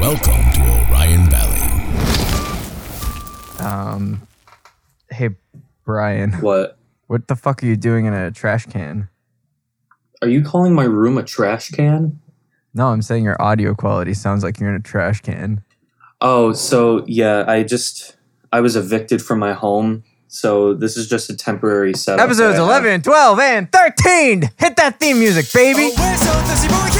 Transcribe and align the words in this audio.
Welcome 0.00 0.42
to 0.52 0.60
Orion 0.90 1.30
Valley. 1.30 1.60
Um, 3.60 4.26
hey, 5.10 5.30
Brian, 5.84 6.32
What? 6.40 6.76
what 7.06 7.28
the 7.28 7.36
fuck 7.36 7.62
are 7.62 7.66
you 7.66 7.76
doing 7.76 8.06
in 8.06 8.12
a 8.14 8.32
trash 8.32 8.66
can? 8.66 9.08
Are 10.22 10.28
you 10.28 10.42
calling 10.42 10.74
my 10.74 10.82
room 10.86 11.18
a 11.18 11.22
trash 11.22 11.70
can? 11.70 12.18
No, 12.74 12.88
I'm 12.88 13.00
saying 13.02 13.22
your 13.22 13.40
audio 13.40 13.74
quality 13.76 14.12
sounds 14.12 14.42
like 14.42 14.58
you're 14.58 14.70
in 14.70 14.74
a 14.74 14.80
trash 14.80 15.20
can. 15.20 15.62
Oh, 16.20 16.52
so 16.52 17.04
yeah, 17.06 17.44
I 17.46 17.62
just 17.62 18.16
I 18.52 18.60
was 18.60 18.74
evicted 18.74 19.22
from 19.22 19.38
my 19.38 19.52
home, 19.52 20.02
so 20.26 20.74
this 20.74 20.96
is 20.96 21.08
just 21.08 21.30
a 21.30 21.36
temporary 21.36 21.94
setup. 21.94 22.24
Episodes 22.24 22.56
that 22.56 22.64
I 22.64 22.74
have. 22.74 22.82
11, 22.84 23.02
12, 23.02 23.38
and 23.38 23.70
13! 23.70 24.42
Hit 24.58 24.74
that 24.76 24.98
theme 24.98 25.20
music, 25.20 25.46
baby! 25.52 25.92
Oh, 25.96 26.97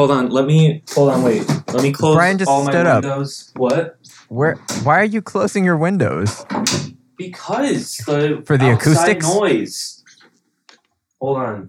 Hold 0.00 0.12
on, 0.12 0.30
let 0.30 0.46
me 0.46 0.82
hold 0.94 1.10
on, 1.10 1.22
wait. 1.22 1.46
Let 1.74 1.82
me 1.82 1.92
close 1.92 2.14
Brian 2.16 2.38
just 2.38 2.48
all 2.48 2.64
my 2.64 2.70
stood 2.70 2.86
up. 2.86 3.04
windows. 3.04 3.52
What? 3.56 3.98
Where? 4.30 4.54
Why 4.82 4.98
are 4.98 5.04
you 5.04 5.20
closing 5.20 5.62
your 5.62 5.76
windows? 5.76 6.46
Because 7.18 7.98
the 8.06 8.42
For 8.46 8.56
the 8.56 8.70
outside 8.70 9.18
acoustics? 9.18 9.26
noise. 9.26 10.02
Hold 11.20 11.36
on. 11.36 11.68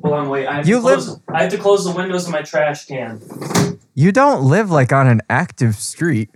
Hold 0.00 0.14
on, 0.14 0.28
wait. 0.30 0.46
I 0.46 0.54
have 0.54 0.66
You 0.66 0.76
to 0.76 0.80
close, 0.80 1.08
live- 1.10 1.18
I 1.28 1.42
have 1.42 1.52
to 1.52 1.58
close 1.58 1.84
the 1.84 1.90
windows 1.92 2.24
of 2.24 2.32
my 2.32 2.40
trash 2.40 2.86
can. 2.86 3.20
You 3.92 4.12
don't 4.12 4.44
live 4.44 4.70
like 4.70 4.90
on 4.90 5.06
an 5.06 5.20
active 5.28 5.74
street. 5.74 6.30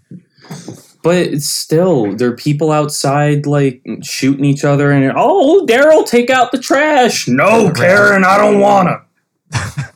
But 1.03 1.15
it's 1.17 1.49
still, 1.49 2.15
there 2.15 2.29
are 2.29 2.37
people 2.37 2.73
outside 2.73 3.47
like 3.47 3.81
shooting 4.03 4.45
each 4.45 4.67
other, 4.67 4.91
and 4.91 5.15
oh, 5.17 5.65
Daryl, 5.67 6.07
take 6.07 6.29
out 6.29 6.53
the 6.53 6.59
trash. 6.59 7.27
No, 7.27 7.73
Karen, 7.73 8.23
I 8.23 8.37
don't 8.37 8.61
wanna. 8.61 9.03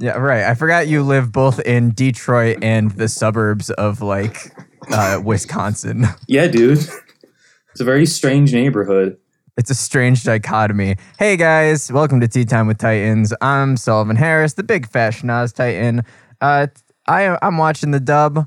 Yeah, 0.00 0.12
right. 0.12 0.44
I 0.44 0.54
forgot 0.54 0.86
you 0.86 1.02
live 1.02 1.32
both 1.32 1.58
in 1.58 1.90
Detroit 1.90 2.58
and 2.62 2.92
the 2.92 3.08
suburbs 3.08 3.68
of 3.70 4.00
like 4.00 4.52
uh, 4.92 5.20
Wisconsin. 5.24 6.06
Yeah, 6.28 6.46
dude. 6.46 6.78
It's 6.78 7.80
a 7.80 7.84
very 7.84 8.06
strange 8.06 8.52
neighborhood. 8.52 9.16
It's 9.56 9.70
a 9.70 9.74
strange 9.74 10.22
dichotomy. 10.22 10.96
Hey 11.18 11.36
guys, 11.36 11.90
welcome 11.90 12.20
to 12.20 12.28
Tea 12.28 12.44
Time 12.44 12.68
with 12.68 12.78
Titans. 12.78 13.34
I'm 13.40 13.76
Sullivan 13.76 14.14
Harris, 14.14 14.52
the 14.52 14.62
big 14.62 14.88
fashion 14.88 15.30
Oz 15.30 15.52
Titan. 15.52 16.04
Uh, 16.40 16.68
I, 17.08 17.36
I'm 17.42 17.58
watching 17.58 17.90
the 17.90 17.98
dub. 17.98 18.46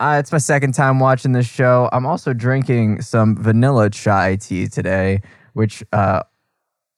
Uh, 0.00 0.16
it's 0.18 0.32
my 0.32 0.38
second 0.38 0.72
time 0.72 0.98
watching 0.98 1.30
this 1.30 1.46
show. 1.46 1.88
I'm 1.92 2.06
also 2.06 2.32
drinking 2.32 3.02
some 3.02 3.40
vanilla 3.40 3.88
chai 3.90 4.34
tea 4.34 4.66
today, 4.66 5.20
which 5.52 5.84
uh, 5.92 6.24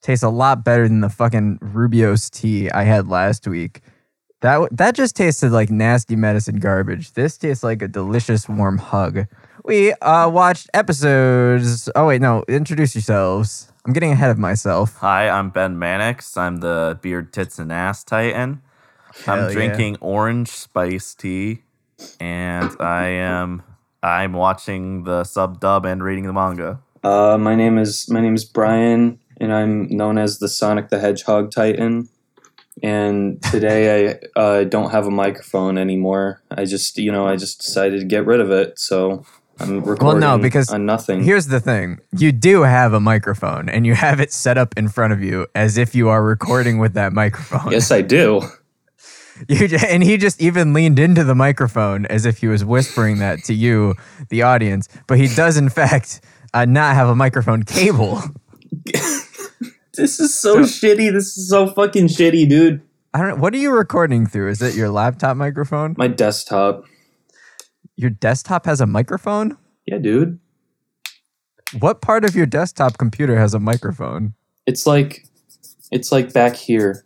tastes 0.01 0.23
a 0.23 0.29
lot 0.29 0.65
better 0.65 0.87
than 0.87 1.01
the 1.01 1.09
fucking 1.09 1.59
Rubio's 1.61 2.31
tea 2.31 2.71
I 2.71 2.83
had 2.83 3.09
last 3.09 3.47
week. 3.47 3.81
That 4.41 4.75
that 4.75 4.95
just 4.95 5.15
tasted 5.15 5.51
like 5.51 5.69
nasty 5.69 6.15
medicine 6.15 6.59
garbage. 6.59 7.13
This 7.13 7.37
tastes 7.37 7.63
like 7.63 7.83
a 7.83 7.87
delicious 7.87 8.49
warm 8.49 8.79
hug. 8.79 9.27
We 9.63 9.93
uh, 9.93 10.29
watched 10.29 10.67
episodes. 10.73 11.89
Oh 11.95 12.07
wait, 12.07 12.21
no. 12.21 12.43
Introduce 12.47 12.95
yourselves. 12.95 13.71
I'm 13.85 13.93
getting 13.93 14.11
ahead 14.11 14.31
of 14.31 14.39
myself. 14.39 14.97
Hi, 14.97 15.29
I'm 15.29 15.51
Ben 15.51 15.77
Mannix. 15.77 16.37
I'm 16.37 16.57
the 16.57 16.97
beard, 17.01 17.33
tits, 17.33 17.59
and 17.59 17.71
ass 17.71 18.03
titan. 18.03 18.63
Hell 19.25 19.35
I'm 19.35 19.47
yeah. 19.47 19.53
drinking 19.53 19.97
orange 20.01 20.49
spice 20.49 21.13
tea, 21.13 21.61
and 22.19 22.75
I 22.79 23.07
am 23.07 23.61
I'm 24.01 24.33
watching 24.33 25.03
the 25.03 25.23
sub 25.23 25.59
dub 25.59 25.85
and 25.85 26.03
reading 26.03 26.25
the 26.25 26.33
manga. 26.33 26.79
Uh, 27.03 27.37
my 27.37 27.53
name 27.53 27.77
is 27.77 28.09
my 28.09 28.21
name 28.21 28.33
is 28.33 28.45
Brian, 28.45 29.19
and 29.39 29.53
I'm 29.53 29.87
known 29.95 30.17
as 30.17 30.39
the 30.39 30.47
Sonic 30.47 30.89
the 30.89 30.99
Hedgehog 30.99 31.51
Titan. 31.51 32.09
And 32.83 33.41
today 33.43 34.09
I 34.09 34.19
uh, 34.39 34.63
don't 34.63 34.91
have 34.91 35.07
a 35.07 35.11
microphone 35.11 35.77
anymore. 35.77 36.41
I 36.49 36.65
just 36.65 36.97
you 36.97 37.11
know 37.11 37.27
I 37.27 37.35
just 37.35 37.61
decided 37.61 37.99
to 37.99 38.05
get 38.05 38.25
rid 38.25 38.39
of 38.39 38.51
it, 38.51 38.79
so 38.79 39.25
I'm 39.59 39.83
recording. 39.83 40.21
no 40.21 40.37
because 40.37 40.69
on 40.69 40.85
nothing. 40.85 41.23
Here's 41.23 41.47
the 41.47 41.59
thing: 41.59 41.99
you 42.17 42.31
do 42.31 42.61
have 42.61 42.93
a 42.93 42.99
microphone, 42.99 43.69
and 43.69 43.85
you 43.85 43.95
have 43.95 44.19
it 44.19 44.31
set 44.31 44.57
up 44.57 44.73
in 44.77 44.87
front 44.87 45.13
of 45.13 45.21
you 45.21 45.47
as 45.55 45.77
if 45.77 45.93
you 45.93 46.09
are 46.09 46.23
recording 46.23 46.79
with 46.79 46.93
that 46.93 47.13
microphone. 47.13 47.71
yes, 47.71 47.91
I 47.91 48.01
do. 48.01 48.41
You 49.47 49.67
and 49.87 50.03
he 50.03 50.17
just 50.17 50.39
even 50.39 50.71
leaned 50.71 50.99
into 50.99 51.23
the 51.23 51.33
microphone 51.33 52.05
as 52.05 52.27
if 52.27 52.37
he 52.37 52.47
was 52.47 52.63
whispering 52.63 53.17
that 53.19 53.43
to 53.45 53.55
you, 53.55 53.95
the 54.29 54.43
audience. 54.43 54.87
But 55.07 55.17
he 55.17 55.33
does, 55.33 55.57
in 55.57 55.69
fact, 55.69 56.21
uh, 56.53 56.65
not 56.65 56.93
have 56.93 57.07
a 57.07 57.15
microphone 57.15 57.63
cable. 57.63 58.21
This 59.95 60.19
is 60.19 60.39
so, 60.39 60.59
shitty. 60.59 61.11
This 61.11 61.37
is 61.37 61.49
so 61.49 61.67
fucking 61.67 62.07
shitty, 62.07 62.47
dude. 62.47 62.81
I 63.13 63.19
don't. 63.19 63.39
What 63.39 63.53
are 63.53 63.57
you 63.57 63.71
recording 63.71 64.25
through? 64.25 64.49
Is 64.49 64.61
it 64.61 64.75
your 64.75 64.89
laptop 64.89 65.35
microphone? 65.35 65.95
My 65.97 66.07
desktop. 66.07 66.85
Your 67.97 68.09
desktop 68.09 68.65
has 68.65 68.79
a 68.79 68.87
microphone? 68.87 69.57
Yeah, 69.85 69.97
dude. 69.97 70.39
What 71.79 72.01
part 72.01 72.23
of 72.23 72.35
your 72.35 72.45
desktop 72.45 72.97
computer 72.97 73.37
has 73.37 73.53
a 73.53 73.59
microphone? 73.59 74.33
It's 74.65 74.87
like 74.87 75.25
it's 75.91 76.11
like 76.11 76.31
back 76.31 76.55
here. 76.55 77.05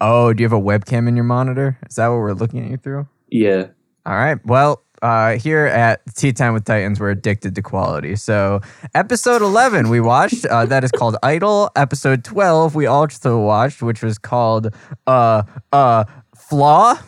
Oh, 0.00 0.32
do 0.32 0.42
you 0.42 0.48
have 0.48 0.58
a 0.58 0.62
webcam 0.62 1.08
in 1.08 1.16
your 1.16 1.24
monitor? 1.24 1.78
Is 1.88 1.96
that 1.96 2.08
what 2.08 2.18
we're 2.18 2.32
looking 2.32 2.64
at 2.64 2.70
you 2.70 2.76
through? 2.76 3.08
Yeah. 3.28 3.66
All 4.06 4.14
right. 4.14 4.38
Well, 4.46 4.82
uh, 5.02 5.36
here 5.38 5.66
at 5.66 6.00
Tea 6.14 6.32
Time 6.32 6.52
with 6.52 6.64
Titans, 6.64 7.00
we're 7.00 7.10
addicted 7.10 7.54
to 7.54 7.62
quality. 7.62 8.16
So, 8.16 8.60
episode 8.94 9.42
11 9.42 9.88
we 9.88 10.00
watched, 10.00 10.44
uh, 10.46 10.66
that 10.66 10.84
is 10.84 10.90
called 10.90 11.16
Idol. 11.22 11.70
Episode 11.76 12.24
12 12.24 12.74
we 12.74 12.86
also 12.86 13.40
watched, 13.40 13.82
which 13.82 14.02
was 14.02 14.18
called 14.18 14.74
uh, 15.06 15.42
uh, 15.72 16.04
Flaw. 16.36 16.98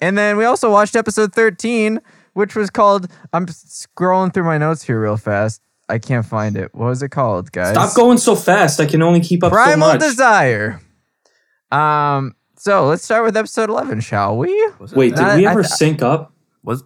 And 0.00 0.16
then 0.16 0.36
we 0.36 0.44
also 0.44 0.70
watched 0.70 0.96
episode 0.96 1.32
13, 1.32 2.00
which 2.34 2.54
was 2.54 2.70
called, 2.70 3.08
I'm 3.32 3.46
scrolling 3.46 4.32
through 4.32 4.44
my 4.44 4.58
notes 4.58 4.82
here 4.82 5.00
real 5.00 5.16
fast. 5.16 5.60
I 5.88 5.98
can't 5.98 6.26
find 6.26 6.56
it. 6.56 6.74
What 6.74 6.86
was 6.86 7.02
it 7.02 7.08
called, 7.10 7.50
guys? 7.50 7.70
Stop 7.70 7.94
going 7.96 8.18
so 8.18 8.36
fast. 8.36 8.78
I 8.78 8.86
can 8.86 9.00
only 9.02 9.20
keep 9.20 9.42
up 9.42 9.50
so 9.50 9.54
Primal 9.56 9.88
much. 9.88 10.00
Desire. 10.00 10.80
Um, 11.72 12.34
so 12.56 12.86
let's 12.86 13.04
start 13.04 13.24
with 13.24 13.36
episode 13.36 13.70
11, 13.70 14.00
shall 14.00 14.36
we? 14.36 14.48
Was 14.78 14.92
it 14.92 14.98
Wait, 14.98 15.14
did 15.14 15.24
I- 15.24 15.36
we 15.36 15.46
ever 15.46 15.62
th- 15.62 15.72
sync 15.72 16.02
up? 16.02 16.32
was 16.62 16.82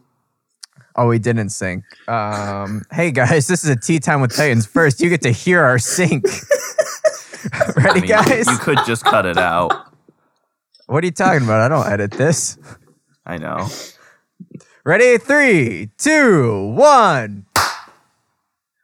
Oh, 0.97 1.09
we 1.09 1.19
didn't 1.19 1.51
sync. 1.51 1.85
Um, 2.09 2.83
hey 2.93 3.11
guys, 3.11 3.47
this 3.47 3.65
is 3.65 3.71
a 3.71 3.77
tea 3.77 3.99
time 3.99 4.21
with 4.21 4.37
Titans. 4.37 4.67
First, 4.67 5.01
you 5.01 5.09
get 5.09 5.23
to 5.23 5.31
hear 5.31 5.63
our 5.63 5.79
sync. 5.79 6.25
I 7.53 7.73
Ready, 7.77 8.01
mean, 8.03 8.09
guys? 8.11 8.47
You 8.47 8.59
could 8.59 8.79
just 8.87 9.05
cut 9.05 9.27
it 9.27 9.39
out. 9.39 9.73
What 10.87 11.03
are 11.03 11.07
you 11.07 11.13
talking 11.13 11.45
about? 11.45 11.61
I 11.61 11.69
don't 11.69 11.87
edit 11.91 12.11
this. 12.13 12.59
I 13.25 13.39
know. 13.39 13.69
Ready? 14.85 15.17
Three, 15.19 15.91
two, 15.97 16.73
one. 16.75 17.47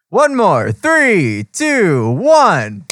One 0.09 0.35
more. 0.35 0.73
Three, 0.73 1.45
two, 1.53 2.11
one. 2.13 2.87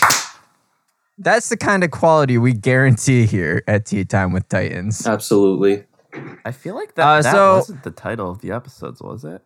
That's 1.19 1.49
the 1.49 1.57
kind 1.57 1.83
of 1.83 1.91
quality 1.91 2.37
we 2.37 2.53
guarantee 2.53 3.25
here 3.25 3.63
at 3.67 3.87
Tea 3.87 4.05
Time 4.05 4.33
with 4.33 4.49
Titans. 4.49 5.07
Absolutely. 5.07 5.85
I 6.47 6.53
feel 6.53 6.75
like 6.77 6.95
that, 6.95 7.07
Uh, 7.07 7.23
that 7.23 7.33
so- 7.33 7.55
wasn't 7.57 7.83
the 7.83 7.91
title 7.91 8.31
of 8.31 8.41
the 8.41 8.53
episodes, 8.53 9.03
was 9.03 9.25
it? 9.25 9.43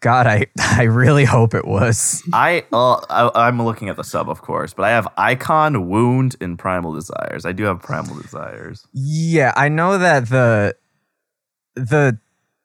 God, 0.00 0.26
I, 0.26 0.46
I 0.58 0.84
really 0.84 1.24
hope 1.24 1.52
it 1.54 1.66
was. 1.66 2.22
I, 2.32 2.64
uh, 2.72 2.94
I 3.10 3.46
I'm 3.48 3.60
looking 3.62 3.88
at 3.88 3.96
the 3.96 4.04
sub, 4.04 4.28
of 4.30 4.40
course, 4.40 4.72
but 4.72 4.84
I 4.84 4.90
have 4.90 5.08
Icon, 5.16 5.88
Wound, 5.88 6.36
and 6.40 6.58
Primal 6.58 6.92
Desires. 6.94 7.44
I 7.44 7.52
do 7.52 7.64
have 7.64 7.82
Primal 7.82 8.16
Desires. 8.20 8.86
Yeah, 8.92 9.52
I 9.56 9.68
know 9.68 9.98
that 9.98 10.28
the 10.28 10.76
the 11.74 12.18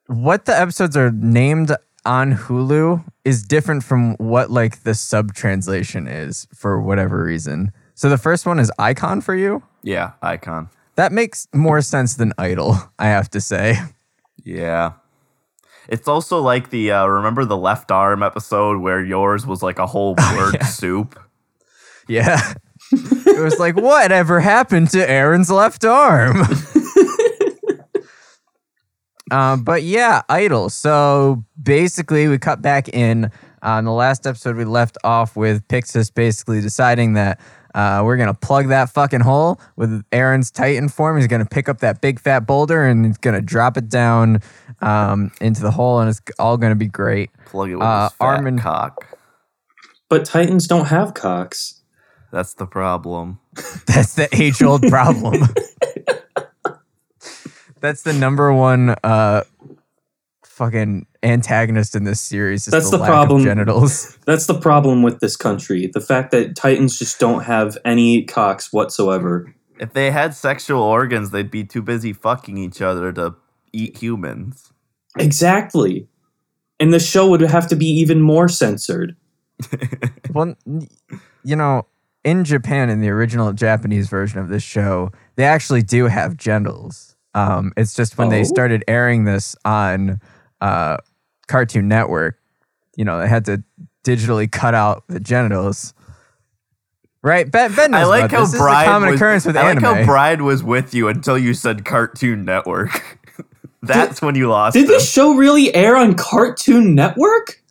what 0.06 0.44
the 0.44 0.58
episodes 0.58 0.96
are 0.96 1.10
named 1.10 1.74
on 2.06 2.34
Hulu 2.36 3.04
is 3.24 3.42
different 3.42 3.82
from 3.84 4.14
what 4.16 4.50
like 4.50 4.84
the 4.84 4.94
sub 4.94 5.34
translation 5.34 6.06
is 6.06 6.46
for 6.54 6.80
whatever 6.80 7.22
reason. 7.24 7.72
So 7.94 8.08
the 8.08 8.18
first 8.18 8.46
one 8.46 8.58
is 8.58 8.70
icon 8.78 9.20
for 9.20 9.34
you. 9.34 9.62
Yeah, 9.82 10.12
Icon. 10.22 10.70
That 11.00 11.12
makes 11.12 11.48
more 11.54 11.80
sense 11.80 12.16
than 12.16 12.34
idol, 12.36 12.76
I 12.98 13.06
have 13.06 13.30
to 13.30 13.40
say. 13.40 13.78
Yeah. 14.44 14.92
It's 15.88 16.06
also 16.06 16.42
like 16.42 16.68
the 16.68 16.92
uh, 16.92 17.06
remember 17.06 17.46
the 17.46 17.56
left 17.56 17.90
arm 17.90 18.22
episode 18.22 18.82
where 18.82 19.02
yours 19.02 19.46
was 19.46 19.62
like 19.62 19.78
a 19.78 19.86
whole 19.86 20.14
word 20.36 20.56
yeah. 20.56 20.66
soup. 20.66 21.18
Yeah. 22.06 22.52
it 22.92 23.42
was 23.42 23.58
like, 23.58 23.76
whatever 23.76 24.40
happened 24.40 24.90
to 24.90 24.98
Eren's 24.98 25.50
left 25.50 25.86
arm? 25.86 26.42
um, 29.30 29.64
but 29.64 29.82
yeah, 29.82 30.20
Idol. 30.28 30.68
So 30.68 31.46
basically, 31.62 32.28
we 32.28 32.36
cut 32.36 32.60
back 32.60 32.90
in. 32.90 33.30
On 33.62 33.86
the 33.86 33.92
last 33.92 34.26
episode, 34.26 34.56
we 34.56 34.66
left 34.66 34.98
off 35.02 35.34
with 35.34 35.66
Pixis 35.68 36.12
basically 36.12 36.60
deciding 36.60 37.14
that 37.14 37.40
uh, 37.74 38.02
we're 38.04 38.16
gonna 38.16 38.34
plug 38.34 38.68
that 38.68 38.90
fucking 38.90 39.20
hole 39.20 39.60
with 39.76 40.02
Eren's 40.10 40.50
Titan 40.50 40.88
form. 40.88 41.16
He's 41.16 41.26
gonna 41.26 41.44
pick 41.46 41.68
up 41.68 41.78
that 41.80 42.00
big 42.00 42.18
fat 42.20 42.40
boulder 42.46 42.84
and 42.84 43.04
he's 43.06 43.18
gonna 43.18 43.40
drop 43.40 43.76
it 43.76 43.88
down 43.88 44.40
um, 44.80 45.30
into 45.40 45.62
the 45.62 45.70
hole, 45.70 46.00
and 46.00 46.08
it's 46.10 46.20
all 46.38 46.56
gonna 46.56 46.74
be 46.74 46.88
great. 46.88 47.30
Plug 47.46 47.70
it 47.70 47.76
with 47.76 47.82
Uh, 47.84 48.04
his 48.08 48.12
fat 48.14 48.24
Armin- 48.24 48.58
cock. 48.58 49.06
But 50.08 50.24
Titans 50.24 50.66
don't 50.66 50.86
have 50.88 51.14
cocks. 51.14 51.82
That's 52.32 52.54
the 52.54 52.66
problem. 52.66 53.38
That's 53.86 54.14
the 54.14 54.28
age 54.32 54.62
old 54.62 54.82
problem. 54.88 55.42
That's 57.80 58.02
the 58.02 58.12
number 58.12 58.52
one 58.52 58.94
uh, 59.02 59.44
fucking 60.60 61.06
antagonist 61.22 61.96
in 61.96 62.04
this 62.04 62.20
series. 62.20 62.66
Is 62.66 62.72
That's 62.72 62.90
the, 62.90 62.98
the 62.98 63.02
lack 63.04 63.10
problem. 63.10 63.40
Of 63.40 63.44
genitals. 63.46 64.18
That's 64.26 64.44
the 64.46 64.58
problem 64.60 65.02
with 65.02 65.20
this 65.20 65.34
country. 65.34 65.86
The 65.92 66.02
fact 66.02 66.32
that 66.32 66.54
Titans 66.54 66.98
just 66.98 67.18
don't 67.18 67.44
have 67.44 67.78
any 67.82 68.24
cocks 68.24 68.70
whatsoever. 68.70 69.54
If 69.78 69.94
they 69.94 70.10
had 70.10 70.34
sexual 70.34 70.82
organs, 70.82 71.30
they'd 71.30 71.50
be 71.50 71.64
too 71.64 71.80
busy 71.80 72.12
fucking 72.12 72.58
each 72.58 72.82
other 72.82 73.10
to 73.14 73.36
eat 73.72 73.96
humans. 73.96 74.70
Exactly. 75.18 76.06
And 76.78 76.92
the 76.92 77.00
show 77.00 77.26
would 77.30 77.40
have 77.40 77.66
to 77.68 77.76
be 77.76 77.86
even 77.86 78.20
more 78.20 78.48
censored. 78.48 79.16
Well, 80.32 80.54
you 81.42 81.56
know, 81.56 81.86
in 82.22 82.44
Japan, 82.44 82.88
in 82.88 83.00
the 83.00 83.08
original 83.08 83.52
Japanese 83.52 84.08
version 84.08 84.38
of 84.38 84.48
this 84.48 84.62
show, 84.62 85.10
they 85.34 85.44
actually 85.44 85.82
do 85.82 86.06
have 86.06 86.36
genitals. 86.36 87.16
Um, 87.34 87.72
it's 87.76 87.94
just 87.94 88.16
when 88.16 88.28
they 88.28 88.42
Oh. 88.42 88.44
started 88.44 88.84
airing 88.86 89.24
this 89.24 89.56
on 89.64 90.20
uh, 90.60 90.96
Cartoon 91.48 91.88
Network, 91.88 92.38
you 92.96 93.04
know, 93.04 93.18
they 93.20 93.28
had 93.28 93.44
to 93.46 93.62
digitally 94.04 94.50
cut 94.50 94.74
out 94.74 95.04
the 95.08 95.20
genitals. 95.20 95.94
Right, 97.22 97.50
Ben. 97.50 97.74
Ben 97.74 97.90
knows 97.90 98.00
I 98.00 98.04
like 98.04 98.24
about 98.24 98.30
how 98.30 98.40
this. 98.40 98.52
This 98.52 98.54
is 98.54 98.60
a 98.60 98.64
Brian 98.64 98.88
common 98.88 99.10
was, 99.10 99.20
occurrence 99.20 99.44
with 99.46 99.56
I 99.56 99.70
anime. 99.70 99.82
like 99.84 99.96
how 99.98 100.04
Brian 100.06 100.44
was 100.44 100.62
with 100.62 100.94
you 100.94 101.08
until 101.08 101.36
you 101.36 101.52
said 101.52 101.84
Cartoon 101.84 102.44
Network. 102.44 103.18
That's 103.82 104.20
when 104.22 104.34
you 104.34 104.48
lost 104.48 104.74
Did 104.74 104.82
him. 104.84 104.88
this 104.88 105.10
show 105.10 105.34
really 105.34 105.74
air 105.74 105.96
on 105.96 106.14
Cartoon 106.14 106.94
Network? 106.94 107.62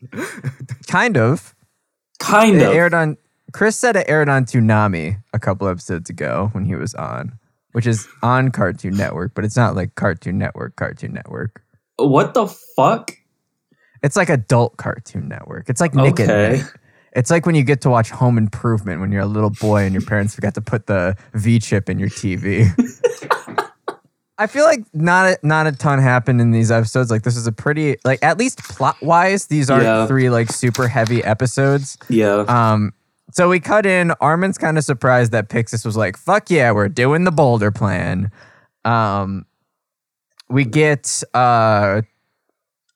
kind 0.88 1.18
of. 1.18 1.56
Kind 2.20 2.58
It 2.58 2.68
of. 2.68 2.74
aired 2.74 2.94
on. 2.94 3.18
Chris 3.54 3.76
said 3.78 3.96
it 3.96 4.06
aired 4.08 4.30
on 4.30 4.46
Toonami 4.46 5.18
a 5.34 5.40
couple 5.40 5.68
episodes 5.68 6.10
ago 6.10 6.50
when 6.52 6.66
he 6.66 6.76
was 6.76 6.94
on, 6.96 7.34
which 7.72 7.88
is 7.88 8.08
on 8.22 8.52
Cartoon 8.52 8.96
Network, 8.96 9.34
but 9.34 9.44
it's 9.46 9.56
not 9.56 9.76
like 9.76 9.96
Cartoon 9.96 10.38
Network. 10.38 10.76
Cartoon 10.76 11.14
Network. 11.14 11.64
What 12.08 12.34
the 12.34 12.48
fuck? 12.48 13.12
It's 14.02 14.16
like 14.16 14.30
adult 14.30 14.78
Cartoon 14.78 15.28
Network. 15.28 15.70
It's 15.70 15.82
like 15.82 15.94
Nick 15.94 16.20
Okay. 16.20 16.58
Night. 16.62 16.64
It's 17.14 17.30
like 17.32 17.46
when 17.46 17.56
you 17.56 17.64
get 17.64 17.82
to 17.82 17.90
watch 17.90 18.12
Home 18.12 18.38
Improvement 18.38 19.02
when 19.02 19.12
you're 19.12 19.24
a 19.24 19.28
little 19.28 19.50
boy 19.50 19.84
and 19.84 19.94
your 19.94 20.04
parents 20.04 20.36
forgot 20.36 20.54
to 20.56 20.62
put 20.62 20.86
the 20.86 21.16
V 21.34 21.60
chip 21.60 21.90
in 21.90 22.00
your 22.00 22.10
TV. 22.10 22.68
I 24.38 24.48
feel 24.48 24.64
like 24.64 24.86
not 24.94 25.26
a, 25.32 25.40
not 25.46 25.68
a 25.68 25.74
ton 25.74 26.00
happened 26.00 26.40
in 26.40 26.52
these 26.52 26.72
episodes. 26.72 27.12
Like 27.12 27.24
this 27.24 27.36
is 27.36 27.46
a 27.46 27.52
pretty 27.52 27.98
like 28.06 28.24
at 28.24 28.38
least 28.38 28.60
plot 28.64 28.96
wise, 29.02 29.48
these 29.48 29.70
aren't 29.70 29.84
Yeah. 29.84 30.08
three 30.08 30.30
like 30.30 30.50
super 30.50 30.88
heavy 30.88 31.22
episodes. 31.24 31.98
Yeah. 32.08 32.46
Um, 32.48 32.94
so 33.32 33.50
we 33.50 33.60
cut 33.60 33.86
in. 33.86 34.12
Armin's 34.22 34.58
kind 34.58 34.78
of 34.78 34.84
surprised 34.86 35.34
that 35.34 35.50
Pixis 35.50 35.86
was 35.86 35.98
like, 35.98 36.16
"Fuck 36.18 36.50
yeah, 36.50 36.72
we're 36.72 36.88
doing 36.90 37.26
the 37.26 37.32
Boulder 37.32 37.70
Plan." 37.70 38.32
Um, 38.86 39.46
we 40.50 40.66
get 40.66 41.24
uh, 41.34 42.02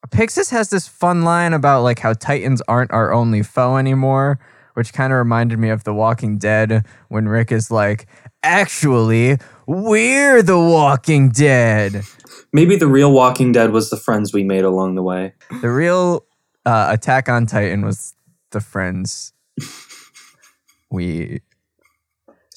Pixis 0.09 0.49
has 0.51 0.69
this 0.69 0.87
fun 0.87 1.23
line 1.23 1.53
about 1.53 1.83
like 1.83 1.99
how 1.99 2.13
Titans 2.13 2.61
aren't 2.67 2.91
our 2.91 3.13
only 3.13 3.41
foe 3.41 3.77
anymore, 3.77 4.39
which 4.73 4.93
kind 4.93 5.13
of 5.13 5.17
reminded 5.17 5.59
me 5.59 5.69
of 5.69 5.83
The 5.83 5.93
Walking 5.93 6.37
Dead 6.37 6.85
when 7.09 7.27
Rick 7.27 7.51
is 7.51 7.71
like, 7.71 8.07
"Actually, 8.43 9.37
we're 9.65 10.41
the 10.43 10.59
Walking 10.59 11.29
Dead." 11.29 12.03
Maybe 12.51 12.75
the 12.75 12.87
real 12.87 13.11
Walking 13.11 13.51
Dead 13.51 13.71
was 13.71 13.89
the 13.89 13.97
friends 13.97 14.33
we 14.33 14.43
made 14.43 14.63
along 14.63 14.95
the 14.95 15.03
way. 15.03 15.33
The 15.61 15.71
real 15.71 16.25
uh, 16.65 16.87
Attack 16.91 17.29
on 17.29 17.45
Titan 17.45 17.83
was 17.85 18.13
the 18.51 18.61
friends 18.61 19.33
we. 20.91 21.41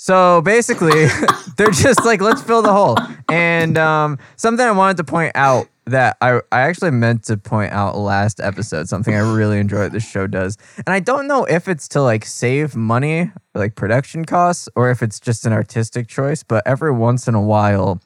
So 0.06 0.40
basically, 0.40 1.08
they're 1.56 1.72
just 1.72 2.04
like, 2.04 2.20
let's 2.20 2.40
fill 2.40 2.62
the 2.62 2.72
hole. 2.72 2.96
And 3.28 3.76
um, 3.76 4.20
something 4.36 4.64
I 4.64 4.70
wanted 4.70 4.98
to 4.98 5.04
point 5.04 5.32
out 5.34 5.66
that 5.86 6.16
I, 6.20 6.42
I 6.52 6.60
actually 6.60 6.92
meant 6.92 7.24
to 7.24 7.36
point 7.36 7.72
out 7.72 7.98
last 7.98 8.38
episode, 8.38 8.88
something 8.88 9.12
I 9.12 9.18
really 9.18 9.58
enjoy 9.58 9.78
that 9.78 9.90
this 9.90 10.08
show 10.08 10.28
does. 10.28 10.58
And 10.76 10.94
I 10.94 11.00
don't 11.00 11.26
know 11.26 11.44
if 11.46 11.66
it's 11.66 11.88
to 11.88 12.02
like 12.02 12.24
save 12.24 12.76
money, 12.76 13.32
like 13.52 13.74
production 13.74 14.24
costs, 14.24 14.68
or 14.76 14.92
if 14.92 15.02
it's 15.02 15.18
just 15.18 15.44
an 15.44 15.52
artistic 15.52 16.06
choice, 16.06 16.44
but 16.44 16.62
every 16.64 16.92
once 16.92 17.26
in 17.26 17.34
a 17.34 17.42
while, 17.42 18.00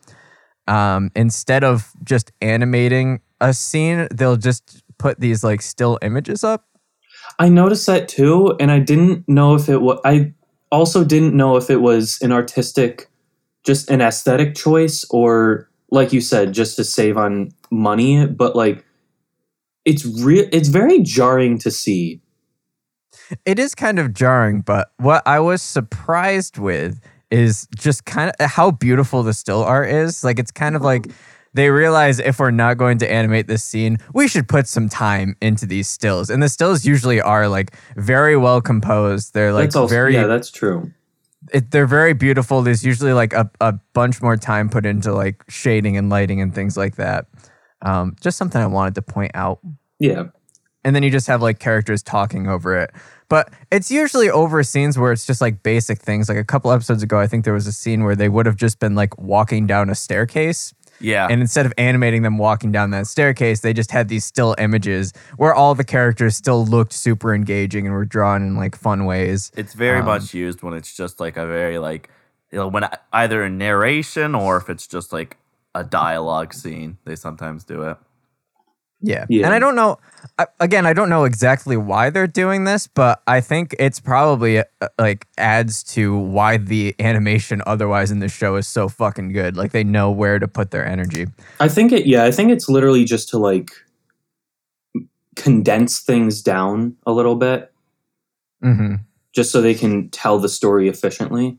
um, 0.69 1.11
instead 1.15 1.65
of 1.65 1.93
just 2.03 2.33
animating 2.41 3.21
a 3.43 3.53
scene, 3.53 4.09
they'll 4.11 4.39
just 4.39 4.83
put 4.99 5.21
these 5.21 5.45
like 5.45 5.61
still 5.61 5.99
images 6.01 6.45
up. 6.45 6.65
I 7.39 7.51
noticed 7.51 7.85
that 7.89 8.09
too, 8.09 8.57
and 8.59 8.71
I 8.71 8.79
didn't 8.79 9.29
know 9.29 9.55
if 9.55 9.69
it 9.69 9.83
was. 9.83 10.01
I 10.03 10.33
also 10.71 11.05
didn't 11.05 11.37
know 11.37 11.57
if 11.57 11.71
it 11.71 11.81
was 11.81 12.19
an 12.23 12.33
artistic, 12.33 13.09
just 13.65 13.91
an 13.91 14.01
aesthetic 14.01 14.55
choice, 14.55 15.05
or 15.11 15.69
like 15.91 16.13
you 16.13 16.21
said, 16.21 16.53
just 16.53 16.77
to 16.77 16.85
save 16.85 17.17
on 17.17 17.51
money. 17.71 18.27
But 18.27 18.57
like, 18.57 18.85
it's 19.85 20.05
real. 20.05 20.47
It's 20.53 20.69
very 20.69 21.01
jarring 21.01 21.59
to 21.61 21.71
see. 21.71 22.21
It 23.45 23.59
is 23.59 23.75
kind 23.75 23.99
of 23.99 24.13
jarring, 24.13 24.61
but 24.61 24.93
what 24.97 25.23
I 25.27 25.41
was 25.41 25.63
surprised 25.63 26.59
with 26.59 27.01
is 27.31 27.69
just 27.77 28.05
kind 28.05 28.33
of 28.41 28.51
how 28.51 28.73
beautiful 28.73 29.23
the 29.23 29.33
still 29.33 29.63
art 29.63 29.89
is. 29.89 30.25
Like 30.25 30.39
it's 30.39 30.51
kind 30.51 30.75
of 30.75 30.83
like 30.83 31.07
they 31.53 31.71
realize 31.71 32.19
if 32.21 32.39
we're 32.39 32.51
not 32.51 32.77
going 32.79 32.99
to 32.99 33.11
animate 33.11 33.47
this 33.49 33.65
scene, 33.65 33.99
we 34.15 34.29
should 34.29 34.49
put 34.49 34.69
some 34.69 34.89
time 34.89 35.37
into 35.41 35.67
these 35.67 35.89
stills. 35.89 36.31
And 36.31 36.43
the 36.43 36.49
stills 36.49 36.85
usually 36.85 37.21
are 37.21 37.49
like 37.49 37.75
very 37.97 38.37
well 38.37 38.61
composed. 38.61 39.35
They're 39.35 39.53
like 39.53 39.65
that's 39.65 39.77
also 39.77 39.93
very 39.93 40.15
yeah, 40.15 40.27
that's 40.27 40.51
true. 40.51 40.93
it, 41.53 41.71
they're 41.71 41.87
very 41.87 42.13
beautiful. 42.13 42.63
There's 42.63 42.85
usually 42.85 43.13
like 43.13 43.33
a, 43.33 43.51
a 43.61 43.73
bunch 43.95 44.23
more 44.23 44.37
time 44.37 44.69
put 44.69 44.87
into 44.87 45.13
like 45.13 45.43
shading 45.49 45.97
and 45.97 46.09
lighting 46.09 46.41
and 46.41 46.55
things 46.55 46.77
like 46.77 46.97
that. 46.97 47.27
Um, 47.83 48.15
just 48.21 48.37
something 48.37 48.61
I 48.61 48.67
wanted 48.67 48.95
to 48.97 49.03
point 49.03 49.33
out. 49.35 49.59
Yeah, 49.99 50.27
And 50.85 50.95
then 50.95 51.03
you 51.03 51.11
just 51.11 51.27
have 51.27 51.43
like 51.43 51.59
characters 51.59 52.03
talking 52.03 52.47
over 52.47 52.77
it. 52.77 52.91
But 53.29 53.53
it's 53.71 53.91
usually 53.91 54.29
over 54.29 54.63
scenes 54.63 54.99
where 54.99 55.13
it's 55.13 55.25
just 55.27 55.41
like 55.41 55.63
basic 55.63 55.99
things. 55.99 56.29
Like 56.29 56.39
a 56.39 56.45
couple 56.45 56.73
episodes 56.73 57.03
ago, 57.03 57.19
I 57.19 57.27
think 57.27 57.45
there 57.45 57.55
was 57.55 57.67
a 57.67 57.73
scene 57.73 58.03
where 58.03 58.17
they 58.17 58.29
would 58.29 58.45
have 58.47 58.57
just 58.57 58.81
been 58.81 58.95
like 58.95 59.17
walking 59.19 59.67
down 59.67 59.89
a 59.89 59.95
staircase. 59.95 60.75
Yeah. 61.01 61.27
And 61.31 61.41
instead 61.41 61.67
of 61.67 61.73
animating 61.79 62.23
them 62.23 62.39
walking 62.39 62.73
down 62.73 62.91
that 62.91 63.07
staircase, 63.07 63.61
they 63.61 63.73
just 63.73 63.91
had 63.91 64.09
these 64.09 64.25
still 64.25 64.55
images 64.59 65.13
where 65.37 65.55
all 65.55 65.75
the 65.75 65.85
characters 65.85 66.37
still 66.37 66.65
looked 66.65 66.93
super 66.93 67.35
engaging 67.35 67.87
and 67.87 67.95
were 67.95 68.05
drawn 68.05 68.43
in 68.43 68.57
like 68.57 68.77
fun 68.77 69.07
ways. 69.07 69.51
It's 69.57 69.75
very 69.75 70.01
Um, 70.01 70.07
much 70.07 70.35
used 70.35 70.63
when 70.63 70.75
it's 70.75 70.95
just 70.95 71.19
like 71.21 71.37
a 71.37 71.47
very 71.47 71.79
like 71.79 72.11
you 72.53 72.59
know 72.59 72.69
when 72.69 72.85
either 73.13 73.43
a 73.43 73.51
narration 73.51 74.35
or 74.35 74.57
if 74.57 74.69
it's 74.69 74.87
just 74.87 75.13
like 75.13 75.37
a 75.75 75.85
dialogue 75.85 76.53
scene. 76.53 76.99
They 77.05 77.17
sometimes 77.17 77.65
do 77.65 77.83
it. 77.83 77.97
Yeah. 79.03 79.27
Yeah. 79.29 79.47
And 79.47 79.55
I 79.55 79.59
don't 79.59 79.75
know, 79.75 79.99
I, 80.39 80.47
again, 80.59 80.87
I 80.87 80.93
don't 80.93 81.09
know 81.09 81.25
exactly 81.25 81.77
why 81.77 82.11
they're 82.11 82.27
doing 82.27 82.65
this, 82.65 82.87
but 82.87 83.23
I 83.27 83.41
think 83.41 83.75
it's 83.79 84.01
probably 84.01 84.59
uh, 84.59 84.65
like 84.99 85.27
adds 85.39 85.83
to 85.95 86.17
why 86.17 86.57
the 86.57 86.95
animation 87.01 87.63
otherwise 87.67 88.11
in 88.11 88.21
the 88.21 88.29
show 88.29 88.57
is 88.57 88.67
so 88.67 88.89
fucking 88.89 89.33
good. 89.33 89.57
Like 89.57 89.73
they 89.73 89.85
know 89.85 90.11
where 90.11 90.39
to 90.39 90.49
put 90.49 90.71
their 90.71 90.87
energy. 90.87 91.27
I 91.61 91.69
think 91.69 91.93
it. 91.93 92.07
Yeah, 92.07 92.25
I 92.25 92.31
think 92.31 92.51
it's 92.51 92.69
literally 92.69 93.05
just 93.05 93.29
to 93.31 93.39
like 93.39 93.71
condense 95.37 96.01
things 96.01 96.43
down 96.43 96.97
a 97.07 97.13
little 97.13 97.37
bit, 97.37 97.73
hmm 98.61 98.97
just 99.33 99.53
so 99.53 99.61
they 99.61 99.75
can 99.75 100.09
tell 100.11 100.39
the 100.39 100.49
story 100.49 100.89
efficiently. 100.89 101.57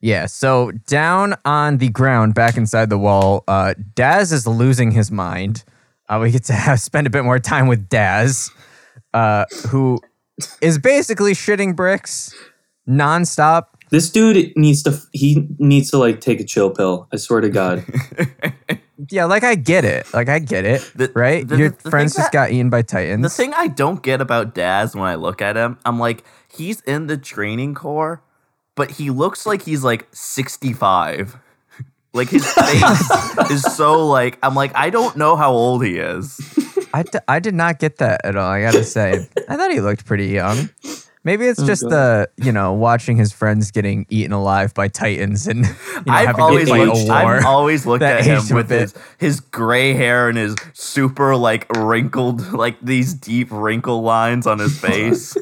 Yeah. 0.00 0.26
So 0.26 0.72
down 0.86 1.34
on 1.44 1.78
the 1.78 1.88
ground, 1.88 2.34
back 2.34 2.56
inside 2.56 2.90
the 2.90 2.98
wall, 2.98 3.44
uh, 3.48 3.74
Daz 3.94 4.32
is 4.32 4.46
losing 4.46 4.90
his 4.90 5.10
mind. 5.10 5.64
Uh, 6.08 6.18
we 6.22 6.30
get 6.30 6.44
to 6.44 6.52
have, 6.52 6.80
spend 6.80 7.06
a 7.06 7.10
bit 7.10 7.24
more 7.24 7.38
time 7.38 7.66
with 7.66 7.88
Daz, 7.88 8.50
uh, 9.12 9.44
who 9.68 10.00
is 10.60 10.78
basically 10.78 11.32
shitting 11.32 11.74
bricks 11.76 12.34
nonstop. 12.88 13.64
This 13.90 14.10
dude 14.10 14.52
needs 14.56 14.82
to. 14.84 14.98
He 15.12 15.46
needs 15.58 15.90
to 15.90 15.98
like 15.98 16.20
take 16.20 16.40
a 16.40 16.44
chill 16.44 16.70
pill. 16.70 17.06
I 17.12 17.16
swear 17.16 17.40
to 17.40 17.48
God. 17.50 17.84
Yeah, 19.10 19.24
like 19.24 19.42
I 19.42 19.56
get 19.56 19.84
it. 19.84 20.06
Like 20.14 20.28
I 20.28 20.38
get 20.38 20.64
it. 20.64 20.80
The- 20.94 21.10
right? 21.14 21.46
the- 21.46 21.56
Your 21.58 21.70
the 21.70 21.76
thing 21.76 21.90
friends 21.90 22.14
just 22.14 22.30
that- 22.30 22.32
got 22.32 22.52
eaten 22.52 22.70
by 22.70 22.82
titans. 22.82 23.22
The 23.22 23.28
thing 23.28 23.52
I 23.52 23.66
don't 23.66 24.02
get 24.02 24.20
about 24.20 24.54
Daz 24.54 24.94
when 24.94 25.04
I 25.04 25.16
look 25.16 25.42
at 25.42 25.56
him, 25.56 25.78
I'm 25.84 25.98
like, 25.98 26.24
he's 26.48 26.80
in 26.82 27.08
the 27.08 27.18
training 27.18 27.74
corps, 27.74 28.22
but 28.76 28.92
he 28.92 29.10
looks 29.10 29.46
like 29.46 29.62
he's 29.62 29.82
like 29.82 30.06
65. 30.12 31.36
Like 32.14 32.28
his 32.28 32.50
face 32.50 33.10
is 33.50 33.62
so 33.62 34.06
like 34.06 34.38
I'm 34.42 34.54
like 34.54 34.72
I 34.76 34.88
don't 34.90 35.16
know 35.16 35.34
how 35.36 35.52
old 35.52 35.84
he 35.84 35.98
is. 35.98 36.40
I, 36.94 37.02
d- 37.02 37.18
I 37.26 37.40
did 37.40 37.54
not 37.54 37.80
get 37.80 37.96
that 37.96 38.20
at 38.24 38.36
all. 38.36 38.48
I 38.48 38.62
gotta 38.62 38.84
say, 38.84 39.26
I 39.48 39.56
thought 39.56 39.72
he 39.72 39.80
looked 39.80 40.06
pretty 40.06 40.28
young. 40.28 40.70
Maybe 41.24 41.46
it's 41.46 41.60
just 41.62 41.82
the 41.82 42.28
you 42.36 42.52
know 42.52 42.72
watching 42.74 43.16
his 43.16 43.32
friends 43.32 43.72
getting 43.72 44.06
eaten 44.10 44.32
alive 44.32 44.74
by 44.74 44.86
titans 44.88 45.48
and 45.48 45.64
you 45.64 45.72
know, 46.06 46.12
I've 46.12 46.26
having 46.26 46.40
always 46.42 46.68
to 46.68 46.74
fight 46.74 46.86
looked, 46.86 47.00
a 47.00 47.04
war. 47.06 47.36
I've 47.36 47.44
always 47.46 47.84
looked 47.84 48.04
at 48.04 48.24
him 48.24 48.36
aged 48.38 48.50
him 48.50 48.56
a 48.56 48.60
with 48.60 48.70
his, 48.70 48.94
his 49.18 49.40
gray 49.40 49.94
hair 49.94 50.28
and 50.28 50.38
his 50.38 50.54
super 50.72 51.34
like 51.34 51.66
wrinkled 51.76 52.52
like 52.52 52.76
these 52.80 53.12
deep 53.12 53.48
wrinkle 53.50 54.02
lines 54.02 54.46
on 54.46 54.60
his 54.60 54.78
face. 54.78 55.36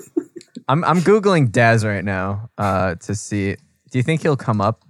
I'm 0.69 0.85
I'm 0.85 1.01
googling 1.01 1.51
Daz 1.51 1.85
right 1.85 2.05
now 2.05 2.49
uh, 2.57 2.95
to 2.95 3.15
see. 3.15 3.57
Do 3.91 3.99
you 3.99 4.03
think 4.03 4.23
he'll 4.23 4.37
come 4.37 4.61
up 4.61 4.85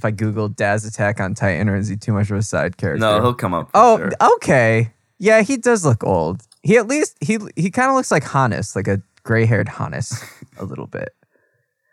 if 0.00 0.04
I 0.06 0.10
Google 0.10 0.48
Daz 0.48 0.86
Attack 0.86 1.20
on 1.20 1.34
Titan, 1.34 1.68
or 1.68 1.76
is 1.76 1.88
he 1.88 1.96
too 1.96 2.12
much 2.14 2.30
of 2.30 2.38
a 2.38 2.42
side 2.42 2.78
character? 2.78 3.00
no, 3.00 3.20
he'll 3.20 3.34
come 3.34 3.52
up. 3.52 3.66
for 3.70 3.76
Oh, 3.76 3.96
sure. 3.98 4.10
okay. 4.36 4.92
Yeah, 5.18 5.42
he 5.42 5.58
does 5.58 5.84
look 5.84 6.02
old. 6.02 6.40
He 6.62 6.78
at 6.78 6.88
least 6.88 7.16
he 7.20 7.38
he 7.56 7.70
kind 7.70 7.90
of 7.90 7.94
looks 7.96 8.10
like 8.10 8.24
Hannes, 8.24 8.74
like 8.74 8.88
a 8.88 9.02
gray-haired 9.22 9.68
Hannes, 9.68 10.12
a 10.58 10.64
little 10.64 10.86
bit. 10.86 11.10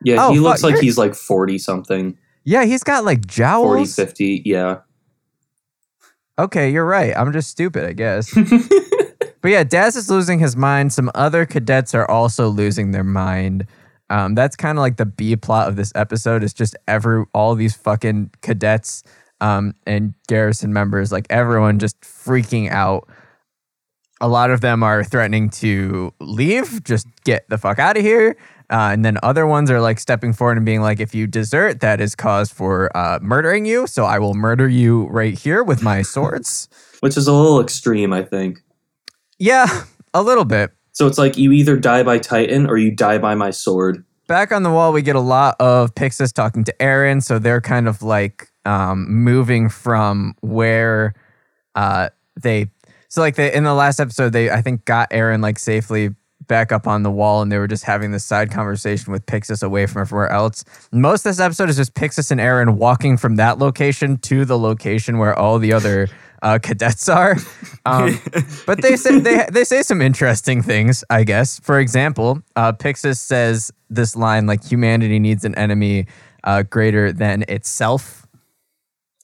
Yeah, 0.02 0.26
Oh, 0.26 0.30
he 0.32 0.38
fuck, 0.38 0.44
looks 0.44 0.64
like 0.64 0.78
he's 0.80 0.98
like 0.98 1.16
40 1.16 1.58
something, 1.58 2.18
Yeah, 2.46 2.64
he's 2.66 2.84
got 2.84 3.04
like 3.04 3.20
40, 3.30 3.34
jowls. 3.36 3.96
50. 3.96 4.44
Yeah. 4.46 4.78
Okay, 6.40 6.70
you're 6.72 6.86
right. 6.86 7.14
I'm 7.18 7.34
just 7.34 7.50
stupid, 7.50 7.84
I 7.84 7.94
guess. 7.94 8.32
but 9.42 9.50
yeah, 9.52 9.64
Daz 9.64 9.96
is 9.96 10.10
losing 10.10 10.40
his 10.40 10.56
mind. 10.56 10.94
Some 10.94 11.10
other 11.16 11.46
cadets 11.46 11.96
are 11.96 12.10
also 12.10 12.48
losing 12.50 12.92
their 12.92 13.04
mind. 13.04 13.66
Um, 14.10 14.36
that's 14.36 14.56
kind 14.56 14.78
of 14.78 14.82
like 14.82 14.98
the 14.98 15.06
B 15.06 15.36
plot 15.36 15.68
of 15.68 15.76
this 15.76 15.92
episode. 15.96 16.44
Is 16.44 16.54
just 16.54 16.76
every 16.88 17.26
all 17.34 17.56
these 17.56 17.76
fucking 17.76 18.32
cadets 18.42 19.04
um, 19.42 19.74
and 19.86 20.14
garrison 20.28 20.74
members, 20.74 21.12
like 21.12 21.28
everyone, 21.30 21.80
just 21.80 22.00
freaking 22.02 22.70
out. 22.70 23.08
A 24.20 24.28
lot 24.28 24.50
of 24.50 24.62
them 24.62 24.82
are 24.82 25.04
threatening 25.04 25.50
to 25.52 26.12
leave, 26.20 26.84
just 26.84 27.08
get 27.24 27.48
the 27.50 27.58
fuck 27.58 27.78
out 27.78 27.98
of 27.98 28.04
here. 28.04 28.36
Uh, 28.70 28.90
and 28.92 29.06
then 29.06 29.18
other 29.24 29.48
ones 29.48 29.72
are 29.72 29.80
like 29.80 30.00
stepping 30.00 30.34
forward 30.34 30.58
and 30.58 30.66
being 30.66 30.82
like, 30.82 31.00
if 31.00 31.16
you 31.16 31.28
desert, 31.28 31.80
that 31.80 32.02
is 32.02 32.16
cause 32.16 32.52
for 32.52 32.96
uh, 32.98 33.20
murdering 33.22 33.66
you. 33.66 33.88
So 33.88 34.04
I 34.06 34.20
will 34.20 34.34
murder 34.34 34.68
you 34.68 35.06
right 35.08 35.38
here 35.38 35.64
with 35.64 35.82
my 35.82 36.02
swords. 36.02 36.68
Which 37.00 37.16
is 37.16 37.28
a 37.28 37.34
little 37.34 37.62
extreme, 37.62 38.12
I 38.12 38.24
think. 38.24 38.62
Yeah, 39.38 39.84
a 40.14 40.24
little 40.24 40.46
bit. 40.46 40.72
So 40.98 41.06
it's 41.06 41.20
like 41.20 41.38
you 41.38 41.52
either 41.52 41.78
die 41.78 42.02
by 42.02 42.18
Titan 42.18 42.68
or 42.68 42.76
you 42.76 42.90
die 42.90 43.20
by 43.20 43.36
my 43.36 43.52
sword. 43.52 44.04
Back 44.26 44.52
on 44.52 44.64
the 44.64 44.72
wall, 44.72 44.92
we 44.92 45.04
get 45.04 45.16
a 45.16 45.20
lot 45.20 45.56
of 45.60 45.94
Pixis 45.94 46.34
talking 46.34 46.64
to 46.64 46.74
Eren. 46.80 47.22
So 47.22 47.38
they're 47.38 47.62
kind 47.62 47.88
of 47.88 48.02
like 48.02 48.48
um, 48.66 49.08
moving 49.08 49.70
from 49.70 50.34
where 50.42 51.14
uh, 51.76 52.10
they. 52.42 52.72
So 53.10 53.22
like 53.22 53.38
in 53.38 53.64
the 53.64 53.76
last 53.76 54.00
episode, 54.00 54.34
they 54.34 54.50
I 54.50 54.64
think 54.64 54.86
got 54.86 55.12
Eren 55.12 55.44
like 55.44 55.60
safely 55.60 56.16
back 56.48 56.72
up 56.72 56.88
on 56.88 57.04
the 57.04 57.12
wall, 57.12 57.44
and 57.44 57.52
they 57.52 57.60
were 57.60 57.68
just 57.68 57.84
having 57.84 58.10
this 58.10 58.26
side 58.26 58.50
conversation 58.50 59.14
with 59.14 59.24
Pixis 59.28 59.62
away 59.62 59.86
from 59.86 60.02
everywhere 60.02 60.30
else. 60.30 60.66
Most 60.92 61.28
of 61.28 61.30
this 61.30 61.40
episode 61.40 61.70
is 61.70 61.76
just 61.76 61.94
Pixis 61.94 62.32
and 62.32 62.40
Eren 62.40 62.76
walking 62.76 63.18
from 63.18 63.36
that 63.36 63.60
location 63.60 64.18
to 64.22 64.46
the 64.46 64.58
location 64.58 65.20
where 65.20 65.38
all 65.38 65.60
the 65.60 65.74
other 65.74 66.08
uh, 66.42 66.60
cadets 66.60 67.10
are. 67.10 67.36
Um, 67.88 68.20
but 68.66 68.82
they 68.82 68.98
say 68.98 69.20
they 69.20 69.46
they 69.50 69.64
say 69.64 69.82
some 69.82 70.02
interesting 70.02 70.62
things, 70.62 71.06
I 71.10 71.24
guess. 71.24 71.58
For 71.62 71.80
example, 71.80 72.42
uh, 72.58 72.74
Pixis 72.74 73.16
says 73.16 73.72
this 73.90 74.14
line 74.14 74.46
like 74.46 74.62
humanity 74.62 75.20
needs 75.20 75.46
an 75.46 75.56
enemy 75.56 76.08
uh, 76.44 76.64
greater 76.64 77.14
than 77.14 77.46
itself, 77.48 78.28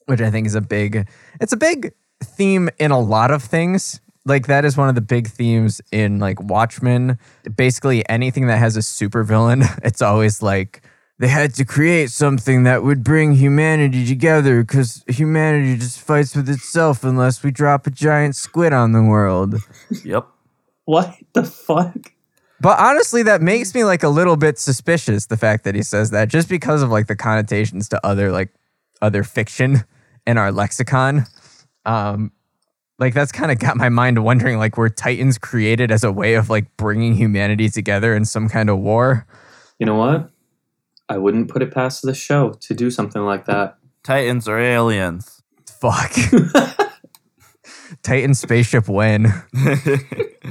which 0.06 0.22
I 0.22 0.30
think 0.30 0.46
is 0.46 0.54
a 0.54 0.62
big. 0.62 1.06
It's 1.42 1.52
a 1.52 1.58
big 1.58 1.92
theme 2.22 2.70
in 2.78 2.90
a 2.90 2.98
lot 2.98 3.30
of 3.30 3.42
things. 3.42 4.00
Like 4.24 4.46
that 4.46 4.64
is 4.64 4.78
one 4.78 4.88
of 4.88 4.94
the 4.94 5.02
big 5.02 5.28
themes 5.28 5.82
in 5.92 6.18
like 6.18 6.42
Watchmen. 6.42 7.18
Basically, 7.54 8.08
anything 8.08 8.46
that 8.46 8.56
has 8.56 8.78
a 8.78 8.80
supervillain, 8.80 9.68
it's 9.84 10.00
always 10.00 10.40
like 10.40 10.82
they 11.18 11.28
had 11.28 11.54
to 11.54 11.64
create 11.64 12.10
something 12.10 12.64
that 12.64 12.82
would 12.82 13.04
bring 13.04 13.34
humanity 13.34 14.04
together 14.04 14.62
because 14.62 15.04
humanity 15.06 15.76
just 15.76 16.00
fights 16.00 16.34
with 16.34 16.48
itself 16.48 17.04
unless 17.04 17.42
we 17.42 17.50
drop 17.50 17.86
a 17.86 17.90
giant 17.90 18.34
squid 18.34 18.72
on 18.72 18.92
the 18.92 19.02
world. 19.02 19.56
Yep. 20.04 20.26
What 20.86 21.14
the 21.32 21.44
fuck? 21.44 22.12
But 22.60 22.78
honestly, 22.78 23.22
that 23.22 23.42
makes 23.42 23.74
me 23.74 23.84
like 23.84 24.02
a 24.02 24.08
little 24.08 24.36
bit 24.36 24.58
suspicious. 24.58 25.26
The 25.26 25.36
fact 25.36 25.64
that 25.64 25.74
he 25.74 25.82
says 25.82 26.10
that, 26.10 26.28
just 26.28 26.48
because 26.48 26.82
of 26.82 26.90
like 26.90 27.06
the 27.06 27.16
connotations 27.16 27.88
to 27.90 28.06
other 28.06 28.32
like 28.32 28.50
other 29.00 29.22
fiction 29.22 29.84
in 30.26 30.36
our 30.36 30.50
lexicon, 30.50 31.26
um, 31.84 32.32
like 32.98 33.14
that's 33.14 33.32
kind 33.32 33.50
of 33.50 33.58
got 33.58 33.76
my 33.76 33.88
mind 33.88 34.22
wondering 34.24 34.58
like 34.58 34.76
were 34.76 34.88
Titans 34.88 35.38
created 35.38 35.90
as 35.90 36.04
a 36.04 36.12
way 36.12 36.34
of 36.34 36.50
like 36.50 36.76
bringing 36.76 37.14
humanity 37.14 37.68
together 37.68 38.14
in 38.14 38.24
some 38.24 38.48
kind 38.48 38.70
of 38.70 38.78
war? 38.78 39.26
You 39.78 39.86
know 39.86 39.96
what? 39.96 40.30
I 41.08 41.18
wouldn't 41.18 41.48
put 41.48 41.62
it 41.62 41.72
past 41.72 42.02
the 42.02 42.14
show 42.14 42.52
to 42.52 42.74
do 42.74 42.90
something 42.90 43.22
like 43.22 43.44
that. 43.46 43.78
Titans 44.02 44.48
or 44.48 44.58
aliens. 44.58 45.42
Fuck. 45.66 46.12
Titan 48.02 48.34
spaceship 48.34 48.88
win. 48.88 49.32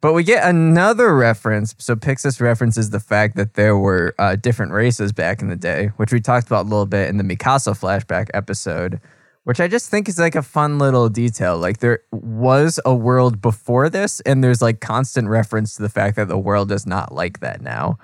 But 0.00 0.14
we 0.14 0.22
get 0.22 0.48
another 0.48 1.14
reference. 1.14 1.74
So 1.78 1.94
Pixis 1.94 2.40
references 2.40 2.90
the 2.90 3.00
fact 3.00 3.36
that 3.36 3.54
there 3.54 3.76
were 3.76 4.14
uh, 4.18 4.36
different 4.36 4.72
races 4.72 5.12
back 5.12 5.42
in 5.42 5.48
the 5.48 5.56
day, 5.56 5.88
which 5.96 6.12
we 6.12 6.20
talked 6.20 6.46
about 6.46 6.62
a 6.62 6.68
little 6.68 6.86
bit 6.86 7.10
in 7.10 7.18
the 7.18 7.24
Mikasa 7.24 7.78
flashback 7.78 8.28
episode, 8.32 9.00
which 9.44 9.60
I 9.60 9.68
just 9.68 9.90
think 9.90 10.08
is 10.08 10.18
like 10.18 10.34
a 10.34 10.42
fun 10.42 10.78
little 10.78 11.10
detail. 11.10 11.58
Like 11.58 11.78
there 11.78 12.00
was 12.12 12.80
a 12.86 12.94
world 12.94 13.42
before 13.42 13.90
this, 13.90 14.20
and 14.20 14.42
there's 14.42 14.62
like 14.62 14.80
constant 14.80 15.28
reference 15.28 15.76
to 15.76 15.82
the 15.82 15.90
fact 15.90 16.16
that 16.16 16.28
the 16.28 16.38
world 16.38 16.72
is 16.72 16.86
not 16.86 17.12
like 17.12 17.40
that 17.40 17.60
now. 17.60 17.98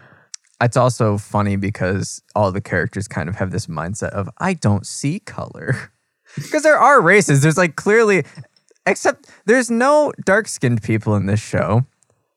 It's 0.61 0.77
also 0.77 1.17
funny 1.17 1.57
because 1.57 2.23
all 2.35 2.53
the 2.53 2.61
characters 2.61 3.09
kind 3.09 3.29
of 3.29 3.37
have 3.37 3.51
this 3.51 3.67
mindset 3.67 4.11
of 4.11 4.29
I 4.39 4.55
don't 4.55 4.87
see 4.87 5.21
color. 5.21 5.93
Because 6.37 6.63
there 6.63 6.79
are 6.79 7.01
races. 7.01 7.43
There's 7.43 7.59
like 7.59 7.75
clearly 7.75 8.23
except 8.87 9.31
there's 9.47 9.71
no 9.71 10.13
dark 10.25 10.49
skinned 10.49 10.83
people 10.83 11.15
in 11.15 11.27
this 11.27 11.41
show, 11.41 11.87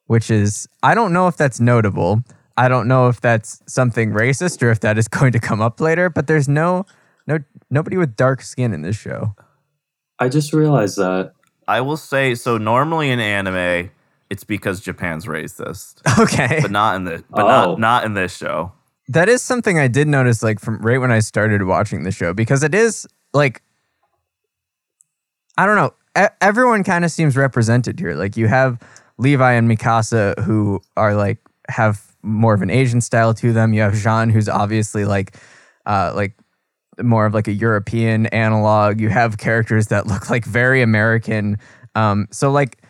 which 0.07 0.29
is, 0.29 0.67
I 0.81 0.95
don't 0.95 1.13
know 1.13 1.27
if 1.27 1.37
that's 1.37 1.59
notable. 1.59 2.21
I 2.55 2.67
don't 2.67 2.87
know 2.87 3.07
if 3.07 3.19
that's 3.19 3.61
something 3.67 4.11
racist 4.11 4.61
or 4.61 4.69
if 4.69 4.79
that 4.81 4.97
is 4.97 5.07
going 5.19 5.31
to 5.33 5.39
come 5.39 5.61
up 5.61 5.79
later, 5.79 6.09
but 6.09 6.27
there's 6.27 6.47
no, 6.47 6.85
no, 7.27 7.39
nobody 7.69 7.97
with 7.97 8.15
dark 8.15 8.41
skin 8.41 8.73
in 8.73 8.81
this 8.81 8.95
show. 8.95 9.35
I 10.19 10.29
just 10.29 10.53
realized 10.53 10.97
that. 10.97 11.33
I 11.67 11.81
will 11.81 11.97
say 11.97 12.35
so. 12.35 12.57
Normally 12.57 13.09
in 13.09 13.19
anime, 13.19 13.89
it's 14.33 14.43
because 14.43 14.81
Japan's 14.81 15.25
racist, 15.25 16.01
Okay. 16.19 16.59
but 16.61 16.71
not 16.71 16.95
in 16.95 17.03
this. 17.05 17.21
But 17.29 17.43
Oh. 17.43 17.47
not 17.47 17.79
not 17.79 18.03
in 18.05 18.13
this 18.15 18.35
show. 18.35 18.71
that 19.09 19.29
is 19.29 19.41
something 19.41 19.77
I 19.79 19.87
did 19.87 20.07
notice, 20.07 20.41
like 20.43 20.59
from 20.59 20.77
right 20.81 20.99
when 20.99 21.11
I 21.11 21.19
started 21.19 21.63
watching 21.63 22.03
the 22.03 22.11
show, 22.11 22.33
because 22.33 22.63
it 22.63 22.73
is 22.73 23.05
like, 23.33 23.61
I 25.57 25.65
don't 25.65 25.75
know, 25.75 25.93
e- 26.17 26.33
everyone 26.41 26.83
kind 26.83 27.05
of 27.05 27.11
seems 27.11 27.35
represented 27.37 27.99
here. 27.99 28.15
Like 28.15 28.37
you 28.37 28.47
have 28.47 28.79
Levi 29.17 29.53
and 29.53 29.69
Mikasa 29.69 30.37
who 30.43 30.81
are 30.97 31.15
like 31.15 31.37
have 31.69 32.01
more 32.23 32.53
of 32.53 32.61
an 32.61 32.69
Asian 32.69 33.01
style 33.01 33.33
to 33.35 33.53
them. 33.53 33.73
You 33.73 33.81
have 33.81 33.93
Jean 33.95 34.29
who's 34.29 34.49
obviously 34.49 35.05
like, 35.05 35.35
uh, 35.85 36.13
like 36.15 36.33
more 37.01 37.25
of 37.25 37.33
like 37.33 37.47
a 37.47 37.53
European 37.53 38.25
analog. 38.27 38.99
You 39.01 39.09
have 39.09 39.37
characters 39.37 39.87
that 39.87 40.07
look 40.07 40.29
like 40.29 40.45
very 40.45 40.81
American. 40.81 41.57
Um, 41.95 42.27
so 42.31 42.51
like 42.51 42.82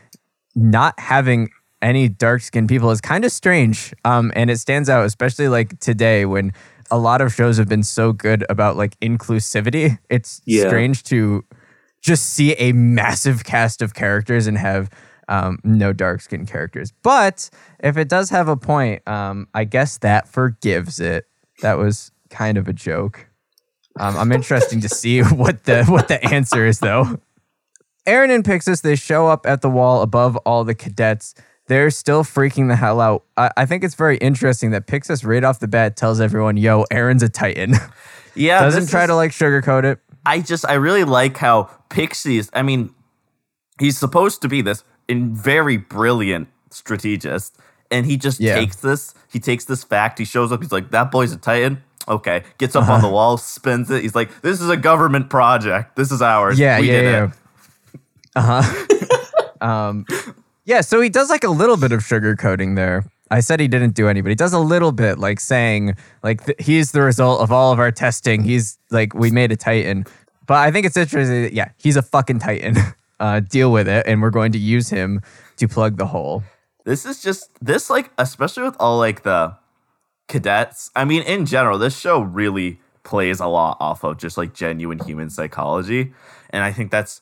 not 0.56 1.00
having 1.00 1.50
any 1.82 2.08
dark 2.08 2.42
skinned 2.42 2.70
people 2.70 2.92
is 2.92 3.02
kind 3.02 3.26
of 3.26 3.32
strange. 3.32 3.94
Um, 4.06 4.32
and 4.36 4.50
it 4.50 4.58
stands 4.60 4.90
out, 4.90 5.06
especially 5.06 5.48
like 5.50 5.80
today 5.80 6.26
when 6.26 6.54
a 6.92 6.98
lot 6.98 7.22
of 7.22 7.34
shows 7.34 7.58
have 7.58 7.68
been 7.68 7.84
so 7.84 8.14
good 8.14 8.46
about 8.50 8.78
like 8.78 8.98
inclusivity. 9.00 9.98
It's 10.10 10.42
Yeah. 10.46 10.68
strange 10.68 11.04
to 11.04 11.44
just 12.02 12.30
see 12.32 12.54
a 12.54 12.72
massive 12.74 13.44
cast 13.44 13.82
of 13.82 13.94
characters 13.94 14.48
and 14.48 14.58
have 14.58 14.90
um, 15.30 15.60
no 15.64 15.94
dark 15.94 16.22
skinned 16.22 16.48
characters. 16.50 16.92
But 17.02 17.50
if 17.80 17.96
it 17.98 18.10
does 18.10 18.30
have 18.30 18.48
a 18.50 18.58
point, 18.58 19.02
um, 19.08 19.48
I 19.54 19.64
guess 19.64 19.98
that 20.00 20.28
forgives 20.28 21.00
it. 21.00 21.26
That 21.62 21.78
was 21.78 22.12
kind 22.30 22.58
of 22.58 22.68
a 22.68 22.74
joke. 22.74 23.28
Um, 24.00 24.18
I'm 24.18 24.32
interested 24.32 24.82
to 24.82 24.90
see 24.90 25.22
what 25.22 25.64
the 25.64 25.86
what 25.86 26.08
the 26.10 26.24
answer 26.26 26.66
is 26.66 26.80
though. 26.80 27.20
Eren 28.06 28.34
and 28.34 28.44
Pixis, 28.44 28.82
they 28.82 28.96
show 28.96 29.28
up 29.28 29.46
at 29.46 29.62
the 29.62 29.70
wall 29.70 30.02
above 30.02 30.36
all 30.38 30.64
the 30.64 30.76
cadets. 30.76 31.36
They're 31.68 31.90
still 31.90 32.24
freaking 32.24 32.68
the 32.68 32.76
hell 32.76 33.00
out. 33.00 33.24
I, 33.38 33.50
I 33.56 33.66
think 33.66 33.84
it's 33.84 33.96
very 33.96 34.18
interesting 34.18 34.72
that 34.72 34.86
Pixis 34.88 35.26
right 35.26 35.44
off 35.44 35.60
the 35.60 35.68
bat 35.68 35.96
tells 35.96 36.20
everyone, 36.20 36.58
yo, 36.58 36.84
Eren's 36.92 37.24
a 37.24 37.30
Titan. 37.30 37.76
Yeah, 38.36 38.62
Doesn't 38.62 38.88
try 38.90 39.04
is- 39.04 39.10
to 39.10 39.16
like 39.16 39.30
sugarcoat 39.30 39.84
it. 39.84 40.00
I 40.26 40.40
just 40.40 40.66
I 40.68 40.74
really 40.74 41.04
like 41.04 41.38
how 41.38 41.70
Pixis. 41.90 42.50
I 42.54 42.64
mean, 42.64 42.94
he's 43.80 43.98
supposed 43.98 44.42
to 44.42 44.48
be 44.48 44.62
this 44.62 44.84
in 45.08 45.36
very 45.36 45.78
brilliant 45.78 46.48
strategist, 46.72 47.58
and 47.92 48.06
he 48.06 48.18
just 48.18 48.40
Yeah. 48.40 48.56
takes 48.56 48.78
this. 48.78 49.14
He 49.32 49.40
takes 49.40 49.66
this 49.66 49.84
fact. 49.84 50.18
He 50.18 50.26
shows 50.26 50.52
up. 50.52 50.62
He's 50.62 50.72
like, 50.72 50.92
"That 50.92 51.12
boy's 51.12 51.32
a 51.32 51.38
Titan." 51.38 51.84
Okay, 52.08 52.44
gets 52.58 52.76
up 52.76 52.90
on 52.90 53.02
the 53.02 53.08
uh-huh. 53.08 53.14
wall, 53.14 53.38
spins 53.38 53.92
it. 53.92 54.02
He's 54.02 54.16
like, 54.16 54.42
"This 54.42 54.62
is 54.62 54.70
a 54.70 54.78
government 54.78 55.30
project. 55.30 55.96
This 55.96 56.12
is 56.12 56.22
ours. 56.22 56.58
Yeah, 56.58 56.80
we 56.80 56.88
yeah, 56.88 57.02
did 57.02 57.04
yeah. 57.04 57.26
it." 57.26 57.32
Uh 58.36 58.62
huh. 58.62 59.46
um, 59.62 60.06
yeah. 60.66 60.82
So 60.82 61.02
he 61.02 61.10
does 61.10 61.30
like 61.30 61.44
a 61.44 61.50
little 61.50 61.78
bit 61.78 61.92
of 61.92 62.02
sugarcoating 62.02 62.76
there. 62.76 63.06
I 63.32 63.40
said 63.40 63.60
he 63.60 63.68
didn't 63.68 63.96
do 63.96 64.08
any, 64.08 64.22
but 64.22 64.30
he 64.30 64.36
does 64.36 64.54
a 64.54 64.60
little 64.60 64.92
bit, 64.92 65.18
like 65.18 65.40
saying 65.40 65.96
like 66.22 66.46
th- 66.46 66.58
he's 66.60 66.92
the 66.92 67.02
result 67.02 67.42
of 67.42 67.52
all 67.52 67.72
of 67.72 67.80
our 67.80 67.92
testing. 67.92 68.44
He's 68.44 68.78
like 68.92 69.14
we 69.14 69.32
made 69.32 69.52
a 69.52 69.56
Titan. 69.56 70.06
But 70.46 70.58
I 70.58 70.72
think 70.72 70.86
it's 70.86 70.98
interesting. 70.98 71.44
That, 71.44 71.54
yeah, 71.54 71.70
he's 71.78 71.96
a 71.96 72.02
fucking 72.02 72.40
Titan. 72.40 72.78
Uh, 73.20 73.40
deal 73.40 73.72
with 73.72 73.88
it, 73.88 74.06
and 74.06 74.22
we're 74.22 74.32
going 74.32 74.52
to 74.52 74.58
use 74.58 74.90
him 74.90 75.22
to 75.56 75.66
plug 75.66 75.98
the 75.98 76.08
hole. 76.08 76.44
This 76.84 77.06
is 77.06 77.22
just 77.22 77.52
this 77.64 77.90
like 77.90 78.12
especially 78.18 78.64
with 78.64 78.76
all 78.82 78.98
like 78.98 79.24
the 79.24 79.56
cadets. 80.28 80.92
I 80.94 81.06
mean, 81.06 81.22
in 81.22 81.46
general, 81.46 81.78
this 81.78 81.98
show 81.98 82.20
really 82.20 82.82
plays 83.04 83.40
a 83.40 83.48
lot 83.48 83.78
off 83.80 84.04
of 84.04 84.18
just 84.18 84.38
like 84.38 84.54
genuine 84.54 85.00
human 85.00 85.30
psychology, 85.30 86.12
and 86.50 86.66
I 86.66 86.74
think 86.74 86.92
that's 86.92 87.22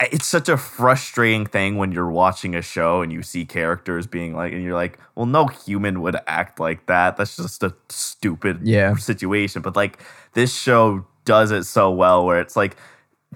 it's 0.00 0.26
such 0.26 0.48
a 0.48 0.56
frustrating 0.56 1.44
thing 1.44 1.76
when 1.76 1.90
you're 1.92 2.10
watching 2.10 2.54
a 2.54 2.62
show 2.62 3.02
and 3.02 3.12
you 3.12 3.22
see 3.22 3.44
characters 3.44 4.06
being 4.06 4.34
like, 4.34 4.52
and 4.52 4.62
you're 4.62 4.74
like, 4.74 4.98
well, 5.16 5.26
no 5.26 5.46
human 5.48 6.00
would 6.02 6.16
act 6.26 6.60
like 6.60 6.86
that. 6.86 7.16
That's 7.16 7.36
just 7.36 7.62
a 7.64 7.74
stupid 7.88 8.60
Yeah. 8.62 8.94
situation. 8.96 9.60
But 9.62 9.74
like 9.74 9.98
this 10.34 10.54
show 10.54 11.04
does 11.24 11.50
it 11.50 11.64
so 11.64 11.90
well 11.90 12.24
where 12.24 12.40
it's 12.40 12.54
like 12.56 12.76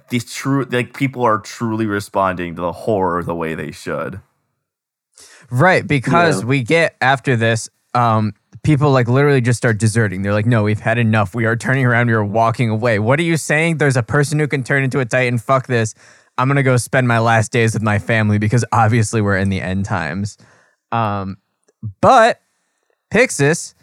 these 0.08 0.32
true 0.32 0.64
like 0.70 0.94
people 0.94 1.22
are 1.24 1.38
truly 1.38 1.86
responding 1.86 2.54
to 2.54 2.62
the 2.62 2.72
horror 2.72 3.22
the 3.24 3.34
way 3.34 3.54
they 3.54 3.72
should. 3.72 4.20
Right, 5.50 5.86
because 5.86 6.40
Yeah. 6.40 6.46
we 6.46 6.62
get 6.62 6.96
after 7.00 7.36
this, 7.36 7.68
um, 7.94 8.32
people 8.62 8.90
like 8.90 9.08
literally 9.08 9.40
just 9.40 9.58
start 9.58 9.78
deserting. 9.78 10.22
They're 10.22 10.32
like, 10.32 10.46
"No, 10.46 10.62
we've 10.62 10.80
had 10.80 10.96
enough. 10.96 11.34
We 11.34 11.44
are 11.44 11.56
turning 11.56 11.84
around. 11.84 12.06
We 12.06 12.14
are 12.14 12.24
walking 12.24 12.70
away." 12.70 12.98
What 12.98 13.18
are 13.18 13.24
you 13.24 13.36
saying? 13.36 13.78
There's 13.78 13.96
a 13.96 14.02
person 14.02 14.38
who 14.38 14.46
can 14.46 14.62
turn 14.62 14.82
into 14.84 15.00
a 15.00 15.04
titan. 15.04 15.38
Fuck 15.38 15.66
this. 15.66 15.94
I'm 16.42 16.48
gonna 16.48 16.64
go 16.64 16.76
spend 16.76 17.06
my 17.06 17.20
last 17.20 17.52
days 17.52 17.72
with 17.72 17.84
my 17.84 18.00
family 18.00 18.36
because 18.36 18.64
obviously 18.72 19.22
we're 19.22 19.36
in 19.36 19.48
the 19.48 19.60
end 19.60 19.84
times. 19.84 20.36
Um, 20.90 21.36
but 22.00 22.40
Pixis 23.14 23.74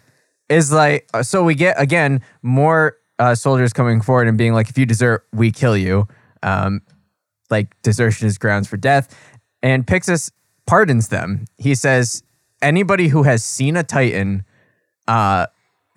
is 0.50 0.70
like, 0.70 1.08
uh, 1.14 1.24
so 1.24 1.42
we 1.42 1.56
get 1.56 1.80
again 1.80 2.22
more 2.42 2.98
uh, 3.18 3.34
soldiers 3.34 3.72
coming 3.72 4.02
forward 4.02 4.28
and 4.28 4.38
being 4.38 4.54
like, 4.54 4.70
"If 4.70 4.78
you 4.78 4.86
desert, 4.86 5.26
we 5.32 5.52
kill 5.54 5.78
you." 5.78 6.10
Um, 6.44 6.82
like 7.50 7.82
desertion 7.82 8.28
is 8.28 8.38
grounds 8.38 8.68
for 8.68 8.76
death. 8.76 9.18
And 9.64 9.88
Pixis 9.88 10.30
pardons 10.68 11.08
them. 11.08 11.46
He 11.58 11.76
says 11.76 12.24
anybody 12.62 13.08
who 13.08 13.24
has 13.24 13.42
seen 13.42 13.78
a 13.78 13.84
Titan, 13.84 14.44
uh, 15.08 15.46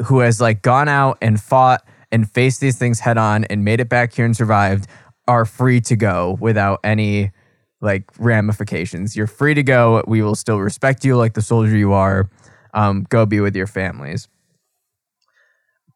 who 0.05 0.21
has 0.21 0.41
like 0.41 0.63
gone 0.63 0.89
out 0.89 1.19
and 1.21 1.41
fought 1.41 1.85
and 2.13 2.31
faced 2.31 2.61
these 2.61 2.79
things 2.79 3.01
head 3.01 3.19
on 3.19 3.47
and 3.47 3.65
made 3.65 3.81
it 3.81 3.89
back 3.89 4.13
here 4.13 4.25
and 4.25 4.37
survived, 4.37 4.87
are 5.29 5.45
free 5.45 5.81
to 5.83 5.97
go 5.97 6.37
without 6.41 6.81
any 6.85 7.31
like 7.81 8.05
ramifications. 8.19 9.17
You're 9.17 9.27
free 9.27 9.55
to 9.55 9.63
go. 9.63 10.03
We 10.07 10.23
will 10.23 10.37
still 10.37 10.61
respect 10.61 11.05
you 11.05 11.17
like 11.17 11.35
the 11.35 11.43
soldier 11.43 11.77
you 11.77 11.93
are. 11.93 12.31
Um, 12.75 13.05
go 13.11 13.27
be 13.27 13.41
with 13.41 13.55
your 13.55 13.67
families. 13.67 14.29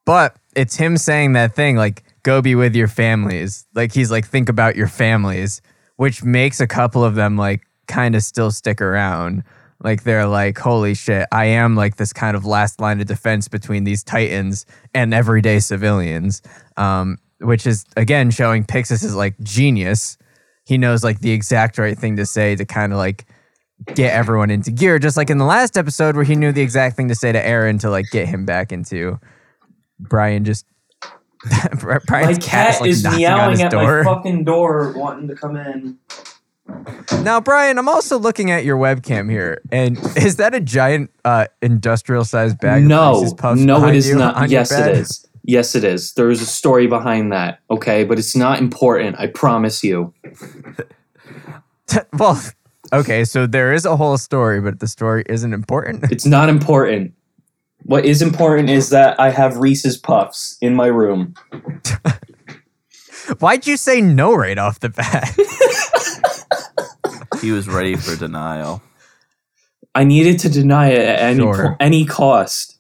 But 0.05 0.37
it's 0.55 0.77
him 0.77 0.97
saying 0.97 1.33
that 1.33 1.55
thing 1.55 1.77
like 1.77 2.05
go 2.23 2.43
be 2.43 2.55
with 2.55 2.75
your 2.77 2.89
families. 2.89 3.67
Like 3.75 3.93
he's 3.93 4.11
like 4.11 4.27
think 4.27 4.49
about 4.49 4.77
your 4.77 4.89
families, 4.89 5.63
which 5.97 6.23
makes 6.23 6.61
a 6.61 6.67
couple 6.67 7.05
of 7.05 7.15
them 7.15 7.37
like 7.37 7.63
kind 7.89 8.15
of 8.15 8.23
still 8.23 8.51
stick 8.51 8.81
around. 8.81 9.43
Like 9.83 10.05
they're 10.05 10.27
like 10.27 10.59
holy 10.59 10.95
shit, 10.95 11.27
I 11.33 11.47
am 11.47 11.77
like 11.77 11.97
this 11.97 12.13
kind 12.13 12.37
of 12.37 12.45
last 12.45 12.81
line 12.81 13.01
of 13.01 13.07
defense 13.07 13.49
between 13.49 13.85
these 13.85 14.05
titans 14.05 14.65
and 14.95 15.13
everyday 15.13 15.61
civilians. 15.61 16.41
Um 16.77 17.19
which 17.41 17.67
is 17.67 17.85
again 17.97 18.31
showing 18.31 18.65
Pixis 18.65 19.05
is 19.05 19.15
like 19.15 19.39
genius. 19.41 20.19
He 20.65 20.79
knows 20.79 21.05
like 21.05 21.21
the 21.21 21.33
exact 21.33 21.79
right 21.79 21.97
thing 21.97 22.17
to 22.17 22.27
say 22.27 22.57
to 22.57 22.65
kind 22.65 22.93
of 22.93 22.99
like 22.99 23.27
get 23.95 24.13
everyone 24.13 24.51
into 24.51 24.71
gear, 24.71 24.99
just 24.99 25.17
like 25.17 25.31
in 25.31 25.39
the 25.39 25.45
last 25.45 25.77
episode 25.77 26.17
where 26.17 26.25
he 26.25 26.35
knew 26.35 26.53
the 26.53 26.63
exact 26.63 26.97
thing 26.97 27.09
to 27.09 27.15
say 27.15 27.33
to 27.33 27.43
Eren 27.43 27.81
to 27.81 27.91
like 27.91 28.07
get 28.11 28.27
him 28.27 28.45
back 28.45 28.73
into. 28.73 29.19
Brian 29.99 30.45
just 30.45 30.67
My 31.83 31.99
Brian's 32.07 32.45
cat 32.45 32.81
like, 32.81 32.91
is 32.91 33.05
meowing 33.05 33.61
at 33.63 33.71
door. 33.71 34.03
my 34.03 34.15
fucking 34.15 34.45
door, 34.45 34.93
wanting 34.97 35.29
to 35.29 35.35
come 35.35 35.57
in. 35.57 35.99
Now, 37.23 37.41
Brian, 37.41 37.79
I'm 37.79 37.89
also 37.89 38.19
looking 38.19 38.51
at 38.51 38.65
your 38.65 38.77
webcam 38.77 39.31
here, 39.31 39.61
and 39.71 39.97
is 40.17 40.37
that 40.37 40.55
a 40.55 40.61
giant 40.61 41.11
uh, 41.25 41.47
industrial-sized 41.63 42.59
bag? 42.59 42.83
No, 42.83 43.21
Reese's 43.21 43.35
Puffs 43.35 43.61
no, 43.61 43.77
it 43.77 43.81
behind 43.81 43.97
is 43.97 44.09
you 44.09 44.17
not. 44.17 44.51
Yes, 44.51 44.73
it 44.73 44.77
bed? 44.77 44.97
is. 44.97 45.29
Yes, 45.47 45.75
it 45.77 45.85
is. 45.85 46.13
There 46.15 46.29
is 46.31 46.43
a 46.43 46.47
story 46.47 46.87
behind 46.89 47.33
that. 47.33 47.61
Okay, 47.71 48.05
but 48.05 48.19
it's 48.19 48.35
not 48.37 48.59
important. 48.59 49.17
I 49.19 49.29
promise 49.29 49.85
you. 49.85 50.13
well, 52.19 52.43
okay, 52.93 53.25
so 53.25 53.47
there 53.47 53.73
is 53.73 53.85
a 53.87 53.97
whole 53.97 54.19
story, 54.19 54.61
but 54.61 54.81
the 54.81 54.89
story 54.89 55.23
isn't 55.29 55.53
important. 55.53 56.11
It's 56.11 56.27
not 56.27 56.49
important. 56.49 57.15
What 57.85 58.05
is 58.05 58.23
important 58.23 58.69
is 58.71 58.91
that 58.91 59.19
I 59.21 59.31
have 59.31 59.57
Reese's 59.59 59.97
Puffs 59.97 60.59
in 60.61 60.75
my 60.75 60.89
room. 60.89 61.35
Why'd 63.39 63.67
you 63.67 63.77
say 63.77 64.01
no 64.01 64.35
right 64.35 64.59
off 64.59 64.81
the 64.81 64.89
bat? 64.91 65.35
He 67.43 67.53
was 67.53 67.69
ready 67.69 67.97
for 67.97 68.17
denial. 68.17 68.83
I 69.95 70.05
needed 70.05 70.39
to 70.41 70.49
deny 70.49 70.89
it 70.89 71.01
at 71.01 71.19
any 71.21 71.41
Sure. 71.41 71.55
po- 71.55 71.77
any 71.79 72.07
cost. 72.07 72.76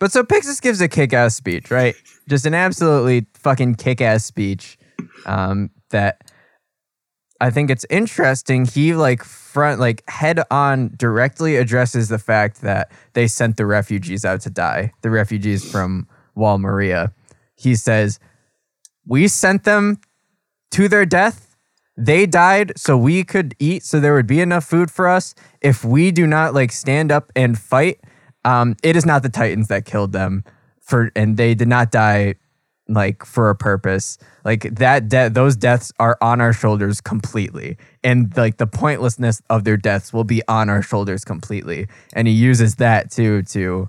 But 0.00 0.12
so 0.12 0.22
Pixis 0.22 0.62
gives 0.62 0.80
a 0.80 0.88
kick-ass 0.88 1.34
speech, 1.34 1.70
right? 1.70 1.96
Just 2.28 2.46
an 2.46 2.54
absolutely 2.54 3.26
fucking 3.34 3.76
kick-ass 3.76 4.24
speech. 4.24 4.78
Um, 5.26 5.70
that 5.90 6.30
I 7.40 7.50
think 7.50 7.70
it's 7.70 7.86
interesting. 7.88 8.64
He 8.64 8.94
like 8.94 9.22
front 9.22 9.80
like 9.80 10.08
head 10.08 10.40
on 10.50 10.92
directly 10.96 11.56
addresses 11.56 12.08
the 12.08 12.18
fact 12.18 12.62
that 12.62 12.90
they 13.12 13.26
sent 13.28 13.56
the 13.56 13.66
refugees 13.66 14.24
out 14.24 14.40
to 14.42 14.50
die. 14.50 14.92
The 15.02 15.10
refugees 15.10 15.70
from 15.70 16.08
Wall 16.34 16.58
Maria. 16.58 17.12
He 17.54 17.74
says, 17.74 18.18
"We 19.06 19.28
sent 19.28 19.64
them 19.64 20.00
to 20.72 20.88
their 20.88 21.06
death. 21.06 21.56
They 21.96 22.26
died 22.26 22.72
so 22.76 22.96
we 22.96 23.24
could 23.24 23.54
eat, 23.58 23.82
so 23.84 23.98
there 23.98 24.14
would 24.14 24.26
be 24.26 24.40
enough 24.40 24.64
food 24.64 24.90
for 24.90 25.08
us. 25.08 25.34
If 25.60 25.84
we 25.84 26.10
do 26.10 26.26
not 26.26 26.54
like 26.54 26.70
stand 26.70 27.10
up 27.10 27.32
and 27.34 27.58
fight, 27.58 27.98
um, 28.44 28.76
it 28.82 28.96
is 28.96 29.04
not 29.06 29.22
the 29.22 29.28
Titans 29.28 29.68
that 29.68 29.84
killed 29.84 30.12
them 30.12 30.44
for, 30.80 31.10
and 31.16 31.36
they 31.36 31.54
did 31.54 31.68
not 31.68 31.90
die 31.90 32.34
like 32.88 33.24
for 33.24 33.50
a 33.50 33.54
purpose. 33.54 34.16
Like 34.44 34.62
that, 34.76 35.08
de- 35.08 35.28
those 35.28 35.56
deaths 35.56 35.92
are 35.98 36.16
on 36.22 36.40
our 36.40 36.52
shoulders 36.54 37.00
completely, 37.00 37.76
and 38.02 38.34
like 38.36 38.56
the 38.56 38.66
pointlessness 38.66 39.42
of 39.50 39.64
their 39.64 39.76
deaths 39.76 40.12
will 40.12 40.24
be 40.24 40.40
on 40.48 40.70
our 40.70 40.80
shoulders 40.82 41.24
completely. 41.24 41.86
And 42.14 42.26
he 42.26 42.32
uses 42.34 42.76
that 42.76 43.10
too 43.10 43.42
to 43.44 43.88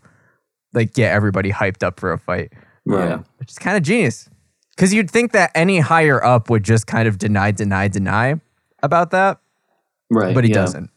like 0.73 0.93
get 0.93 1.13
everybody 1.13 1.51
hyped 1.51 1.81
up 1.81 1.99
for 1.99 2.11
a 2.11 2.17
fight 2.19 2.51
Yeah. 2.85 3.19
which 3.37 3.49
is 3.51 3.57
kind 3.57 3.75
of 3.77 3.83
genius. 3.83 4.29
Because 4.75 4.93
you'd 4.93 5.09
think 5.09 5.31
that 5.31 5.51
any 5.55 5.79
higher 5.79 6.23
up 6.23 6.49
would 6.49 6.63
just 6.63 6.85
kind 6.87 7.07
of 7.07 7.17
deny, 7.17 7.51
deny, 7.51 7.87
deny 7.87 8.35
about 8.83 9.11
that, 9.11 9.39
Right. 10.11 10.33
but 10.35 10.43
he 10.43 10.49
yeah. 10.51 10.55
doesn't. 10.55 10.89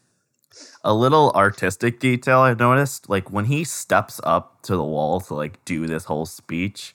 A 0.83 0.93
little 0.93 1.31
artistic 1.33 1.99
detail 1.99 2.39
I've 2.39 2.59
noticed, 2.59 3.09
like 3.09 3.31
when 3.31 3.45
he 3.45 3.63
steps 3.63 4.19
up 4.23 4.61
to 4.63 4.75
the 4.75 4.83
wall 4.83 5.21
to 5.21 5.33
like 5.33 5.63
do 5.65 5.87
this 5.87 6.05
whole 6.05 6.25
speech, 6.25 6.93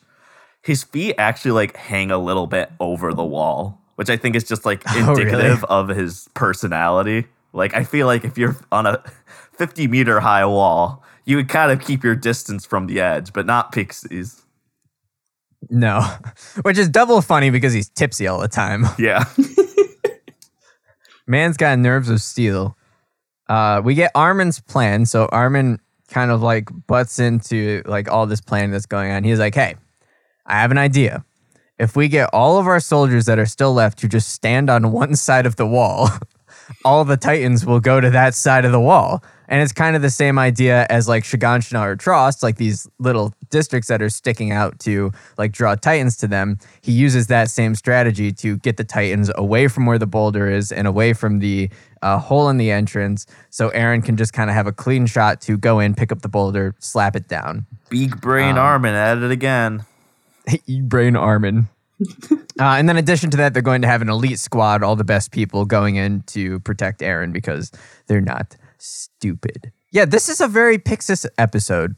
his 0.62 0.84
feet 0.84 1.14
actually 1.18 1.52
like 1.52 1.76
hang 1.76 2.10
a 2.10 2.18
little 2.18 2.46
bit 2.46 2.70
over 2.80 3.14
the 3.14 3.24
wall, 3.24 3.80
which 3.94 4.10
I 4.10 4.16
think 4.18 4.36
is 4.36 4.44
just 4.44 4.66
like 4.66 4.82
Oh, 4.88 5.14
really? 5.14 5.22
indicative 5.22 5.64
of 5.64 5.88
his 5.88 6.28
personality. 6.34 7.26
Like 7.54 7.74
I 7.74 7.84
feel 7.84 8.06
like 8.06 8.24
if 8.24 8.36
you're 8.36 8.56
on 8.70 8.86
a 8.86 9.02
50 9.52 9.86
meter 9.88 10.20
high 10.20 10.44
wall, 10.44 11.02
you 11.24 11.36
would 11.36 11.48
kind 11.48 11.72
of 11.72 11.80
keep 11.80 12.04
your 12.04 12.14
distance 12.14 12.66
from 12.66 12.86
the 12.86 13.00
edge, 13.00 13.32
but 13.32 13.46
not 13.46 13.72
Pixis. 13.72 14.42
No, 15.70 16.02
which 16.62 16.78
is 16.78 16.88
double 16.88 17.20
funny 17.22 17.50
because 17.50 17.72
he's 17.72 17.88
tipsy 17.88 18.26
all 18.26 18.38
the 18.38 18.48
time. 18.48 18.84
Yeah. 18.98 19.24
Man's 21.26 21.56
got 21.56 21.78
nerves 21.78 22.08
of 22.08 22.22
steel. 22.22 22.77
Uh, 23.48 23.80
we 23.82 23.94
get 23.94 24.10
Armin's 24.14 24.60
plan. 24.60 25.06
So 25.06 25.26
Armin 25.26 25.80
kind 26.08 26.30
of 26.30 26.42
like 26.42 26.68
butts 26.86 27.18
into 27.18 27.82
like 27.86 28.10
all 28.10 28.26
this 28.26 28.40
planning 28.40 28.70
that's 28.70 28.86
going 28.86 29.10
on. 29.10 29.24
He's 29.24 29.38
like, 29.38 29.54
"Hey, 29.54 29.76
I 30.46 30.60
have 30.60 30.70
an 30.70 30.78
idea. 30.78 31.24
If 31.78 31.94
we 31.96 32.08
get 32.08 32.30
all 32.32 32.58
of 32.58 32.66
our 32.66 32.80
soldiers 32.80 33.26
that 33.26 33.38
are 33.38 33.46
still 33.46 33.72
left 33.72 33.98
to 34.00 34.08
just 34.08 34.30
stand 34.30 34.68
on 34.68 34.92
one 34.92 35.14
side 35.26 35.46
of 35.46 35.56
the 35.56 35.66
wall, 35.66 36.10
all 36.84 37.04
the 37.04 37.16
Titans 37.16 37.64
will 37.64 37.80
go 37.80 38.00
to 38.00 38.10
that 38.10 38.34
side 38.34 38.64
of 38.64 38.72
the 38.72 38.80
wall." 38.80 39.22
And 39.48 39.62
it's 39.62 39.72
kind 39.72 39.96
of 39.96 40.02
the 40.02 40.10
same 40.10 40.38
idea 40.38 40.86
as 40.90 41.08
like 41.08 41.24
Shiganshina 41.24 41.82
or 41.82 41.96
Trost, 41.96 42.42
like 42.42 42.56
these 42.56 42.86
little 42.98 43.32
districts 43.48 43.88
that 43.88 44.02
are 44.02 44.10
sticking 44.10 44.52
out 44.52 44.78
to 44.80 45.10
like 45.38 45.52
draw 45.52 45.74
Titans 45.74 46.18
to 46.18 46.26
them, 46.28 46.58
he 46.82 46.92
uses 46.92 47.28
that 47.28 47.48
same 47.48 47.74
strategy 47.74 48.30
to 48.32 48.58
get 48.58 48.76
the 48.76 48.84
Titans 48.84 49.30
away 49.36 49.66
from 49.66 49.86
where 49.86 49.98
the 49.98 50.06
boulder 50.06 50.50
is 50.50 50.70
and 50.70 50.86
away 50.86 51.14
from 51.14 51.38
the 51.38 51.70
uh, 52.02 52.18
hole 52.18 52.48
in 52.48 52.56
the 52.56 52.70
entrance. 52.70 53.26
So 53.50 53.70
Eren 53.70 54.04
can 54.04 54.16
just 54.16 54.32
kind 54.32 54.50
of 54.50 54.54
have 54.54 54.66
a 54.66 54.72
clean 54.72 55.06
shot 55.06 55.40
to 55.42 55.56
go 55.56 55.80
in, 55.80 55.94
pick 55.94 56.12
up 56.12 56.22
the 56.22 56.28
boulder, 56.28 56.74
slap 56.78 57.16
it 57.16 57.28
down. 57.28 57.66
Big 57.90 58.20
brain 58.20 58.52
Um, 58.52 58.58
Armin 58.58 58.94
at 58.94 59.18
it 59.18 59.30
again. 59.30 59.84
Brain 60.82 61.16
Armin. 61.16 61.68
uh, 62.30 62.36
and 62.60 62.88
then, 62.88 62.96
in 62.96 63.02
addition 63.02 63.30
to 63.30 63.36
that, 63.38 63.52
they're 63.52 63.62
going 63.62 63.82
to 63.82 63.88
have 63.88 64.02
an 64.02 64.08
elite 64.08 64.38
squad, 64.38 64.82
all 64.82 64.96
the 64.96 65.04
best 65.04 65.32
people 65.32 65.64
going 65.64 65.96
in 65.96 66.22
to 66.28 66.60
protect 66.60 67.00
Eren 67.00 67.32
because 67.32 67.72
they're 68.06 68.20
not 68.20 68.56
stupid. 68.78 69.72
Yeah, 69.90 70.04
this 70.04 70.28
is 70.28 70.40
a 70.40 70.48
very 70.48 70.78
Pixis 70.78 71.26
episode. 71.38 71.96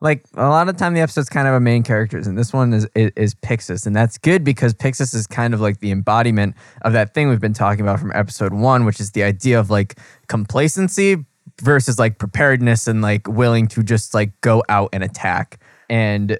Like 0.00 0.24
a 0.34 0.48
lot 0.48 0.68
of 0.68 0.74
the 0.74 0.78
time, 0.78 0.94
the 0.94 1.00
episode's 1.00 1.28
kind 1.28 1.48
of 1.48 1.54
a 1.54 1.60
main 1.60 1.82
characters, 1.82 2.26
and 2.28 2.38
this 2.38 2.52
one 2.52 2.72
is, 2.72 2.86
is 2.94 3.10
is 3.16 3.34
Pixis, 3.34 3.84
and 3.84 3.96
that's 3.96 4.16
good 4.16 4.44
because 4.44 4.72
Pixis 4.72 5.12
is 5.12 5.26
kind 5.26 5.54
of 5.54 5.60
like 5.60 5.80
the 5.80 5.90
embodiment 5.90 6.54
of 6.82 6.92
that 6.92 7.14
thing 7.14 7.28
we've 7.28 7.40
been 7.40 7.52
talking 7.52 7.80
about 7.80 7.98
from 7.98 8.12
episode 8.14 8.52
one, 8.52 8.84
which 8.84 9.00
is 9.00 9.10
the 9.10 9.24
idea 9.24 9.58
of 9.58 9.70
like 9.70 9.98
complacency 10.28 11.24
versus 11.60 11.98
like 11.98 12.18
preparedness 12.18 12.86
and 12.86 13.02
like 13.02 13.26
willing 13.26 13.66
to 13.68 13.82
just 13.82 14.14
like 14.14 14.40
go 14.40 14.62
out 14.68 14.90
and 14.92 15.02
attack. 15.02 15.60
And 15.90 16.38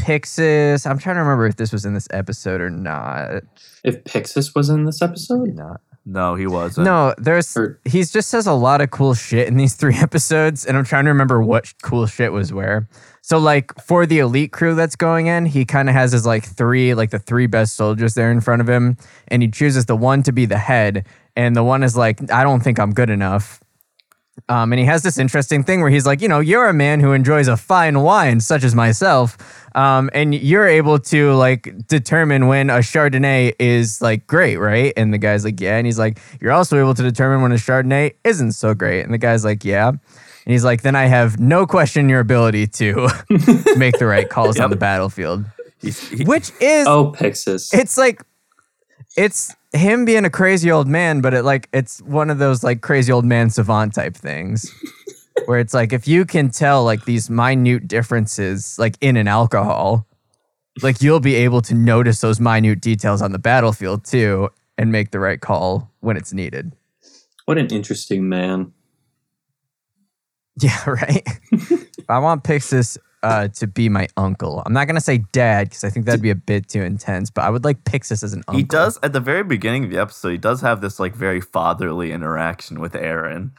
Pixis. 0.00 0.90
I'm 0.90 0.98
trying 0.98 1.16
to 1.16 1.20
remember 1.20 1.46
if 1.46 1.56
this 1.56 1.72
was 1.72 1.84
in 1.84 1.94
this 1.94 2.08
episode 2.10 2.60
or 2.60 2.70
not. 2.70 3.42
If 3.84 4.02
Pixis 4.04 4.54
was 4.54 4.70
in 4.70 4.84
this 4.84 5.02
episode, 5.02 5.54
Not. 5.54 5.80
No, 6.10 6.34
he 6.34 6.48
wasn't. 6.48 6.86
No, 6.86 7.14
there's. 7.18 7.56
He 7.84 8.02
just 8.02 8.28
says 8.28 8.48
a 8.48 8.52
lot 8.52 8.80
of 8.80 8.90
cool 8.90 9.14
shit 9.14 9.46
in 9.46 9.56
these 9.56 9.74
three 9.80 9.94
episodes, 9.94 10.66
and 10.66 10.76
I'm 10.76 10.84
trying 10.84 11.04
to 11.04 11.10
remember 11.10 11.40
what 11.40 11.72
cool 11.82 12.06
shit 12.06 12.32
was 12.32 12.52
where. 12.52 12.88
So, 13.22 13.38
like 13.38 13.72
for 13.80 14.06
the 14.06 14.18
elite 14.18 14.50
crew 14.50 14.74
that's 14.74 14.96
going 14.96 15.28
in, 15.28 15.46
he 15.46 15.64
kind 15.64 15.88
of 15.88 15.94
has 15.94 16.10
his 16.10 16.26
like 16.26 16.44
three, 16.44 16.94
like 16.94 17.10
the 17.10 17.20
three 17.20 17.46
best 17.46 17.76
soldiers 17.76 18.14
there 18.14 18.32
in 18.32 18.40
front 18.40 18.60
of 18.60 18.68
him, 18.68 18.96
and 19.28 19.40
he 19.40 19.48
chooses 19.48 19.86
the 19.86 19.94
one 19.94 20.24
to 20.24 20.32
be 20.32 20.46
the 20.46 20.58
head, 20.58 21.06
and 21.36 21.54
the 21.54 21.62
one 21.62 21.84
is 21.84 21.96
like, 21.96 22.32
I 22.32 22.42
don't 22.42 22.60
think 22.60 22.80
I'm 22.80 22.92
good 22.92 23.10
enough. 23.10 23.60
Um, 24.48 24.72
and 24.72 24.78
he 24.78 24.86
has 24.86 25.02
this 25.02 25.18
interesting 25.18 25.62
thing 25.62 25.80
where 25.80 25.90
he's 25.90 26.06
like, 26.06 26.20
you 26.20 26.28
know, 26.28 26.40
you're 26.40 26.68
a 26.68 26.72
man 26.72 27.00
who 27.00 27.12
enjoys 27.12 27.48
a 27.48 27.56
fine 27.56 28.00
wine, 28.00 28.40
such 28.40 28.64
as 28.64 28.74
myself, 28.74 29.36
um, 29.74 30.10
and 30.12 30.34
you're 30.34 30.66
able 30.66 30.98
to 30.98 31.32
like 31.34 31.86
determine 31.86 32.46
when 32.46 32.70
a 32.70 32.78
Chardonnay 32.78 33.54
is 33.58 34.00
like 34.00 34.26
great, 34.26 34.56
right? 34.56 34.92
And 34.96 35.12
the 35.14 35.18
guy's 35.18 35.44
like, 35.44 35.60
yeah, 35.60 35.76
and 35.76 35.86
he's 35.86 35.98
like, 35.98 36.18
you're 36.40 36.52
also 36.52 36.78
able 36.78 36.94
to 36.94 37.02
determine 37.02 37.42
when 37.42 37.52
a 37.52 37.56
Chardonnay 37.56 38.14
isn't 38.24 38.52
so 38.52 38.74
great, 38.74 39.02
and 39.02 39.14
the 39.14 39.18
guy's 39.18 39.44
like, 39.44 39.64
yeah, 39.64 39.88
and 39.88 39.98
he's 40.46 40.64
like, 40.64 40.82
then 40.82 40.96
I 40.96 41.06
have 41.06 41.38
no 41.38 41.66
question 41.66 42.08
your 42.08 42.20
ability 42.20 42.66
to 42.66 43.08
make 43.76 43.98
the 43.98 44.06
right 44.06 44.28
calls 44.28 44.58
on 44.58 44.70
the 44.70 44.76
battlefield, 44.76 45.44
He's, 45.80 46.08
he, 46.08 46.24
which 46.24 46.50
is 46.60 46.86
oh 46.86 47.12
Pixis, 47.16 47.72
it's 47.72 47.96
like 47.96 48.22
it's 49.20 49.54
him 49.72 50.06
being 50.06 50.24
a 50.24 50.30
crazy 50.30 50.70
old 50.70 50.88
man, 50.88 51.20
but 51.20 51.34
it 51.34 51.42
like 51.42 51.68
it's 51.72 52.00
one 52.02 52.30
of 52.30 52.38
those 52.38 52.64
like 52.64 52.80
crazy 52.80 53.12
old 53.12 53.26
man 53.26 53.50
savant 53.50 53.94
type 53.94 54.16
things. 54.16 54.72
where 55.44 55.58
it's 55.58 55.74
like 55.74 55.92
if 55.92 56.08
you 56.08 56.24
can 56.24 56.50
tell 56.50 56.84
like 56.84 57.04
these 57.04 57.28
minute 57.28 57.86
differences 57.86 58.78
like 58.78 58.96
in 59.00 59.16
an 59.16 59.28
alcohol, 59.28 60.06
like 60.82 61.02
you'll 61.02 61.20
be 61.20 61.34
able 61.34 61.60
to 61.62 61.74
notice 61.74 62.20
those 62.20 62.40
minute 62.40 62.80
details 62.80 63.20
on 63.20 63.32
the 63.32 63.38
battlefield 63.38 64.04
too 64.04 64.48
and 64.78 64.90
make 64.90 65.10
the 65.10 65.20
right 65.20 65.40
call 65.40 65.90
when 66.00 66.16
it's 66.16 66.32
needed. 66.32 66.72
what 67.44 67.58
an 67.58 67.66
interesting 67.68 68.28
man. 68.28 68.72
Yeah, 70.60 70.90
right. 70.90 71.26
I 72.08 72.18
want 72.18 72.44
Pixis 72.44 72.98
uh, 73.22 73.48
to 73.48 73.66
be 73.66 73.88
my 73.88 74.08
uncle. 74.16 74.62
I'm 74.64 74.72
not 74.72 74.86
gonna 74.86 75.00
say 75.00 75.18
dad 75.32 75.68
because 75.68 75.84
I 75.84 75.90
think 75.90 76.06
that'd 76.06 76.22
be 76.22 76.30
a 76.30 76.34
bit 76.34 76.68
too 76.68 76.82
intense, 76.82 77.30
but 77.30 77.42
I 77.42 77.50
would 77.50 77.64
like 77.64 77.84
Pixis 77.84 78.22
as 78.22 78.32
an 78.32 78.40
uncle. 78.48 78.56
he 78.56 78.62
does 78.62 78.98
at 79.02 79.12
the 79.12 79.20
very 79.20 79.44
beginning 79.44 79.84
of 79.84 79.90
the 79.90 79.98
episode. 79.98 80.30
He 80.30 80.38
does 80.38 80.60
have 80.62 80.80
this 80.80 80.98
like 80.98 81.14
very 81.14 81.40
fatherly 81.40 82.12
interaction 82.12 82.80
with 82.80 82.92
Eren. 82.94 83.50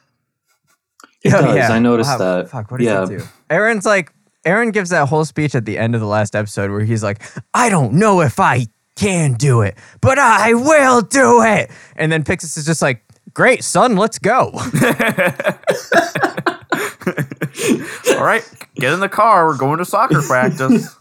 It 1.24 1.34
Oh, 1.34 1.56
does. 1.56 1.70
I 1.70 1.80
noticed 1.80 2.10
Wow, 2.10 2.18
that. 2.18 2.50
Fuck, 2.50 2.72
what 2.72 2.80
does 2.80 2.88
yeah. 2.88 3.04
it 3.04 3.10
do? 3.20 3.24
Eren's 3.50 3.86
like, 3.86 4.12
Eren 4.46 4.74
gives 4.74 4.90
that 4.90 5.08
whole 5.08 5.24
speech 5.26 5.54
at 5.54 5.66
the 5.66 5.78
end 5.78 5.94
of 5.94 6.02
the 6.02 6.08
last 6.08 6.36
episode 6.36 6.72
where 6.72 6.82
he's 6.82 7.04
like, 7.04 7.22
I 7.54 7.70
don't 7.70 7.94
know 7.94 8.22
if 8.22 8.40
I 8.40 8.66
can 8.96 9.34
do 9.36 9.62
it, 9.62 9.78
but 10.02 10.18
I 10.18 10.56
will 10.56 11.02
do 11.02 11.44
it. 11.44 11.70
And 11.96 12.12
then 12.12 12.24
Pixis 12.24 12.58
is 12.58 12.66
just 12.66 12.82
like, 12.82 13.04
Great, 13.36 13.64
son, 13.64 13.96
let's 13.96 14.18
go. 14.20 14.52
All 18.18 18.24
right, 18.26 18.44
get 18.76 18.94
in 18.94 19.00
the 19.00 19.10
car. 19.10 19.46
We're 19.48 19.58
going 19.58 19.78
to 19.80 19.86
soccer 19.86 20.22
practice. 20.28 20.96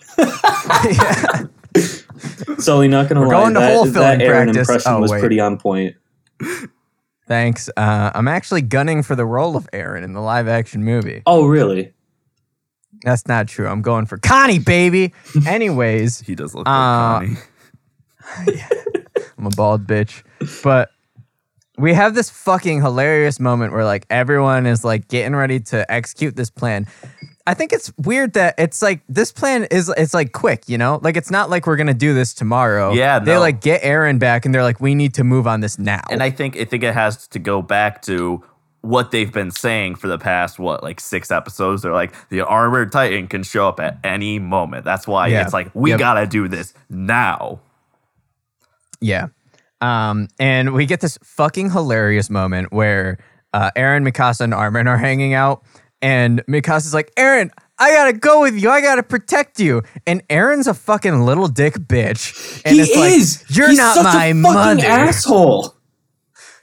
Sully, 2.59 2.89
not 2.89 3.09
gonna 3.09 3.21
We're 3.21 3.29
lie, 3.29 3.33
going 3.43 3.55
to 3.55 3.61
that, 3.61 3.73
hole 3.75 3.85
that 3.87 4.19
Eren 4.21 4.29
practice. 4.45 4.57
impression 4.69 4.93
Oh, 4.93 5.01
was 5.01 5.11
wait. 5.11 5.21
pretty 5.21 5.41
on 5.41 5.59
point. 5.59 5.97
Thanks. 7.27 7.71
Uh, 7.77 8.11
I'm 8.15 8.29
actually 8.29 8.63
gunning 8.63 9.03
for 9.03 9.15
the 9.15 9.25
role 9.25 9.57
of 9.57 9.69
Eren 9.73 10.03
in 10.03 10.13
the 10.13 10.21
live 10.21 10.49
action 10.49 10.85
movie. 10.85 11.23
Oh, 11.27 11.47
really? 11.47 11.93
That's 13.03 13.27
not 13.29 13.49
true. 13.49 13.67
I'm 13.69 13.83
going 13.83 14.07
for 14.07 14.19
Connie, 14.19 14.59
baby. 14.59 15.15
Anyways, 15.47 16.21
He 16.21 16.35
does 16.35 16.55
look 16.55 16.67
Uh, 16.69 16.71
like 16.71 17.29
Connie. 18.35 18.63
I'm 19.39 19.47
a 19.47 19.51
bald 19.51 19.87
bitch. 19.87 20.23
But 20.63 20.91
we 21.81 21.95
have 21.95 22.15
this 22.15 22.31
fucking 22.31 22.81
hilarious 22.83 23.41
moment 23.41 23.73
where 23.73 23.85
like 23.85 24.07
everyone 24.11 24.67
is 24.67 24.85
like 24.85 25.09
getting 25.09 25.35
ready 25.35 25.61
to 25.61 25.91
execute 25.91 26.37
this 26.37 26.51
plan. 26.51 26.87
I 27.47 27.55
think 27.55 27.73
it's 27.73 27.93
weird 27.97 28.35
that 28.35 28.55
it's 28.59 28.83
like 28.83 29.01
this 29.09 29.33
plan 29.33 29.65
is 29.71 29.93
it's 29.97 30.15
like 30.15 30.33
quick, 30.33 30.69
you 30.69 30.79
know? 30.79 31.01
Like 31.03 31.17
it's 31.17 31.31
not 31.31 31.51
like 31.51 31.67
we're 31.67 31.77
gonna 31.77 31.95
do 31.95 32.15
this 32.15 32.35
tomorrow. 32.35 32.93
Yeah, 32.93 33.19
They 33.19 33.33
no. 33.35 33.41
like 33.41 33.61
get 33.61 33.83
Eren 33.83 34.19
back 34.19 34.45
and 34.45 34.55
they're 34.55 34.63
like, 34.63 34.81
we 34.81 34.95
need 34.95 35.15
to 35.15 35.25
move 35.25 35.47
on 35.47 35.61
this 35.61 35.79
now. 35.79 36.03
And 36.11 36.23
I 36.23 36.31
think 36.31 36.57
I 36.57 36.65
think 36.65 36.85
it 36.85 36.95
has 36.95 37.27
to 37.29 37.39
go 37.39 37.63
back 37.63 38.03
to 38.03 38.45
what 38.83 39.11
they've 39.11 39.33
been 39.33 39.51
saying 39.51 39.95
for 39.97 40.07
the 40.09 40.17
past 40.19 40.59
what 40.59 40.83
like 40.83 41.01
six 41.01 41.31
episodes. 41.31 41.83
They're 41.83 41.93
like 41.93 42.15
the 42.29 42.43
armored 42.43 42.93
titan 42.93 43.27
can 43.27 43.43
show 43.43 43.67
up 43.69 43.81
at 43.81 43.99
any 44.05 44.39
moment. 44.39 44.85
That's 44.85 45.07
why 45.09 45.29
Yeah. 45.29 45.43
it's 45.43 45.53
like 45.53 45.71
we 45.75 45.91
Yep. 45.91 45.99
gotta 45.99 46.27
do 46.27 46.47
this 46.47 46.73
now. 46.89 47.61
Yeah. 49.01 49.29
Um, 49.81 50.29
and 50.39 50.73
we 50.75 50.87
get 50.87 51.01
this 51.01 51.19
fucking 51.23 51.71
hilarious 51.71 52.29
moment 52.31 52.73
where 52.73 53.19
uh, 53.55 53.71
Eren, 53.77 54.07
Mikasa, 54.09 54.43
and 54.43 54.55
Armin 54.55 54.87
are 54.87 54.99
hanging 54.99 55.35
out, 55.35 55.63
and 56.03 56.45
Mikasa's 56.47 56.95
like, 56.95 57.15
Eren, 57.17 57.51
I 57.79 57.93
gotta 57.93 58.13
go 58.13 58.43
with 58.43 58.61
you. 58.61 58.71
I 58.71 58.81
gotta 58.83 59.03
protect 59.03 59.59
you. 59.59 59.83
And 60.07 60.27
Eren's 60.29 60.67
a 60.67 60.75
fucking 60.75 61.23
little 61.23 61.49
dick 61.49 61.75
bitch. 61.75 62.61
And 62.65 62.75
he 62.77 62.83
it's 62.83 62.95
like, 62.97 63.13
is. 63.13 63.45
You're 63.57 63.69
He's 63.71 63.79
not 63.79 63.95
such 63.97 64.05
my 64.05 64.27
a 64.27 64.35
fucking 64.35 64.43
mother. 64.43 64.85
asshole. 64.87 65.75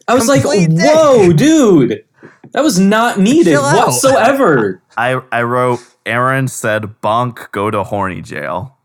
I 0.07 0.13
was 0.13 0.25
Complete 0.29 0.69
like, 0.69 0.77
dick. 0.77 0.79
whoa, 0.85 1.33
dude, 1.33 2.05
that 2.53 2.63
was 2.63 2.79
not 2.79 3.19
needed 3.19 3.51
Chill 3.51 3.61
whatsoever. 3.63 4.81
I 4.97 5.19
I 5.31 5.41
wrote 5.41 5.79
Eren 6.05 6.49
said 6.49 6.83
bonk 7.01 7.51
go 7.51 7.69
to 7.71 7.83
horny 7.83 8.21
jail. 8.21 8.77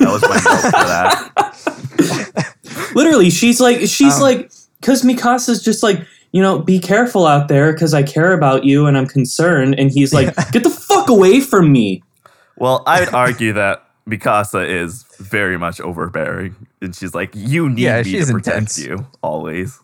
That 0.00 0.10
was 0.10 0.22
my 0.22 0.34
note 0.36 0.62
for 0.62 0.70
that. 0.70 1.32
Literally, 2.96 3.30
she's 3.30 3.60
like, 3.60 3.76
Um, 3.78 3.86
she's 3.86 4.20
like, 4.20 4.50
because 4.80 5.02
Mikasa's 5.02 5.62
just 5.62 5.82
like, 5.84 6.00
you 6.32 6.42
know, 6.42 6.58
be 6.58 6.78
careful 6.80 7.26
out 7.26 7.46
there 7.48 7.72
because 7.72 7.94
I 7.94 8.02
care 8.02 8.32
about 8.32 8.64
you 8.64 8.86
and 8.86 8.96
I'm 8.98 9.06
concerned. 9.06 9.78
And 9.78 9.90
he's 9.90 10.12
like, 10.12 10.34
get 10.50 10.64
the 10.64 10.70
fuck 10.70 11.08
away 11.08 11.40
from 11.40 11.70
me. 11.70 12.02
Well, 12.56 12.82
I'd 12.86 13.12
argue 13.14 13.52
that 13.52 13.84
Mikasa 14.08 14.66
is 14.68 15.04
very 15.18 15.58
much 15.58 15.80
overbearing, 15.80 16.54
and 16.80 16.94
she's 16.94 17.14
like, 17.14 17.30
"You 17.34 17.68
need 17.68 17.82
Yeah, 17.82 18.02
me 18.02 18.12
to 18.24 18.32
protect 18.32 18.56
intense. 18.56 18.78
you 18.78 19.06
always." 19.22 19.78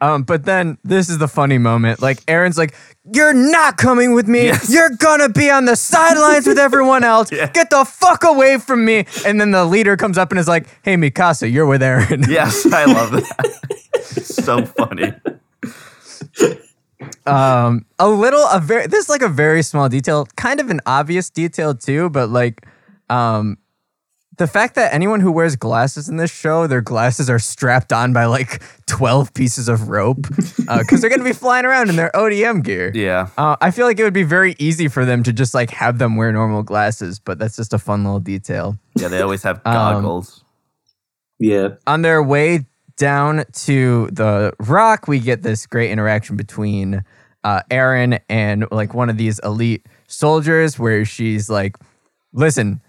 Um, 0.00 0.22
but 0.24 0.44
then 0.44 0.76
this 0.84 1.08
is 1.08 1.18
the 1.18 1.28
funny 1.28 1.56
moment. 1.56 2.02
Like 2.02 2.18
Eren's 2.26 2.58
like, 2.58 2.74
"You're 3.12 3.32
not 3.32 3.76
coming 3.76 4.12
with 4.12 4.26
me. 4.28 4.46
Yes. 4.46 4.68
You're 4.70 4.90
gonna 4.90 5.28
be 5.30 5.48
on 5.50 5.64
the 5.64 5.76
sidelines 5.76 6.46
with 6.46 6.58
everyone 6.58 7.04
else. 7.14 7.32
Yeah. 7.32 7.50
Get 7.50 7.70
the 7.70 7.84
fuck 7.84 8.24
away 8.24 8.58
from 8.58 8.84
me." 8.84 9.06
And 9.24 9.40
then 9.40 9.50
the 9.52 9.64
leader 9.64 9.96
comes 9.96 10.18
up 10.18 10.30
and 10.30 10.38
is 10.38 10.48
like, 10.48 10.66
"Hey, 10.82 10.96
Mikasa, 10.96 11.50
you're 11.50 11.66
with 11.66 11.80
Eren." 11.80 12.26
Yes, 12.28 12.66
I 12.70 12.84
love 12.84 13.12
that. 13.12 14.04
so 14.22 14.64
funny. 14.66 15.12
um 17.26 17.84
a 17.98 18.08
little 18.08 18.46
a 18.48 18.60
very 18.60 18.86
this 18.86 19.04
is 19.04 19.08
like 19.08 19.22
a 19.22 19.28
very 19.28 19.62
small 19.62 19.88
detail 19.88 20.26
kind 20.36 20.60
of 20.60 20.70
an 20.70 20.80
obvious 20.86 21.28
detail 21.30 21.74
too 21.74 22.08
but 22.10 22.28
like 22.30 22.66
um 23.10 23.58
the 24.36 24.46
fact 24.46 24.74
that 24.74 24.92
anyone 24.92 25.20
who 25.20 25.30
wears 25.30 25.54
glasses 25.56 26.08
in 26.08 26.16
this 26.16 26.30
show 26.30 26.66
their 26.66 26.80
glasses 26.80 27.28
are 27.30 27.38
strapped 27.38 27.92
on 27.92 28.12
by 28.12 28.24
like 28.24 28.62
12 28.86 29.32
pieces 29.34 29.68
of 29.68 29.88
rope 29.88 30.22
because 30.78 31.00
they're 31.00 31.10
going 31.10 31.20
to 31.20 31.24
be 31.24 31.32
flying 31.32 31.64
around 31.64 31.88
in 31.90 31.96
their 31.96 32.10
odm 32.14 32.62
gear 32.62 32.90
Yeah. 32.94 33.28
uh, 33.38 33.56
i 33.60 33.70
feel 33.70 33.86
like 33.86 33.98
it 33.98 34.04
would 34.04 34.12
be 34.14 34.22
very 34.24 34.54
easy 34.58 34.88
for 34.88 35.04
them 35.04 35.22
to 35.24 35.32
just 35.32 35.54
like 35.54 35.70
have 35.70 35.98
them 35.98 36.16
wear 36.16 36.32
normal 36.32 36.62
glasses 36.62 37.18
but 37.20 37.38
that's 37.38 37.56
just 37.56 37.72
a 37.72 37.78
fun 37.78 38.04
little 38.04 38.20
detail 38.20 38.78
Yeah, 38.96 39.08
they 39.08 39.20
always 39.20 39.42
have 39.42 39.56
Um, 39.64 39.72
goggles. 39.74 40.44
Yeah. 41.38 41.68
on 41.86 42.02
their 42.02 42.22
way 42.22 42.66
down 42.96 43.44
to 43.52 44.08
the 44.12 44.52
rock, 44.60 45.08
we 45.08 45.18
get 45.18 45.42
this 45.42 45.66
great 45.66 45.90
interaction 45.90 46.36
between 46.36 47.02
uh, 47.42 47.60
Eren 47.70 48.20
and 48.28 48.66
like 48.70 48.94
one 48.94 49.10
of 49.10 49.16
these 49.16 49.40
elite 49.40 49.84
soldiers, 50.06 50.78
where 50.78 51.04
she's 51.04 51.50
like, 51.50 51.76
"Listen, 52.32 52.80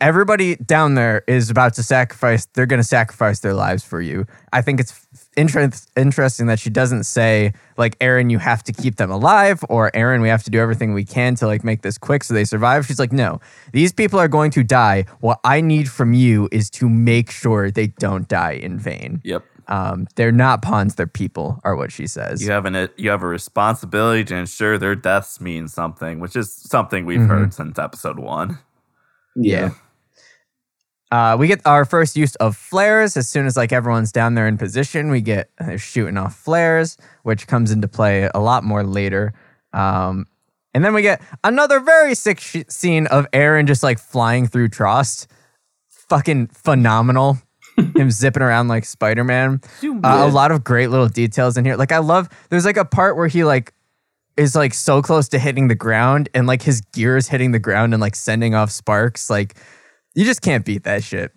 everybody 0.00 0.56
down 0.56 0.94
there 0.94 1.22
is 1.26 1.50
about 1.50 1.74
to 1.74 1.82
sacrifice. 1.82 2.46
They're 2.46 2.66
going 2.66 2.80
to 2.80 2.86
sacrifice 2.86 3.40
their 3.40 3.54
lives 3.54 3.82
for 3.84 4.00
you." 4.00 4.26
I 4.52 4.62
think 4.62 4.80
it's 4.80 5.06
interest, 5.36 5.90
interesting 5.96 6.46
that 6.46 6.58
she 6.58 6.70
doesn't 6.70 7.04
say 7.04 7.52
like, 7.76 7.98
"Eren, 7.98 8.30
you 8.30 8.38
have 8.38 8.62
to 8.64 8.72
keep 8.72 8.96
them 8.96 9.10
alive," 9.10 9.64
or 9.68 9.90
"Eren, 9.92 10.22
we 10.22 10.28
have 10.28 10.42
to 10.44 10.50
do 10.50 10.58
everything 10.58 10.92
we 10.94 11.04
can 11.04 11.34
to 11.36 11.46
like 11.46 11.64
make 11.64 11.82
this 11.82 11.98
quick 11.98 12.24
so 12.24 12.34
they 12.34 12.44
survive." 12.44 12.86
She's 12.86 12.98
like, 12.98 13.12
"No, 13.12 13.40
these 13.72 13.92
people 13.92 14.18
are 14.18 14.28
going 14.28 14.50
to 14.52 14.62
die. 14.62 15.04
What 15.20 15.40
I 15.44 15.60
need 15.60 15.88
from 15.90 16.12
you 16.14 16.48
is 16.52 16.70
to 16.70 16.88
make 16.88 17.30
sure 17.30 17.70
they 17.70 17.88
don't 17.88 18.28
die 18.28 18.52
in 18.52 18.78
vain." 18.78 19.20
Yep. 19.24 19.44
Um, 19.68 20.06
they're 20.14 20.30
not 20.30 20.62
pawns; 20.62 20.94
they're 20.94 21.08
people, 21.08 21.60
are 21.64 21.74
what 21.74 21.90
she 21.90 22.06
says. 22.06 22.40
You 22.40 22.52
have 22.52 22.66
an 22.66 22.88
you 22.96 23.10
have 23.10 23.22
a 23.24 23.26
responsibility 23.26 24.22
to 24.24 24.36
ensure 24.36 24.78
their 24.78 24.94
deaths 24.94 25.40
mean 25.40 25.66
something, 25.68 26.20
which 26.20 26.36
is 26.36 26.52
something 26.52 27.04
we've 27.04 27.18
Mhm. 27.20 27.26
heard 27.28 27.54
since 27.54 27.76
episode 27.78 28.18
one. 28.20 28.58
Yeah. 29.34 29.70
Uh, 31.10 31.36
we 31.38 31.46
get 31.46 31.60
our 31.64 31.84
first 31.84 32.16
use 32.16 32.34
of 32.36 32.56
flares 32.56 33.16
as 33.16 33.28
soon 33.28 33.46
as 33.46 33.56
like 33.56 33.72
everyone's 33.72 34.10
down 34.10 34.34
there 34.34 34.48
in 34.48 34.58
position. 34.58 35.10
We 35.10 35.20
get 35.20 35.50
uh, 35.60 35.76
shooting 35.76 36.16
off 36.16 36.36
flares, 36.36 36.96
which 37.22 37.46
comes 37.46 37.70
into 37.70 37.86
play 37.86 38.28
a 38.34 38.40
lot 38.40 38.64
more 38.64 38.82
later. 38.82 39.32
Um, 39.72 40.26
and 40.74 40.84
then 40.84 40.94
we 40.94 41.02
get 41.02 41.22
another 41.44 41.80
very 41.80 42.14
sick 42.14 42.40
sh- 42.40 42.64
scene 42.68 43.06
of 43.06 43.30
Eren 43.30 43.66
just 43.66 43.82
like 43.82 43.98
flying 43.98 44.46
through 44.46 44.68
Trost. 44.68 45.26
Fucking 45.88 46.48
phenomenal. 46.48 47.38
Him 47.94 48.10
zipping 48.10 48.42
around 48.42 48.68
like 48.68 48.84
Spider 48.84 49.22
Man. 49.24 49.60
Uh, 50.04 50.26
a 50.28 50.30
lot 50.30 50.50
of 50.50 50.64
great 50.64 50.88
little 50.88 51.08
details 51.08 51.56
in 51.56 51.64
here. 51.64 51.76
Like 51.76 51.92
I 51.92 51.98
love. 51.98 52.28
There's 52.50 52.64
like 52.64 52.76
a 52.76 52.84
part 52.84 53.16
where 53.16 53.28
he 53.28 53.44
like 53.44 53.72
is 54.36 54.54
like 54.54 54.74
so 54.74 55.02
close 55.02 55.28
to 55.30 55.38
hitting 55.38 55.68
the 55.68 55.74
ground 55.74 56.28
and 56.34 56.46
like 56.46 56.62
his 56.62 56.80
gear 56.92 57.16
is 57.16 57.28
hitting 57.28 57.52
the 57.52 57.58
ground 57.58 57.94
and 57.94 58.00
like 58.00 58.14
sending 58.14 58.54
off 58.54 58.70
sparks. 58.70 59.30
Like 59.30 59.56
you 60.16 60.24
just 60.24 60.42
can't 60.42 60.64
beat 60.64 60.82
that 60.84 61.04
shit. 61.04 61.30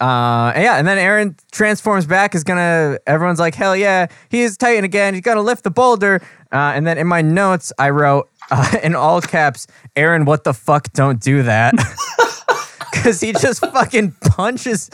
Uh, 0.00 0.52
and 0.54 0.64
yeah, 0.64 0.76
and 0.76 0.88
then 0.88 0.98
Eren 0.98 1.38
transforms 1.52 2.06
back. 2.06 2.34
Is 2.34 2.44
gonna. 2.44 2.98
Everyone's 3.06 3.38
like, 3.38 3.54
hell 3.54 3.76
yeah, 3.76 4.06
he 4.30 4.40
is 4.40 4.56
Titan 4.56 4.84
again. 4.84 5.14
He's 5.14 5.22
gonna 5.22 5.42
lift 5.42 5.62
the 5.64 5.70
boulder. 5.70 6.20
Uh, 6.52 6.72
and 6.74 6.86
then 6.86 6.98
in 6.98 7.06
my 7.06 7.22
notes, 7.22 7.72
I 7.78 7.90
wrote 7.90 8.28
uh, 8.50 8.78
in 8.82 8.94
all 8.94 9.20
caps, 9.20 9.66
Eren, 9.96 10.26
what 10.26 10.44
the 10.44 10.52
fuck? 10.52 10.92
Don't 10.92 11.20
do 11.20 11.42
that. 11.44 11.74
Because 12.92 13.20
he 13.20 13.32
just 13.32 13.60
fucking 13.60 14.12
punches 14.20 14.90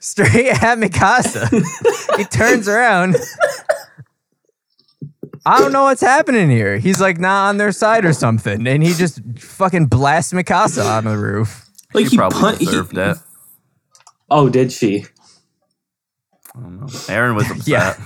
straight 0.00 0.48
at 0.48 0.78
Mikasa. 0.78 1.50
he 2.16 2.24
turns 2.24 2.68
around. 2.68 3.16
I 5.44 5.58
don't 5.58 5.72
know 5.72 5.82
what's 5.82 6.00
happening 6.00 6.48
here. 6.48 6.78
He's 6.78 7.00
like 7.00 7.18
not 7.18 7.48
on 7.48 7.56
their 7.58 7.72
side 7.72 8.06
or 8.06 8.14
something, 8.14 8.66
and 8.66 8.82
he 8.82 8.94
just 8.94 9.20
fucking 9.38 9.86
blasts 9.86 10.32
Mikasa 10.32 10.86
on 10.86 11.04
the 11.04 11.18
roof. 11.18 11.69
Like 11.92 12.04
She 12.06 12.10
he 12.12 12.16
probably 12.16 12.40
pun- 12.40 12.56
he- 12.56 12.64
deserved 12.66 12.96
it. 12.96 13.16
Oh, 14.30 14.48
did 14.48 14.70
she? 14.72 15.04
I 16.54 16.60
don't 16.60 16.80
know. 16.80 16.86
Eren 16.86 17.34
was 17.34 17.50
upset. 17.50 17.68
Yeah. 17.68 17.96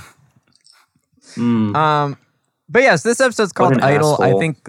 Mm. 1.37 1.75
Um, 1.75 2.17
but 2.69 2.83
yes, 2.83 3.03
this 3.03 3.21
episode's 3.21 3.53
called 3.53 3.73
an 3.75 3.81
Idol. 3.83 4.17
I 4.23 4.33
think 4.39 4.69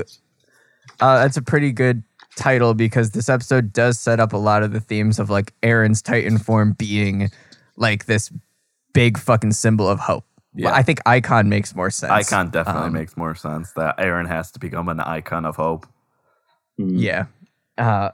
uh, 0.99 1.17
that's 1.19 1.37
a 1.37 1.41
pretty 1.41 1.71
good 1.71 2.03
title 2.35 2.73
because 2.73 3.11
this 3.11 3.29
episode 3.29 3.71
does 3.71 3.99
set 3.99 4.19
up 4.19 4.33
a 4.33 4.37
lot 4.37 4.63
of 4.63 4.73
the 4.73 4.79
themes 4.79 5.19
of 5.19 5.29
like 5.29 5.53
Eren's 5.61 6.01
Titan 6.01 6.37
form 6.37 6.73
being 6.73 7.29
like 7.77 8.05
this 8.05 8.31
big 8.93 9.17
fucking 9.17 9.51
symbol 9.53 9.87
of 9.87 9.99
hope. 9.99 10.25
Yeah. 10.53 10.73
I 10.73 10.81
think 10.83 10.99
icon 11.05 11.49
makes 11.49 11.75
more 11.75 11.89
sense. 11.91 12.11
Icon 12.11 12.49
definitely 12.49 12.87
Um, 12.87 12.93
makes 12.93 13.15
more 13.17 13.35
sense. 13.35 13.71
That 13.73 13.97
Eren 13.97 14.27
has 14.27 14.51
to 14.51 14.59
become 14.59 14.87
an 14.89 14.99
icon 15.01 15.45
of 15.45 15.55
hope. 15.57 15.85
Mm. 16.79 16.93
Yeah. 16.99 17.25
Uh, 17.77 18.11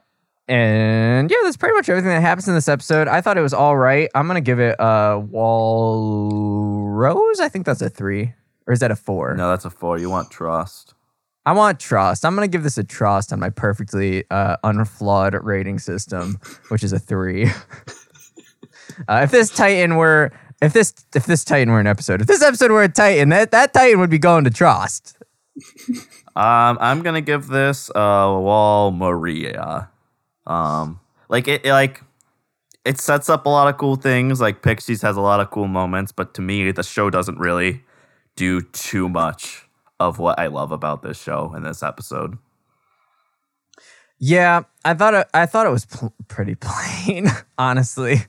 and 0.51 1.31
yeah, 1.31 1.37
that's 1.43 1.55
pretty 1.55 1.75
much 1.75 1.87
everything 1.87 2.09
that 2.09 2.19
happens 2.19 2.45
in 2.45 2.53
this 2.53 2.67
episode. 2.67 3.07
I 3.07 3.21
thought 3.21 3.37
it 3.37 3.41
was 3.41 3.53
all 3.53 3.77
right. 3.77 4.09
I'm 4.13 4.27
gonna 4.27 4.41
give 4.41 4.59
it 4.59 4.75
a 4.79 5.17
wall 5.17 6.89
rose. 6.89 7.39
I 7.39 7.47
think 7.47 7.65
that's 7.65 7.81
a 7.81 7.89
three, 7.89 8.33
or 8.67 8.73
is 8.73 8.81
that 8.81 8.91
a 8.91 8.97
four? 8.97 9.33
No, 9.33 9.49
that's 9.49 9.63
a 9.63 9.69
four. 9.69 9.97
You 9.97 10.09
want 10.09 10.29
Trost. 10.29 10.93
I 11.45 11.53
want 11.53 11.79
Trost. 11.79 12.25
I'm 12.25 12.35
gonna 12.35 12.49
give 12.49 12.63
this 12.63 12.77
a 12.77 12.83
Trost 12.83 13.31
on 13.31 13.39
my 13.39 13.49
perfectly 13.49 14.25
uh, 14.29 14.57
unflawed 14.65 15.41
rating 15.41 15.79
system, 15.79 16.37
which 16.67 16.83
is 16.83 16.91
a 16.91 16.99
three. 16.99 17.45
uh, 19.07 19.21
if 19.23 19.31
this 19.31 19.49
Titan 19.51 19.95
were, 19.95 20.33
if 20.61 20.73
this 20.73 20.93
if 21.15 21.27
this 21.27 21.45
Titan 21.45 21.71
were 21.71 21.79
an 21.79 21.87
episode, 21.87 22.19
if 22.19 22.27
this 22.27 22.43
episode 22.43 22.71
were 22.71 22.83
a 22.83 22.89
Titan, 22.89 23.29
that 23.29 23.51
that 23.51 23.73
Titan 23.73 24.01
would 24.01 24.09
be 24.09 24.19
going 24.19 24.43
to 24.43 24.49
Trost. 24.49 25.15
Um, 26.33 26.77
I'm 26.79 27.01
gonna 27.01 27.19
give 27.19 27.47
this 27.47 27.89
uh 27.89 27.93
Wall 27.93 28.91
Maria. 28.91 29.89
Um, 30.47 30.99
like 31.30 31.47
it, 31.47 31.65
it- 31.65 31.71
like 31.71 32.01
it 32.84 32.99
sets 32.99 33.30
up 33.30 33.45
a 33.45 33.49
lot 33.49 33.67
of 33.67 33.77
cool 33.77 33.95
things. 33.95 34.41
Like 34.41 34.62
Pixis 34.62 35.01
has 35.04 35.15
a 35.17 35.21
lot 35.21 35.39
of 35.39 35.51
cool 35.51 35.67
moments, 35.67 36.12
but 36.12 36.34
to 36.36 36.41
me, 36.41 36.71
the 36.71 36.84
show 36.84 37.10
doesn't 37.10 37.38
really 37.38 37.84
do 38.36 38.62
too 38.62 39.08
much 39.08 39.67
of 39.99 40.17
what 40.17 40.39
I 40.39 40.47
love 40.47 40.71
about 40.71 41.04
this 41.04 41.21
show 41.21 41.54
in 41.56 41.62
this 41.63 41.84
episode. 41.84 42.38
Yeah, 44.19 44.63
I 44.86 44.93
thought 44.93 45.13
it, 45.13 45.27
I 45.34 45.45
thought 45.45 45.65
it 45.65 45.71
was 45.71 45.86
pl- 45.86 46.13
pretty 46.27 46.56
plain, 46.60 47.27
honestly. 47.58 48.21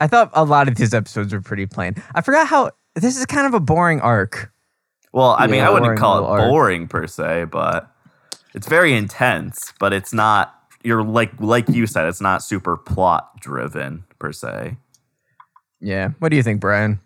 I 0.00 0.06
thought 0.06 0.30
a 0.34 0.44
lot 0.44 0.68
of 0.68 0.76
these 0.76 0.94
episodes 0.94 1.32
were 1.32 1.40
pretty 1.40 1.66
plain. 1.66 1.94
I 2.14 2.20
forgot 2.20 2.46
how 2.46 2.70
this 2.94 3.16
is 3.16 3.26
kind 3.26 3.46
of 3.46 3.54
a 3.54 3.60
boring 3.60 4.00
arc. 4.00 4.52
Well, 5.12 5.34
I 5.38 5.48
mean, 5.48 5.62
I 5.62 5.70
wouldn't 5.70 5.98
call 5.98 6.18
it 6.18 6.20
little 6.20 6.32
arc. 6.36 6.50
boring 6.50 6.86
per 6.88 7.06
se, 7.08 7.46
but 7.46 7.92
it's 8.54 8.68
very 8.68 8.92
intense. 8.94 9.72
But 9.80 9.92
it's 9.92 10.12
not. 10.12 10.54
You're 10.82 11.02
like 11.04 11.38
like 11.40 11.68
you 11.68 11.86
said, 11.86 12.06
it's 12.06 12.20
not 12.20 12.42
super 12.42 12.76
plot 12.76 13.40
driven 13.40 14.04
per 14.18 14.32
se. 14.32 14.76
Yeah. 15.80 16.10
What 16.18 16.30
do 16.30 16.36
you 16.36 16.42
think, 16.42 16.60
Brian? 16.60 17.00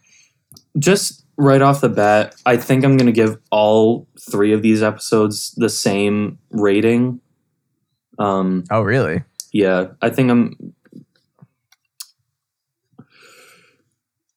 Just 0.79 1.25
right 1.37 1.63
off 1.63 1.81
the 1.81 1.89
bat, 1.89 2.35
I 2.47 2.57
think 2.57 2.85
I'm 2.85 2.97
going 2.97 3.07
to 3.07 3.13
give 3.13 3.37
all 3.51 4.07
three 4.31 4.53
of 4.53 4.63
these 4.63 4.83
episodes 4.83 5.53
the 5.57 5.69
same 5.69 6.39
rating. 6.51 7.21
Um, 8.19 8.63
Oh, 8.71 8.83
really? 8.83 9.23
yeah, 9.53 9.87
I 10.03 10.11
think 10.11 10.31
I'm. 10.31 10.75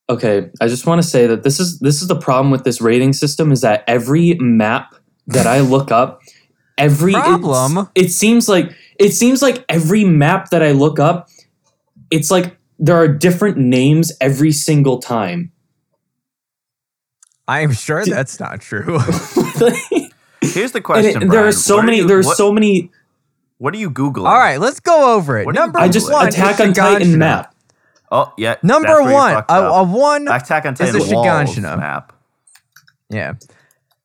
Okay, 0.09 0.49
I 0.61 0.67
just 0.67 0.85
want 0.85 1.01
to 1.01 1.07
say 1.07 1.27
that 1.27 1.43
this 1.43 1.59
is 1.59 1.79
this 1.79 2.01
is 2.01 2.07
the 2.07 2.15
problem 2.15 2.49
with 2.49 2.63
this 2.63 2.79
rating 2.79 3.11
system 3.13 3.51
is 3.51 3.61
that 3.61 3.83
every 3.87 4.35
map 4.39 4.95
that 5.27 5.45
I 5.45 5.59
look 5.59 5.91
up, 5.91 6.21
every 6.77 7.11
it's- 7.13 7.27
Problem? 7.27 7.89
it 7.93 8.09
seems 8.11 8.47
like 8.47 8.71
it 8.99 9.11
seems 9.13 9.41
like 9.41 9.63
every 9.69 10.03
map 10.03 10.49
that 10.49 10.61
I 10.63 10.71
look 10.71 10.99
up, 10.99 11.29
it's 12.09 12.31
like 12.31 12.57
there 12.79 12.95
are 12.95 13.07
different 13.07 13.57
names 13.57 14.11
every 14.21 14.51
single 14.51 14.99
time. 14.99 15.51
I 17.47 17.61
am 17.61 17.71
sure 17.73 18.05
that's 18.05 18.39
not 18.39 18.61
true. 18.61 18.99
Here's 20.41 20.71
the 20.73 20.81
question. 20.81 21.23
it, 21.23 21.29
there 21.29 21.47
are 21.47 21.51
so 21.51 21.77
What 21.77 21.85
many. 21.85 21.97
you- 21.97 22.07
there 22.07 22.19
are 22.19 22.23
what, 22.23 22.37
so 22.37 22.51
many. 22.51 22.91
What 23.57 23.73
are 23.73 23.77
you 23.77 23.89
googling? 23.89 24.27
All 24.27 24.37
right, 24.37 24.59
let's 24.59 24.79
go 24.79 25.15
over 25.15 25.39
it. 25.39 25.45
What 25.45 25.55
Number 25.55 25.79
I 25.79 25.87
just 25.87 26.11
one 26.11 26.27
Attack 26.27 26.59
on 26.59 26.73
Titan 26.73 27.17
map. 27.17 27.55
Oh 28.11 28.31
yeah. 28.37 28.55
Number 28.61 29.01
one, 29.01 29.33
a, 29.33 29.37
up. 29.39 29.87
a 29.87 29.89
one. 29.91 30.27
Attack 30.27 30.65
on 30.65 30.73
is 30.73 30.79
a 30.79 30.85
Titan 30.99 31.01
Shiganshina. 31.01 31.77
map. 31.77 32.13
Yeah. 33.09 33.33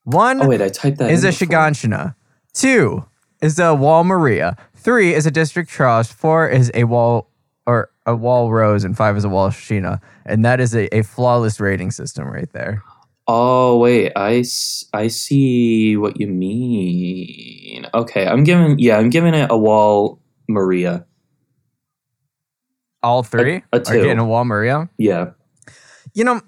One 0.04 0.42
Oh 0.42 0.48
wait, 0.48 0.62
I 0.62 0.68
typed 0.70 0.98
that. 0.98 1.10
is 1.10 1.22
in 1.22 1.28
a. 1.28 1.32
Shiganshina. 1.32 2.14
Two 2.54 3.04
is 3.42 3.58
a 3.58 3.74
Wall 3.74 4.04
Maria. 4.04 4.56
Three 4.82 5.14
is 5.14 5.26
a 5.26 5.30
District 5.30 5.70
Trost. 5.70 6.12
Four 6.12 6.48
is 6.48 6.70
a 6.74 6.84
Wall 6.84 7.30
or 7.66 7.90
a 8.04 8.16
Wall 8.16 8.50
Rose, 8.50 8.82
and 8.82 8.96
five 8.96 9.16
is 9.16 9.22
a 9.22 9.28
Wall 9.28 9.50
Sina, 9.52 10.00
And 10.26 10.44
that 10.44 10.60
is 10.60 10.74
a, 10.74 10.92
a 10.92 11.02
flawless 11.02 11.60
rating 11.60 11.92
system 11.92 12.26
right 12.26 12.52
there. 12.52 12.82
Oh 13.28 13.78
wait, 13.78 14.10
I, 14.16 14.42
I 14.92 15.06
see 15.06 15.96
what 15.96 16.18
you 16.18 16.26
mean. 16.26 17.86
Okay, 17.94 18.26
I'm 18.26 18.42
giving 18.42 18.80
yeah, 18.80 18.98
I'm 18.98 19.10
giving 19.10 19.34
it 19.34 19.48
a 19.48 19.56
wall 19.56 20.20
Maria. 20.48 21.06
All 23.04 23.22
three 23.22 23.62
A- 23.72 23.76
a 23.76 23.78
are 23.78 23.82
getting 23.82 24.18
a 24.18 24.26
Wall 24.26 24.44
Maria. 24.44 24.88
Yeah. 24.98 25.30
You 26.14 26.24
know, 26.24 26.40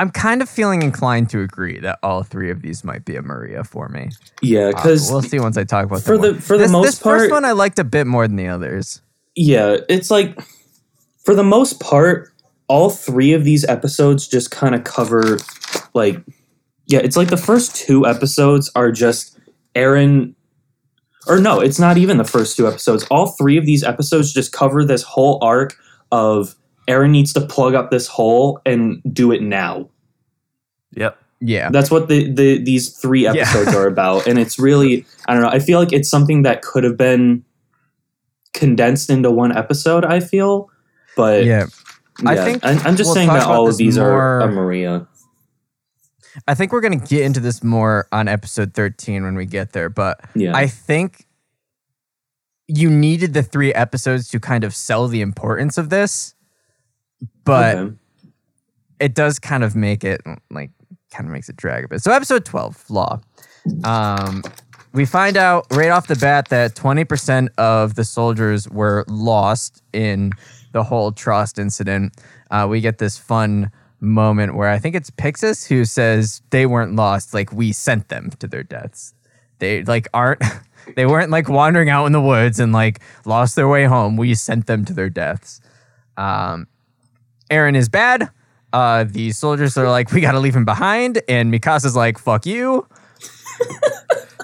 I'm 0.00 0.10
kind 0.10 0.40
of 0.40 0.48
feeling 0.48 0.80
inclined 0.82 1.28
to 1.30 1.40
agree 1.42 1.78
that 1.80 1.98
all 2.02 2.22
three 2.22 2.50
of 2.50 2.62
these 2.62 2.82
might 2.84 3.04
be 3.04 3.16
a 3.16 3.22
Maria 3.22 3.64
for 3.64 3.90
me. 3.90 4.08
Yeah, 4.40 4.68
Uh, 4.68 4.72
because 4.72 5.10
we'll 5.10 5.20
see 5.20 5.38
once 5.38 5.58
I 5.58 5.64
talk 5.64 5.84
about 5.84 6.00
for 6.00 6.16
the- 6.16 6.34
for 6.40 6.56
the 6.56 6.64
this, 6.64 6.72
most 6.72 6.86
this 6.86 6.98
first 6.98 7.30
one 7.30 7.44
I 7.44 7.52
liked 7.52 7.78
a 7.78 7.84
bit 7.84 8.06
more 8.06 8.26
than 8.26 8.36
the 8.36 8.48
others. 8.48 9.02
yeah, 9.36 9.76
it's 9.90 10.10
like 10.10 10.40
for 11.22 11.34
the 11.34 11.44
most 11.44 11.80
part, 11.80 12.30
all 12.66 12.88
three 12.88 13.34
of 13.34 13.44
these 13.44 13.62
episodes 13.66 14.26
just 14.26 14.50
kind 14.50 14.74
of 14.74 14.84
cover 14.84 15.36
like 15.92 16.18
yeah, 16.86 17.00
it's 17.00 17.16
like 17.16 17.28
the 17.28 17.36
first 17.36 17.76
two 17.76 18.06
episodes 18.06 18.70
are 18.74 18.90
just 18.90 19.38
Eren 19.74 20.34
or 21.26 21.38
no, 21.38 21.60
it's 21.60 21.78
not 21.78 21.98
even 21.98 22.16
the 22.16 22.24
first 22.24 22.56
two 22.56 22.66
episodes. 22.66 23.04
All 23.10 23.26
three 23.26 23.58
of 23.58 23.66
these 23.66 23.84
episodes 23.84 24.32
just 24.32 24.50
cover 24.52 24.82
this 24.82 25.02
whole 25.02 25.38
arc 25.42 25.76
of 26.10 26.56
Eren 26.90 27.10
needs 27.10 27.32
to 27.34 27.40
plug 27.40 27.74
up 27.74 27.90
this 27.90 28.06
hole 28.06 28.60
and 28.66 29.00
do 29.12 29.32
it 29.32 29.40
now. 29.42 29.88
Yep. 30.96 31.16
Yeah. 31.40 31.70
That's 31.70 31.90
what 31.90 32.08
the, 32.08 32.30
the 32.32 32.58
these 32.62 32.90
three 32.98 33.22
Yeah. 33.24 33.32
episodes 33.32 33.74
are 33.74 33.86
about, 33.86 34.26
and 34.28 34.38
it's 34.38 34.58
really 34.58 35.06
I 35.28 35.34
don't 35.34 35.42
know. 35.42 35.48
I 35.48 35.60
feel 35.60 35.78
like 35.78 35.92
it's 35.92 36.10
something 36.10 36.42
that 36.42 36.62
could 36.62 36.84
have 36.84 36.96
been 36.96 37.44
condensed 38.52 39.08
into 39.10 39.30
one 39.30 39.56
episode. 39.56 40.04
I 40.04 40.20
feel, 40.20 40.68
but 41.16 41.44
yeah. 41.44 41.66
I 42.26 42.34
yeah, 42.34 42.44
think 42.44 42.64
I'm, 42.64 42.78
I'm 42.80 42.96
just 42.96 43.08
we'll 43.08 43.14
saying 43.14 43.28
that 43.28 43.46
all 43.46 43.66
of 43.68 43.76
these 43.78 43.96
are, 43.96 44.10
more- 44.10 44.40
are 44.42 44.52
Maria. 44.52 45.06
I 46.46 46.54
think 46.54 46.72
we're 46.72 46.80
going 46.82 46.98
to 47.00 47.06
get 47.06 47.22
into 47.24 47.40
this 47.40 47.62
more 47.64 48.06
on 48.12 48.28
episode 48.28 48.74
13 48.74 49.24
when 49.24 49.34
we 49.34 49.46
get 49.46 49.72
there, 49.72 49.88
but 49.88 50.20
Yeah, 50.34 50.54
I 50.54 50.66
think 50.66 51.24
you 52.68 52.88
needed 52.90 53.34
the 53.34 53.42
three 53.42 53.74
episodes 53.74 54.28
to 54.28 54.38
kind 54.38 54.62
of 54.62 54.74
sell 54.74 55.08
the 55.08 55.22
importance 55.22 55.76
of 55.76 55.88
this, 55.90 56.34
but 57.44 57.76
Okay. 57.76 57.96
it 59.00 59.14
does 59.14 59.38
kind 59.38 59.64
of 59.64 59.74
make 59.76 60.04
it 60.04 60.20
like 60.50 60.70
kind 61.12 61.26
of 61.26 61.32
makes 61.32 61.48
it 61.48 61.56
drag 61.56 61.84
a 61.84 61.88
bit. 61.88 62.02
So 62.02 62.12
episode 62.12 62.44
12, 62.44 62.90
Law. 62.90 63.20
Um 63.84 64.42
we 64.92 65.04
find 65.06 65.36
out 65.36 65.66
right 65.70 65.90
off 65.90 66.08
the 66.08 66.16
bat 66.16 66.48
that 66.48 66.74
20% 66.74 67.48
of 67.58 67.94
the 67.94 68.02
soldiers 68.04 68.68
were 68.68 69.04
lost 69.06 69.82
in 69.92 70.32
the 70.72 70.82
whole 70.82 71.12
Trost 71.12 71.60
incident. 71.60 72.12
Uh, 72.50 72.66
we 72.68 72.80
get 72.80 72.98
this 72.98 73.16
fun 73.16 73.70
moment 74.00 74.56
where 74.56 74.68
I 74.68 74.78
think 74.80 74.96
it's 74.96 75.08
Pixis 75.10 75.68
who 75.68 75.84
says 75.84 76.42
they 76.50 76.66
weren't 76.66 76.96
lost, 76.96 77.32
like 77.34 77.52
we 77.52 77.70
sent 77.72 78.08
them 78.08 78.30
to 78.40 78.48
their 78.48 78.64
deaths. 78.64 79.14
They 79.60 79.84
like 79.84 80.08
aren't 80.12 80.42
they 80.96 81.06
weren't 81.06 81.30
like 81.30 81.48
wandering 81.48 81.88
out 81.88 82.06
in 82.06 82.12
the 82.12 82.20
woods 82.20 82.58
and 82.58 82.72
like 82.72 82.98
lost 83.24 83.54
their 83.54 83.68
way 83.68 83.84
home. 83.84 84.16
We 84.16 84.34
sent 84.34 84.66
them 84.66 84.84
to 84.86 84.92
their 84.92 85.10
deaths. 85.10 85.60
Um, 86.16 86.66
Eren 87.50 87.76
is 87.76 87.88
bad. 87.88 88.30
Uh, 88.72 89.04
the 89.04 89.32
soldiers 89.32 89.76
are 89.76 89.88
like, 89.88 90.12
we 90.12 90.20
got 90.20 90.32
to 90.32 90.38
leave 90.40 90.54
him 90.54 90.64
behind, 90.64 91.20
and 91.28 91.52
Mikasa's 91.52 91.96
like, 91.96 92.18
fuck 92.18 92.46
you. 92.46 92.86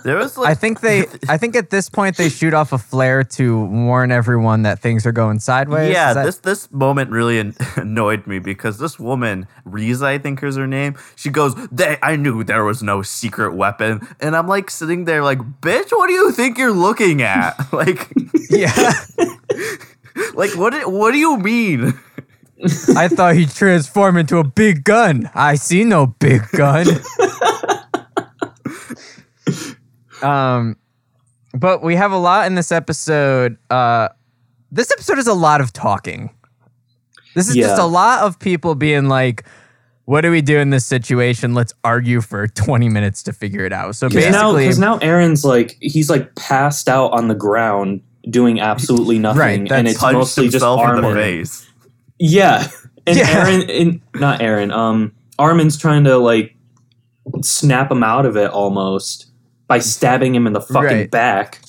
There 0.07 0.16
was 0.16 0.38
like 0.38 0.51
I 0.51 0.55
think 0.55 0.83
they, 0.83 1.01
I 1.29 1.37
think 1.37 1.57
at 1.57 1.71
this 1.71 1.90
point 1.90 2.16
they 2.16 2.29
shoot 2.29 2.55
off 2.55 2.73
a 2.73 2.79
flare 2.79 3.25
to 3.25 3.64
warn 3.64 4.12
everyone 4.12 4.62
that 4.62 4.79
things 4.79 5.05
are 5.05 5.11
going 5.11 5.40
sideways. 5.40 5.92
Yeah, 5.92 6.12
that- 6.12 6.25
this 6.27 6.37
this 6.38 6.71
moment 6.71 7.11
really 7.11 7.40
an- 7.40 7.57
annoyed 7.77 8.25
me 8.25 8.38
because 8.38 8.79
this 8.79 9.01
woman, 9.01 9.49
Riza, 9.64 10.07
I 10.07 10.19
think 10.19 10.40
is 10.45 10.57
her 10.57 10.66
name. 10.69 10.95
She 11.16 11.29
goes, 11.29 11.57
"They, 11.73 11.99
I 12.05 12.14
knew 12.14 12.45
there 12.45 12.62
was 12.62 12.85
no 12.85 13.03
secret 13.03 13.55
weapon," 13.55 14.07
and 14.21 14.37
I'm 14.37 14.47
like 14.47 14.71
sitting 14.71 15.07
there, 15.07 15.25
like, 15.25 15.38
"Bitch, 15.61 15.90
what 15.90 16.07
do 16.07 16.12
you 16.12 16.31
think 16.31 16.57
you're 16.57 16.71
looking 16.71 17.23
at? 17.23 17.57
like, 17.73 18.09
yeah. 18.49 18.92
like 20.35 20.55
what? 20.57 20.88
What 20.88 21.11
do 21.12 21.19
you 21.19 21.37
mean?" 21.37 21.99
I 22.97 23.09
thought 23.09 23.35
he'd 23.37 23.51
transform 23.51 24.16
into 24.16 24.38
a 24.38 24.45
big 24.45 24.85
gun. 24.85 25.31
I 25.35 25.57
see 25.57 25.85
no 25.85 26.07
big 26.07 26.42
gun. 26.53 26.87
um, 30.23 30.77
but 31.55 31.83
we 31.83 31.97
have 31.97 32.12
a 32.12 32.16
lot 32.16 32.47
in 32.47 32.55
this 32.55 32.73
episode. 32.73 33.59
Uh, 33.71 34.09
this 34.71 34.90
episode 34.90 35.19
is 35.19 35.27
a 35.27 35.35
lot 35.35 35.61
of 35.61 35.73
talking. 35.73 36.31
This 37.35 37.49
is 37.49 37.55
just 37.55 37.79
a 37.79 37.85
lot 37.85 38.21
of 38.21 38.38
people 38.38 38.75
being 38.75 39.09
like, 39.09 39.45
"What 40.07 40.23
do 40.23 40.31
we 40.31 40.40
do 40.40 40.59
in 40.59 40.71
this 40.71 40.87
situation? 40.87 41.53
Let's 41.53 41.75
argue 41.85 42.23
for 42.23 42.47
20 42.49 42.88
minutes 42.88 43.23
to 43.25 43.33
figure 43.35 43.66
it 43.66 43.73
out." 43.75 43.95
So 43.95 44.09
basically, 44.09 44.64
Because 44.64 44.79
now, 44.79 44.97
now 44.97 45.01
Eren's 45.01 45.45
like 45.45 45.77
he's 45.81 46.09
like 46.09 46.35
passed 46.35 46.88
out 46.88 47.09
on 47.12 47.29
the 47.29 47.35
ground 47.35 48.01
doing 48.31 48.59
absolutely 48.59 49.19
nothing, 49.21 49.38
Right, 49.38 49.73
and 49.73 49.87
it's 49.87 50.01
mostly 50.01 50.45
just 50.45 50.55
himself 50.55 50.81
in 52.19 52.27
the 52.31 52.41
Armin. 52.43 52.67
face. 52.67 52.69
Yeah, 52.69 52.69
and 53.07 53.17
Yeah. 53.17 53.25
Eren, 53.47 53.81
and 53.81 54.01
not 54.15 54.41
Eren. 54.41 54.73
Um, 54.73 55.13
Armin's 55.39 55.77
trying 55.77 56.05
to 56.05 56.17
like 56.19 56.55
snap 57.43 57.91
him 57.91 58.03
out 58.03 58.25
of 58.27 58.37
it 58.37 58.51
almost 58.51 59.27
by 59.69 59.79
stabbing 59.81 60.35
him 60.35 60.47
in 60.47 60.53
the 60.53 60.61
fucking 60.61 60.83
Right. 60.99 61.11
back. 61.11 61.61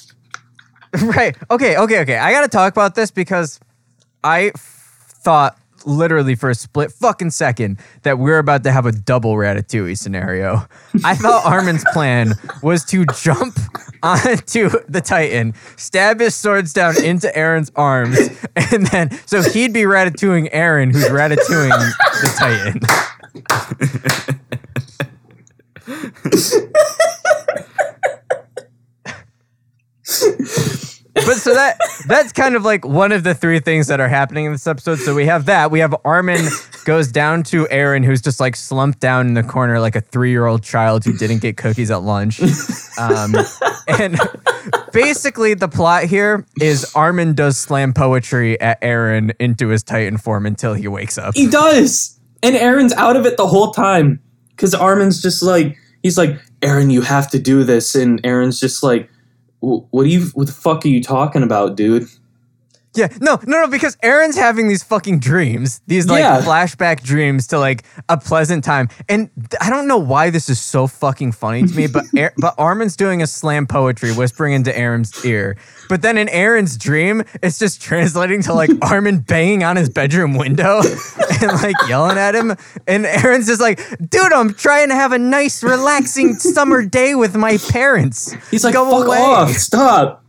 right. 1.02 1.36
Okay, 1.52 1.76
okay, 1.78 2.00
okay. 2.02 2.18
I 2.18 2.32
got 2.32 2.42
to 2.42 2.48
talk 2.48 2.72
about 2.72 2.96
this 2.96 3.12
because 3.12 3.60
I 4.24 4.52
f- 4.56 5.14
thought 5.24 5.58
literally 5.88 6.36
for 6.36 6.50
a 6.50 6.56
split 6.56 6.92
fucking 6.92 7.32
second 7.32 7.80
that 8.04 8.20
we 8.20 8.32
are 8.32 8.38
about 8.38 8.64
to 8.64 8.72
have 8.72 8.86
a 8.86 8.92
double 8.92 9.34
Ratatouille 9.36 9.98
scenario. 9.98 10.68
I 11.04 11.16
thought 11.16 11.46
Armin's 11.52 11.86
plan 11.94 12.34
was 12.62 12.84
to 12.86 13.06
jump 13.16 13.58
onto 14.04 14.70
the 14.88 15.02
Titan, 15.02 15.54
stab 15.76 16.20
his 16.20 16.36
swords 16.36 16.74
down 16.74 17.02
into 17.04 17.28
Eren's 17.30 17.72
arms, 17.76 18.18
and 18.56 18.86
then 18.88 19.10
so 19.26 19.42
he'd 19.42 19.74
be 19.74 19.84
ratatouilleing 19.84 20.52
Eren, 20.52 20.92
who's 20.92 21.06
ratatouilleing 21.06 21.92
the 22.22 22.34
Titan. 22.38 22.80
but 31.14 31.38
so 31.38 31.54
that 31.54 31.78
that's 32.08 32.32
kind 32.32 32.56
of 32.56 32.64
like 32.64 32.86
one 32.86 33.12
of 33.12 33.24
the 33.24 33.34
three 33.34 33.60
things 33.60 33.88
that 33.88 34.00
are 34.00 34.08
happening 34.08 34.46
in 34.46 34.52
this 34.52 34.66
episode. 34.68 35.00
So 35.00 35.14
we 35.14 35.26
have 35.26 35.46
that. 35.46 35.72
We 35.72 35.80
have 35.80 35.96
Armin 36.06 36.46
goes 36.86 37.12
down 37.12 37.44
to 37.44 37.66
Eren, 37.66 38.04
who's 38.06 38.22
just 38.22 38.40
like 38.40 38.56
slumped 38.56 39.00
down 39.00 39.28
in 39.28 39.34
the 39.34 39.44
corner 39.44 39.80
like 39.80 39.96
a 39.96 40.02
three 40.02 40.32
year 40.32 40.46
old 40.46 40.64
child 40.64 41.04
who 41.04 41.18
didn't 41.18 41.40
get 41.40 41.58
cookies 41.58 41.92
at 41.92 42.02
lunch. 42.04 42.42
Um, 42.98 43.36
and 43.88 44.18
basically, 44.92 45.54
the 45.54 45.68
plot 45.68 46.06
here 46.06 46.46
is 46.60 46.92
Armin 46.96 47.34
does 47.34 47.58
slam 47.58 47.94
poetry 47.94 48.60
at 48.60 48.82
Eren 48.82 49.34
into 49.40 49.68
his 49.68 49.84
Titan 49.84 50.18
form 50.18 50.46
until 50.46 50.74
he 50.74 50.88
wakes 50.88 51.18
up. 51.18 51.36
He 51.36 51.48
does, 51.48 52.20
and 52.42 52.56
Eren's 52.56 52.94
out 52.94 53.16
of 53.16 53.26
it 53.26 53.38
the 53.38 53.48
whole 53.48 53.72
time 53.72 54.20
because 54.52 54.74
Armin's 54.74 55.22
just 55.22 55.44
like 55.44 55.78
he's 56.02 56.18
like 56.18 56.40
Eren, 56.62 56.92
you 56.92 57.02
have 57.02 57.30
to 57.32 57.40
do 57.40 57.64
this, 57.64 57.94
and 57.96 58.22
Eren's 58.24 58.60
just 58.60 58.82
like, 58.82 59.08
"Wh- 59.08 59.17
what 59.60 60.04
do 60.04 60.10
you? 60.10 60.26
What 60.34 60.48
the 60.48 60.54
fuck 60.54 60.86
are 60.86 60.90
you 60.90 61.02
talking 61.02 61.44
about, 61.44 61.76
dude? 61.76 62.08
Yeah, 62.98 63.08
no, 63.22 63.40
no, 63.46 63.62
no, 63.62 63.68
because 63.68 63.96
Eren's 63.98 64.36
having 64.36 64.68
these 64.68 64.82
fucking 64.84 65.20
dreams, 65.20 65.82
these 65.88 66.08
like 66.08 66.22
Yeah. 66.22 66.42
flashback 66.42 67.04
dreams 67.04 67.48
to 67.48 67.60
like 67.60 67.84
a 68.10 68.18
pleasant 68.18 68.64
time, 68.64 68.90
and 69.08 69.30
th- 69.38 69.54
I 69.62 69.70
don't 69.70 69.88
know 69.88 69.98
why 70.00 70.30
this 70.32 70.50
is 70.50 70.60
so 70.60 70.88
fucking 70.88 71.34
funny 71.34 71.64
to 71.64 71.74
me, 71.76 71.88
but 71.88 72.06
but 72.38 72.56
Armin's 72.58 72.96
doing 72.96 73.22
a 73.22 73.28
slam 73.28 73.68
poetry, 73.68 74.12
whispering 74.14 74.54
into 74.54 74.72
Eren's 74.72 75.24
ear, 75.24 75.56
but 75.90 76.02
then 76.02 76.18
in 76.18 76.28
Eren's 76.28 76.76
dream, 76.78 77.24
it's 77.44 77.60
just 77.60 77.82
translating 77.82 78.42
to 78.44 78.54
like 78.54 78.72
Armin 78.82 79.20
banging 79.20 79.64
on 79.64 79.76
his 79.78 79.90
bedroom 79.90 80.36
window 80.36 80.82
and 81.42 81.52
like 81.62 81.76
yelling 81.88 82.18
at 82.18 82.34
him, 82.36 82.52
and 82.88 83.06
Eren's 83.06 83.46
just 83.46 83.62
like, 83.62 83.80
dude, 84.10 84.34
I'm 84.34 84.54
trying 84.56 84.90
to 84.90 84.96
have 84.96 85.12
a 85.12 85.20
nice, 85.20 85.62
relaxing 85.64 86.34
summer 86.34 86.84
day 86.84 87.14
with 87.14 87.36
my 87.36 87.58
parents. 87.70 88.34
He's 88.50 88.64
like, 88.64 88.74
Go 88.74 88.90
fuck 88.90 89.06
away. 89.08 89.18
off, 89.20 89.52
stop. 89.52 90.24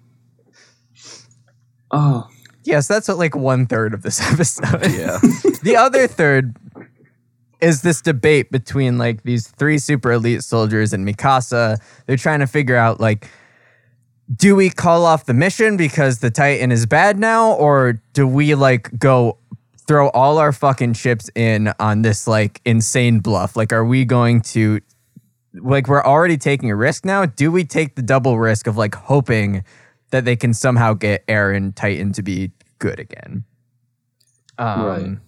Oh, 1.91 2.29
Yes, 2.69 2.87
that's 2.87 3.09
what, 3.09 3.17
like 3.17 3.35
one 3.35 3.65
third 3.65 3.95
of 3.95 4.03
this 4.03 4.21
episode. 4.33 4.93
Yeah. 4.93 5.19
the 5.63 5.75
other 5.77 6.07
third 6.07 6.55
is 7.63 7.81
this 7.81 8.03
debate 8.03 8.53
between 8.53 8.99
like 8.99 9.23
these 9.23 9.49
three 9.49 9.79
super 9.79 10.13
elite 10.13 10.45
soldiers 10.45 10.93
and 10.93 11.09
Mikasa. 11.09 11.79
They're 12.07 12.19
trying 12.19 12.41
to 12.41 12.47
figure 12.47 12.77
out 12.77 13.01
like, 13.01 13.27
do 14.37 14.55
we 14.55 14.69
call 14.69 15.07
off 15.07 15.25
the 15.25 15.33
mission 15.33 15.79
because 15.79 16.19
the 16.19 16.31
Titan 16.31 16.71
is 16.71 16.85
bad 16.85 17.19
now, 17.19 17.55
or 17.55 18.03
do 18.13 18.29
we 18.29 18.55
like 18.55 18.97
go 18.99 19.39
throw 19.87 20.11
all 20.11 20.37
our 20.37 20.53
fucking 20.53 20.93
chips 20.93 21.31
in 21.35 21.73
on 21.81 22.03
this 22.03 22.29
like 22.29 22.61
insane 22.67 23.21
bluff? 23.21 23.57
Like, 23.57 23.73
are 23.73 23.87
we 23.87 24.05
going 24.05 24.43
to 24.43 24.81
like 25.55 25.89
we're 25.89 26.05
already 26.05 26.37
taking 26.37 26.71
a 26.71 26.77
risk 26.77 27.07
now? 27.07 27.25
Do 27.25 27.51
we 27.51 27.65
take 27.65 27.95
the 27.95 28.03
double 28.03 28.39
risk 28.39 28.67
of 28.67 28.77
like 28.77 28.95
hoping 28.95 29.65
that 30.11 30.27
they 30.27 30.37
can 30.37 30.53
somehow 30.53 30.93
get 30.93 31.27
Eren 31.27 31.75
Titan 31.75 32.13
to 32.13 32.23
be 32.23 32.53
good 32.79 32.99
again? 33.01 33.45
Um, 34.59 34.85
Right. 34.85 35.19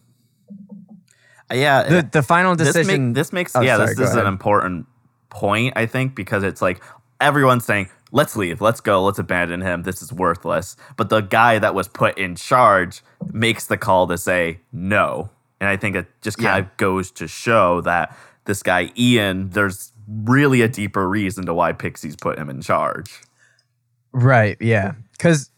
Yeah. 1.52 1.82
The 1.82 2.08
the 2.10 2.22
final 2.22 2.54
this, 2.56 2.68
decision. 2.72 3.08
make, 3.08 3.14
this 3.14 3.32
makes 3.32 3.54
Oh, 3.56 3.60
yeah 3.60 3.76
sorry, 3.76 3.88
this 3.88 3.98
go 3.98 4.04
is 4.04 4.14
an 4.14 4.26
important 4.26 4.86
point 5.30 5.72
i 5.76 5.86
think 5.86 6.16
because 6.16 6.42
it's 6.42 6.60
like 6.60 6.82
everyone's 7.20 7.64
saying 7.64 7.88
let's 8.10 8.34
leave 8.34 8.60
let's 8.60 8.80
go 8.80 9.04
let's 9.04 9.20
abandon 9.20 9.60
him 9.60 9.84
this 9.84 10.02
is 10.02 10.12
worthless 10.12 10.76
but 10.96 11.08
the 11.08 11.20
guy 11.20 11.56
that 11.60 11.72
was 11.72 11.86
put 11.86 12.18
in 12.18 12.34
charge 12.34 13.00
makes 13.32 13.66
the 13.68 13.76
call 13.76 14.08
to 14.08 14.18
say 14.18 14.58
no 14.72 15.30
and 15.60 15.68
i 15.68 15.76
think 15.76 15.94
it 15.94 16.08
just 16.20 16.36
kind 16.36 16.46
Yeah. 16.64 16.70
of 16.70 16.76
goes 16.78 17.12
to 17.12 17.28
show 17.28 17.80
that 17.82 18.16
this 18.46 18.60
guy 18.64 18.90
ian 18.98 19.50
there's 19.50 19.92
really 20.08 20.62
a 20.62 20.68
deeper 20.68 21.08
reason 21.08 21.46
to 21.46 21.54
why 21.54 21.72
Pixis 21.72 22.20
put 22.20 22.36
him 22.38 22.50
in 22.50 22.60
charge 22.60 23.20
Right, 24.12 24.56
yeah. 24.60 24.94
Cause 25.20 25.49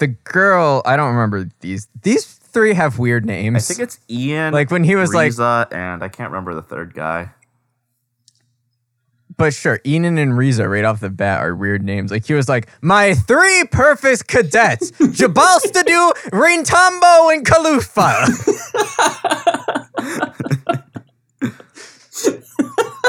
the 0.00 0.08
girl, 0.08 0.82
I 0.84 0.96
don't 0.96 1.14
remember 1.14 1.48
these 1.60 1.86
these 2.02 2.24
three 2.26 2.74
have 2.74 2.98
weird 2.98 3.24
names. 3.24 3.70
i 3.70 3.74
think 3.74 3.78
it's 3.88 4.00
ian 4.10 4.52
Like, 4.52 4.72
when 4.72 4.82
he 4.82 4.96
was, 4.96 5.14
like- 5.14 5.32
and 5.72 6.02
i 6.02 6.08
can't 6.08 6.30
remember 6.32 6.52
the 6.54 6.62
third 6.62 6.92
guy 6.94 7.30
but 9.36 9.54
sure, 9.54 9.78
Enan 9.86 10.18
and 10.20 10.36
Riza 10.36 10.68
right 10.68 10.84
off 10.84 11.00
the 11.00 11.08
bat 11.08 11.40
are 11.40 11.54
weird 11.54 11.82
names. 11.82 12.10
Like 12.10 12.26
he 12.26 12.34
was 12.34 12.46
like, 12.46 12.68
my 12.82 13.14
three 13.14 13.64
perfect 13.72 14.26
cadets, 14.28 14.90
Jabalstadu, 15.00 16.12
Raintambo, 16.30 17.32
and 17.32 17.46
Kalufa. 17.46 18.28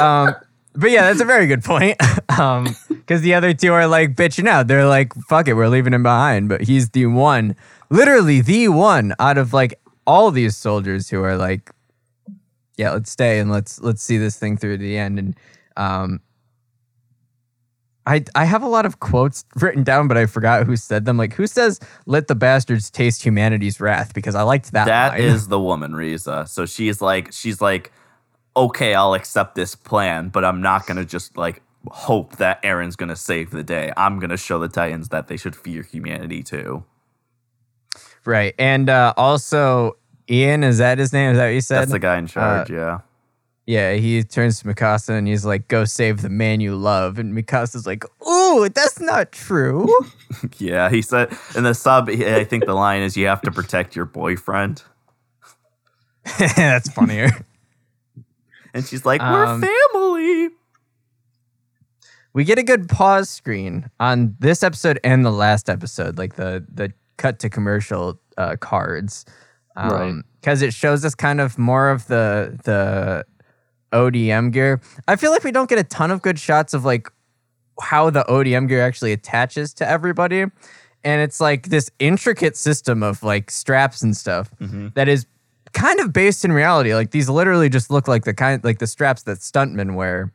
um, 0.00 0.34
but 0.74 0.90
yeah, 0.90 1.02
that's 1.02 1.20
a 1.20 1.24
very 1.24 1.46
good 1.46 1.64
point. 1.64 1.98
Um, 2.38 2.74
because 2.88 3.20
the 3.20 3.34
other 3.34 3.52
two 3.52 3.74
are 3.74 3.86
like 3.86 4.14
bitching 4.14 4.48
out. 4.48 4.66
They're 4.66 4.86
like, 4.86 5.12
"Fuck 5.28 5.48
it, 5.48 5.52
we're 5.52 5.68
leaving 5.68 5.92
him 5.92 6.02
behind." 6.02 6.48
But 6.48 6.62
he's 6.62 6.88
the 6.90 7.04
one, 7.06 7.56
literally 7.90 8.40
the 8.40 8.68
one 8.68 9.14
out 9.18 9.36
of 9.36 9.52
like 9.52 9.78
all 10.06 10.30
these 10.30 10.56
soldiers 10.56 11.10
who 11.10 11.22
are 11.22 11.36
like, 11.36 11.70
"Yeah, 12.78 12.92
let's 12.92 13.10
stay 13.10 13.38
and 13.38 13.50
let's 13.50 13.80
let's 13.82 14.02
see 14.02 14.16
this 14.16 14.38
thing 14.38 14.56
through 14.56 14.78
to 14.78 14.82
the 14.82 14.96
end." 14.96 15.18
And 15.18 15.36
um, 15.76 16.20
I 18.06 18.24
I 18.34 18.44
have 18.46 18.62
a 18.62 18.68
lot 18.68 18.86
of 18.86 18.98
quotes 19.00 19.44
written 19.56 19.84
down, 19.84 20.08
but 20.08 20.16
I 20.16 20.26
forgot 20.26 20.64
who 20.64 20.76
said 20.76 21.04
them. 21.04 21.16
Like, 21.18 21.34
who 21.34 21.46
says, 21.46 21.80
"Let 22.06 22.28
the 22.28 22.34
bastards 22.34 22.90
taste 22.90 23.24
humanity's 23.24 23.80
wrath"? 23.80 24.14
Because 24.14 24.34
I 24.34 24.42
liked 24.42 24.72
that. 24.72 24.86
That 24.86 25.12
line. 25.12 25.20
is 25.22 25.48
the 25.48 25.60
woman, 25.60 25.94
Riza. 25.94 26.46
So 26.48 26.64
she's 26.64 27.02
like, 27.02 27.32
she's 27.32 27.60
like, 27.60 27.92
okay, 28.56 28.94
I'll 28.94 29.14
accept 29.14 29.54
this 29.54 29.74
plan, 29.74 30.28
but 30.28 30.44
I'm 30.44 30.60
not 30.60 30.86
gonna 30.86 31.04
just 31.04 31.36
like 31.36 31.62
hope 31.88 32.36
that 32.36 32.62
Eren's 32.62 32.96
gonna 32.96 33.16
save 33.16 33.50
the 33.50 33.62
day. 33.62 33.92
I'm 33.96 34.18
gonna 34.18 34.36
show 34.36 34.58
the 34.58 34.68
Titans 34.68 35.08
that 35.10 35.28
they 35.28 35.36
should 35.36 35.56
fear 35.56 35.82
humanity 35.82 36.42
too. 36.42 36.84
right. 38.24 38.54
And 38.58 38.88
uh, 38.88 39.14
also, 39.16 39.96
Ian 40.30 40.62
is 40.64 40.78
that 40.78 40.98
his 40.98 41.12
name? 41.12 41.32
Is 41.32 41.38
that 41.38 41.46
what 41.46 41.54
you 41.54 41.60
said? 41.60 41.80
That's 41.80 41.92
the 41.92 41.98
guy 41.98 42.18
in 42.18 42.26
charge. 42.26 42.70
yeah. 42.70 43.00
Yeah, 43.64 43.92
he 43.94 44.24
turns 44.24 44.58
to 44.60 44.64
Mikasa 44.66 45.10
and 45.10 45.28
he's 45.28 45.44
like, 45.44 45.68
"Go 45.68 45.84
save 45.84 46.20
the 46.22 46.28
man 46.28 46.60
you 46.60 46.74
love." 46.74 47.20
And 47.20 47.32
Mikasa's 47.32 47.86
like, 47.86 48.04
"Ooh, 48.26 48.68
that's 48.68 48.98
not 49.00 49.32
true." 49.32 49.88
Yeah, 50.58 50.88
he 50.90 51.02
said 51.02 51.36
in 51.54 51.62
the 51.62 51.74
sub. 51.74 52.08
I 52.08 52.42
think 52.44 52.64
the 52.64 52.74
line 52.74 53.02
is, 53.02 53.16
"You 53.16 53.26
have 53.28 53.42
to 53.42 53.52
protect 53.52 53.94
your 53.94 54.06
boyfriend," 54.06 54.82
that's 56.56 56.90
funnier. 56.90 57.30
And 58.74 58.84
she's 58.84 59.04
like, 59.04 59.20
"We're 59.20 59.44
Um, 59.46 59.60
family." 59.62 60.48
we 62.34 62.44
get 62.44 62.58
a 62.58 62.62
good 62.62 62.88
pause 62.88 63.28
screen 63.28 63.90
on 64.00 64.34
this 64.38 64.62
episode 64.62 64.98
and 65.04 65.24
the 65.24 65.30
last 65.30 65.68
episode, 65.68 66.18
like 66.18 66.36
the 66.36 66.64
the 66.72 66.92
cut 67.18 67.38
to 67.40 67.50
commercial 67.50 68.18
uh, 68.38 68.56
cards, 68.56 69.24
Right. 69.76 70.22
Because 70.40 70.60
it 70.62 70.74
shows 70.74 71.04
us 71.04 71.14
kind 71.14 71.40
of 71.40 71.58
more 71.58 71.90
of 71.90 72.06
the 72.06 72.58
the 72.64 73.24
ODM 73.92 74.52
gear. 74.52 74.80
I 75.06 75.16
feel 75.16 75.30
like 75.30 75.44
we 75.44 75.52
don't 75.52 75.68
get 75.68 75.78
a 75.78 75.84
ton 75.84 76.10
of 76.10 76.22
good 76.22 76.38
shots 76.38 76.74
of 76.74 76.84
like 76.84 77.08
how 77.80 78.10
the 78.10 78.24
ODM 78.28 78.68
gear 78.68 78.80
actually 78.82 79.12
attaches 79.12 79.72
to 79.74 79.88
everybody, 79.88 80.40
and 81.04 81.20
it's 81.22 81.40
like 81.40 81.68
this 81.68 81.90
intricate 81.98 82.56
system 82.56 83.02
of 83.02 83.22
like 83.22 83.50
straps 83.50 84.02
and 84.02 84.16
stuff 84.16 84.50
that 84.94 85.08
is 85.08 85.26
kind 85.72 86.00
of 86.00 86.12
based 86.12 86.44
in 86.44 86.52
reality. 86.52 86.94
Like 86.94 87.10
these 87.10 87.28
literally 87.28 87.68
just 87.68 87.90
look 87.90 88.08
like 88.08 88.24
the 88.24 88.34
kind 88.34 88.62
like 88.64 88.78
the 88.78 88.86
straps 88.86 89.22
that 89.24 89.38
stuntmen 89.38 89.94
wear 89.94 90.32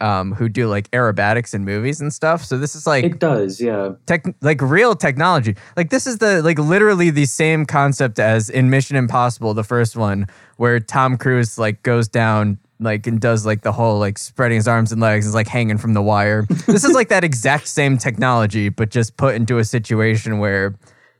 um, 0.00 0.34
who 0.34 0.48
do 0.48 0.68
like 0.68 0.90
aerobatics 0.90 1.54
in 1.54 1.64
movies 1.64 2.00
and 2.00 2.12
stuff. 2.12 2.44
So 2.44 2.58
this 2.58 2.74
is 2.74 2.86
like 2.86 3.04
It 3.04 3.18
does, 3.18 3.60
yeah. 3.60 3.92
tech, 4.06 4.24
like 4.40 4.60
real 4.60 4.94
technology. 4.94 5.56
Like 5.76 5.90
this 5.90 6.06
is 6.06 6.18
the 6.18 6.42
like 6.42 6.58
literally 6.58 7.10
the 7.10 7.26
same 7.26 7.64
concept 7.64 8.18
as 8.18 8.50
in 8.50 8.70
Mission 8.70 8.96
Impossible, 8.96 9.54
the 9.54 9.64
first 9.64 9.96
one, 9.96 10.26
where 10.56 10.80
Tom 10.80 11.16
Cruise 11.16 11.58
like 11.58 11.82
goes 11.82 12.08
down 12.08 12.58
like 12.78 13.06
and 13.06 13.20
does 13.20 13.46
like 13.46 13.62
the 13.62 13.72
whole 13.72 13.98
like 13.98 14.18
spreading 14.18 14.56
his 14.56 14.68
arms 14.68 14.92
and 14.92 15.00
legs 15.00 15.26
is 15.26 15.34
like 15.34 15.48
hanging 15.48 15.78
from 15.78 15.94
the 15.94 16.02
wire. 16.02 16.44
this 16.66 16.84
is 16.84 16.92
like 16.92 17.08
that 17.08 17.24
exact 17.24 17.66
same 17.66 17.96
technology, 17.96 18.68
but 18.68 18.90
just 18.90 19.16
put 19.16 19.34
into 19.34 19.58
a 19.58 19.64
situation 19.64 20.38
where 20.38 20.74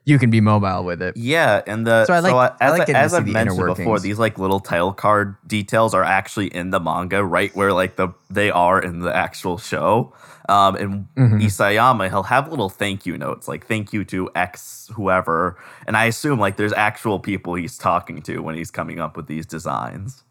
you 0.06 0.18
can 0.18 0.30
be 0.30 0.40
mobile 0.40 0.84
with 0.84 1.02
it. 1.02 1.16
Yeah, 1.16 1.60
and 1.66 1.86
the 1.86 2.06
So 2.06 2.14
I 2.14 2.20
like- 2.20 2.32
uh, 2.32 2.56
I 2.60 2.64
as, 2.66 2.70
like 2.72 2.82
I, 2.82 2.84
getting 2.86 2.96
as 3.02 3.12
I've 3.12 3.26
the 3.26 3.32
mentioned 3.32 3.66
before, 3.66 3.98
these 4.00 4.18
like 4.18 4.38
little 4.38 4.60
title 4.60 4.92
card 4.94 5.36
details 5.46 5.92
are 5.94 6.04
actually 6.04 6.46
in 6.46 6.70
the 6.70 6.80
manga, 6.80 7.22
right 7.24 7.54
where 7.54 7.72
like 7.72 7.96
the 7.96 8.08
they 8.30 8.50
are 8.50 8.80
in 8.80 9.00
the 9.00 9.14
actual 9.14 9.58
show. 9.58 10.14
Um, 10.48 10.76
and 10.76 11.08
Mm-hmm. 11.16 11.38
Isayama, 11.38 12.08
he'll 12.08 12.22
have 12.22 12.48
little 12.48 12.68
thank 12.68 13.04
you 13.04 13.18
notes, 13.18 13.48
like 13.48 13.66
thank 13.66 13.92
you 13.92 14.04
to 14.04 14.30
X 14.36 14.88
whoever, 14.94 15.58
and 15.88 15.96
I 15.96 16.04
assume 16.04 16.38
like 16.38 16.56
there's 16.56 16.72
actual 16.72 17.18
people 17.18 17.54
he's 17.56 17.76
talking 17.76 18.22
to 18.22 18.38
when 18.38 18.54
he's 18.54 18.70
coming 18.70 19.00
up 19.00 19.16
with 19.16 19.26
these 19.26 19.44
designs. 19.44 20.22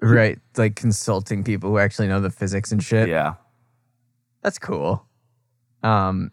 Right. 0.00 0.38
Like 0.56 0.74
consulting 0.76 1.44
people 1.44 1.68
who 1.70 1.78
actually 1.78 2.08
know 2.08 2.20
the 2.20 2.30
physics 2.30 2.72
and 2.72 2.82
shit. 2.82 3.08
Yeah, 3.10 3.34
That's 4.42 4.58
cool. 4.58 5.04
Um, 5.82 6.30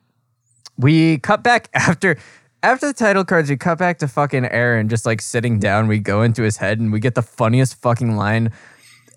we 0.77 1.17
cut 1.19 1.43
back 1.43 1.69
after 1.73 2.17
after 2.63 2.87
the 2.87 2.93
title 2.93 3.23
cards. 3.23 3.49
We 3.49 3.57
cut 3.57 3.77
back 3.77 3.99
to 3.99 4.07
fucking 4.07 4.45
Eren 4.45 4.87
just 4.87 5.05
like 5.05 5.21
sitting 5.21 5.59
down. 5.59 5.87
We 5.87 5.99
go 5.99 6.23
into 6.23 6.41
his 6.41 6.57
head 6.57 6.79
and 6.79 6.91
we 6.91 6.99
get 6.99 7.13
the 7.13 7.21
funniest 7.21 7.79
fucking 7.81 8.15
line 8.15 8.51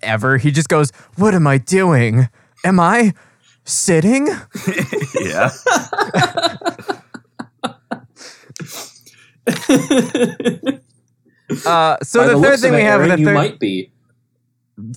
ever. 0.03 0.37
He 0.37 0.51
just 0.51 0.69
goes, 0.69 0.91
"What 1.15 1.33
am 1.33 1.47
I 1.47 1.57
doing? 1.57 2.29
Am 2.63 2.79
I 2.79 3.13
sitting?" 3.63 4.27
yeah. 5.19 5.49
Uh, 11.65 11.97
so 12.03 12.19
By 12.19 12.33
the, 12.33 12.41
third 12.41 12.59
thing 12.59 12.73
we 12.73 12.81
have, 12.81 13.01
Eren, 13.01 13.09
the 13.09 13.19
you 13.19 13.25
third, 13.25 13.33
might 13.33 13.59
be. 13.59 13.91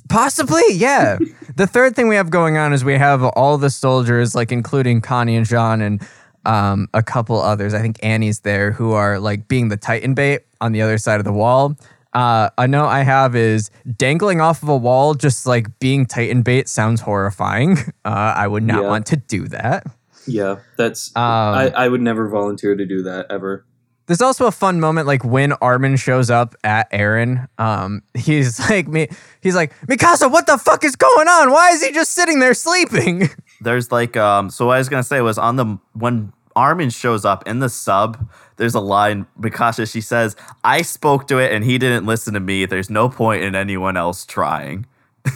Possibly, 0.09 0.63
yeah. 0.73 1.19
the 1.57 1.67
third 1.67 1.95
thing 1.95 2.09
we 2.09 2.17
have 2.17 2.31
going 2.31 2.57
on 2.57 2.73
is 2.73 2.85
we 2.85 2.95
have 2.95 3.23
all 3.23 3.57
the 3.57 3.71
soldiers, 3.71 4.35
like 4.35 4.53
including 4.53 5.01
Connie 5.01 5.37
and 5.37 5.47
Jean 5.47 5.81
and 5.81 6.03
um, 6.45 6.89
a 6.95 7.03
couple 7.03 7.41
others. 7.41 7.75
I 7.75 7.81
think 7.81 7.99
Annie's 8.03 8.41
there, 8.41 8.73
who 8.73 8.93
are 8.93 9.19
like 9.19 9.49
being 9.49 9.69
the 9.69 9.77
Titan 9.77 10.15
bait 10.15 10.41
on 10.61 10.73
the 10.73 10.83
other 10.83 10.99
side 10.99 11.21
of 11.21 11.25
the 11.25 11.33
wall. 11.33 11.77
Uh, 12.13 12.51
a 12.59 12.67
note 12.67 12.89
I 12.89 13.03
have 13.05 13.37
is 13.37 13.71
dangling 13.97 14.41
off 14.41 14.63
of 14.65 14.69
a 14.69 14.77
wall, 14.77 15.15
just 15.15 15.47
like 15.47 15.79
being 15.79 16.07
Titan 16.07 16.43
bait 16.43 16.69
sounds 16.69 17.01
horrifying. 17.01 17.77
Uh, 18.05 18.35
I 18.37 18.49
would 18.49 18.63
not 18.65 18.83
Yeah. 18.83 18.89
want 18.89 19.07
to 19.07 19.17
do 19.17 19.47
that. 19.49 19.87
Yeah, 20.27 20.57
that's. 20.77 21.15
Um, 21.17 21.23
I, 21.23 21.69
I 21.77 21.89
would 21.89 22.01
never 22.01 22.29
volunteer 22.29 22.75
to 22.75 22.85
do 22.87 23.03
that 23.05 23.27
ever. 23.31 23.65
There's 24.11 24.23
also 24.23 24.49
a 24.49 24.51
fun 24.51 24.81
moment 24.81 25.07
like 25.07 25.25
when 25.25 25.53
Armin 25.53 25.95
shows 25.95 26.31
up 26.31 26.57
at 26.65 26.91
Eren. 26.91 27.47
Um, 27.59 28.03
he's 28.13 28.59
like 28.69 28.89
me. 28.89 29.07
He's 29.41 29.55
like 29.55 29.73
Mikasa, 29.87 30.29
what 30.29 30.49
the 30.49 30.59
fuck 30.59 30.83
is 30.83 30.97
going 30.97 31.29
on? 31.29 31.53
Why 31.53 31.71
is 31.71 31.81
he 31.81 31.93
just 31.93 32.11
sitting 32.11 32.41
there 32.41 32.53
sleeping? 32.53 33.31
there's 33.61 33.93
like 33.93 34.17
um 34.17 34.51
so 34.51 34.67
what 34.67 34.75
I 34.75 34.79
was 34.79 34.89
gonna 34.89 35.05
say 35.05 35.21
was 35.21 35.39
on 35.39 35.55
the 35.55 35.79
when 35.93 36.33
Armin 36.57 36.91
shows 36.91 37.25
up 37.25 37.47
in 37.47 37.61
the 37.61 37.69
sub, 37.69 38.29
there's 38.57 38.75
a 38.75 38.81
line 38.81 39.29
Mikasa 39.39 39.89
she 39.89 40.01
says, 40.01 40.35
I 40.65 40.83
spoke 40.83 41.29
to 41.29 41.39
it 41.39 41.53
and 41.53 41.63
he 41.63 41.79
didn't 41.79 42.05
listen 42.05 42.35
to 42.35 42.41
me. 42.41 42.67
There's 42.67 42.91
no 42.91 43.09
point 43.09 43.45
in 43.45 43.55
anyone 43.55 43.97
else 43.97 44.27
trying. 44.27 44.87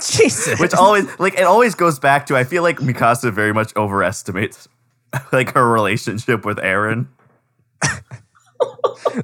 Jesus. 0.00 0.60
Which 0.60 0.74
always 0.74 1.08
like 1.18 1.34
it 1.34 1.42
always 1.42 1.74
goes 1.74 1.98
back 1.98 2.26
to 2.26 2.36
I 2.36 2.44
feel 2.44 2.62
like 2.62 2.78
Mikasa 2.78 3.32
very 3.32 3.52
much 3.52 3.74
overestimates 3.74 4.68
like 5.32 5.54
her 5.54 5.68
relationship 5.68 6.44
with 6.44 6.58
Eren. 6.58 7.08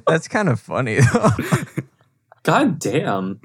That's 0.07 0.27
kind 0.27 0.49
of 0.49 0.59
funny 0.59 0.99
though. 0.99 1.29
God 2.43 2.79
damn. 2.79 3.39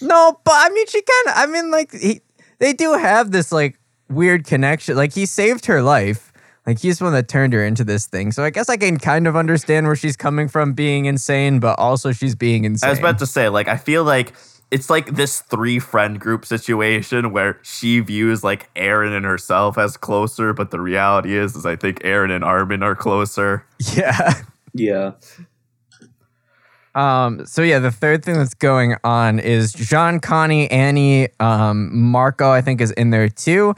no, 0.00 0.40
but 0.44 0.54
I 0.54 0.70
mean, 0.70 0.86
she 0.86 1.02
kind 1.02 1.28
of. 1.28 1.34
I 1.36 1.46
mean, 1.46 1.70
like 1.70 1.92
he, 1.92 2.20
they 2.58 2.72
do 2.72 2.94
have 2.94 3.30
this 3.30 3.52
like 3.52 3.78
weird 4.08 4.46
connection. 4.46 4.96
Like 4.96 5.12
he 5.12 5.26
saved 5.26 5.66
her 5.66 5.82
life. 5.82 6.32
Like 6.66 6.80
he's 6.80 6.98
the 6.98 7.04
one 7.04 7.14
that 7.14 7.28
turned 7.28 7.54
her 7.54 7.64
into 7.64 7.82
this 7.82 8.06
thing. 8.06 8.30
So 8.30 8.44
I 8.44 8.50
guess 8.50 8.68
I 8.68 8.76
can 8.76 8.98
kind 8.98 9.26
of 9.26 9.36
understand 9.36 9.86
where 9.86 9.96
she's 9.96 10.16
coming 10.16 10.48
from, 10.48 10.74
being 10.74 11.06
insane, 11.06 11.60
but 11.60 11.78
also 11.78 12.12
she's 12.12 12.34
being 12.34 12.64
insane. 12.64 12.88
I 12.88 12.90
was 12.90 12.98
about 12.98 13.18
to 13.20 13.26
say, 13.26 13.48
like, 13.48 13.68
I 13.68 13.78
feel 13.78 14.04
like 14.04 14.34
it's 14.70 14.90
like 14.90 15.14
this 15.14 15.40
three 15.40 15.78
friend 15.78 16.20
group 16.20 16.44
situation 16.44 17.32
where 17.32 17.58
she 17.62 18.00
views 18.00 18.44
like 18.44 18.72
Eren 18.74 19.16
and 19.16 19.24
herself 19.24 19.78
as 19.78 19.96
closer, 19.96 20.52
but 20.52 20.70
the 20.70 20.80
reality 20.80 21.36
is, 21.36 21.56
is 21.56 21.64
I 21.64 21.76
think 21.76 22.00
Eren 22.00 22.30
and 22.30 22.44
Armin 22.44 22.82
are 22.82 22.94
closer. 22.94 23.64
yeah. 23.94 24.34
Yeah. 24.78 25.12
Um, 26.94 27.46
so 27.46 27.62
yeah, 27.62 27.78
the 27.78 27.92
third 27.92 28.24
thing 28.24 28.34
that's 28.34 28.54
going 28.54 28.96
on 29.04 29.38
is 29.38 29.72
Jean, 29.72 30.18
Connie, 30.20 30.70
Annie, 30.70 31.28
um, 31.38 31.96
Marco, 31.96 32.50
I 32.50 32.60
think 32.60 32.80
is 32.80 32.90
in 32.92 33.10
there 33.10 33.28
too. 33.28 33.74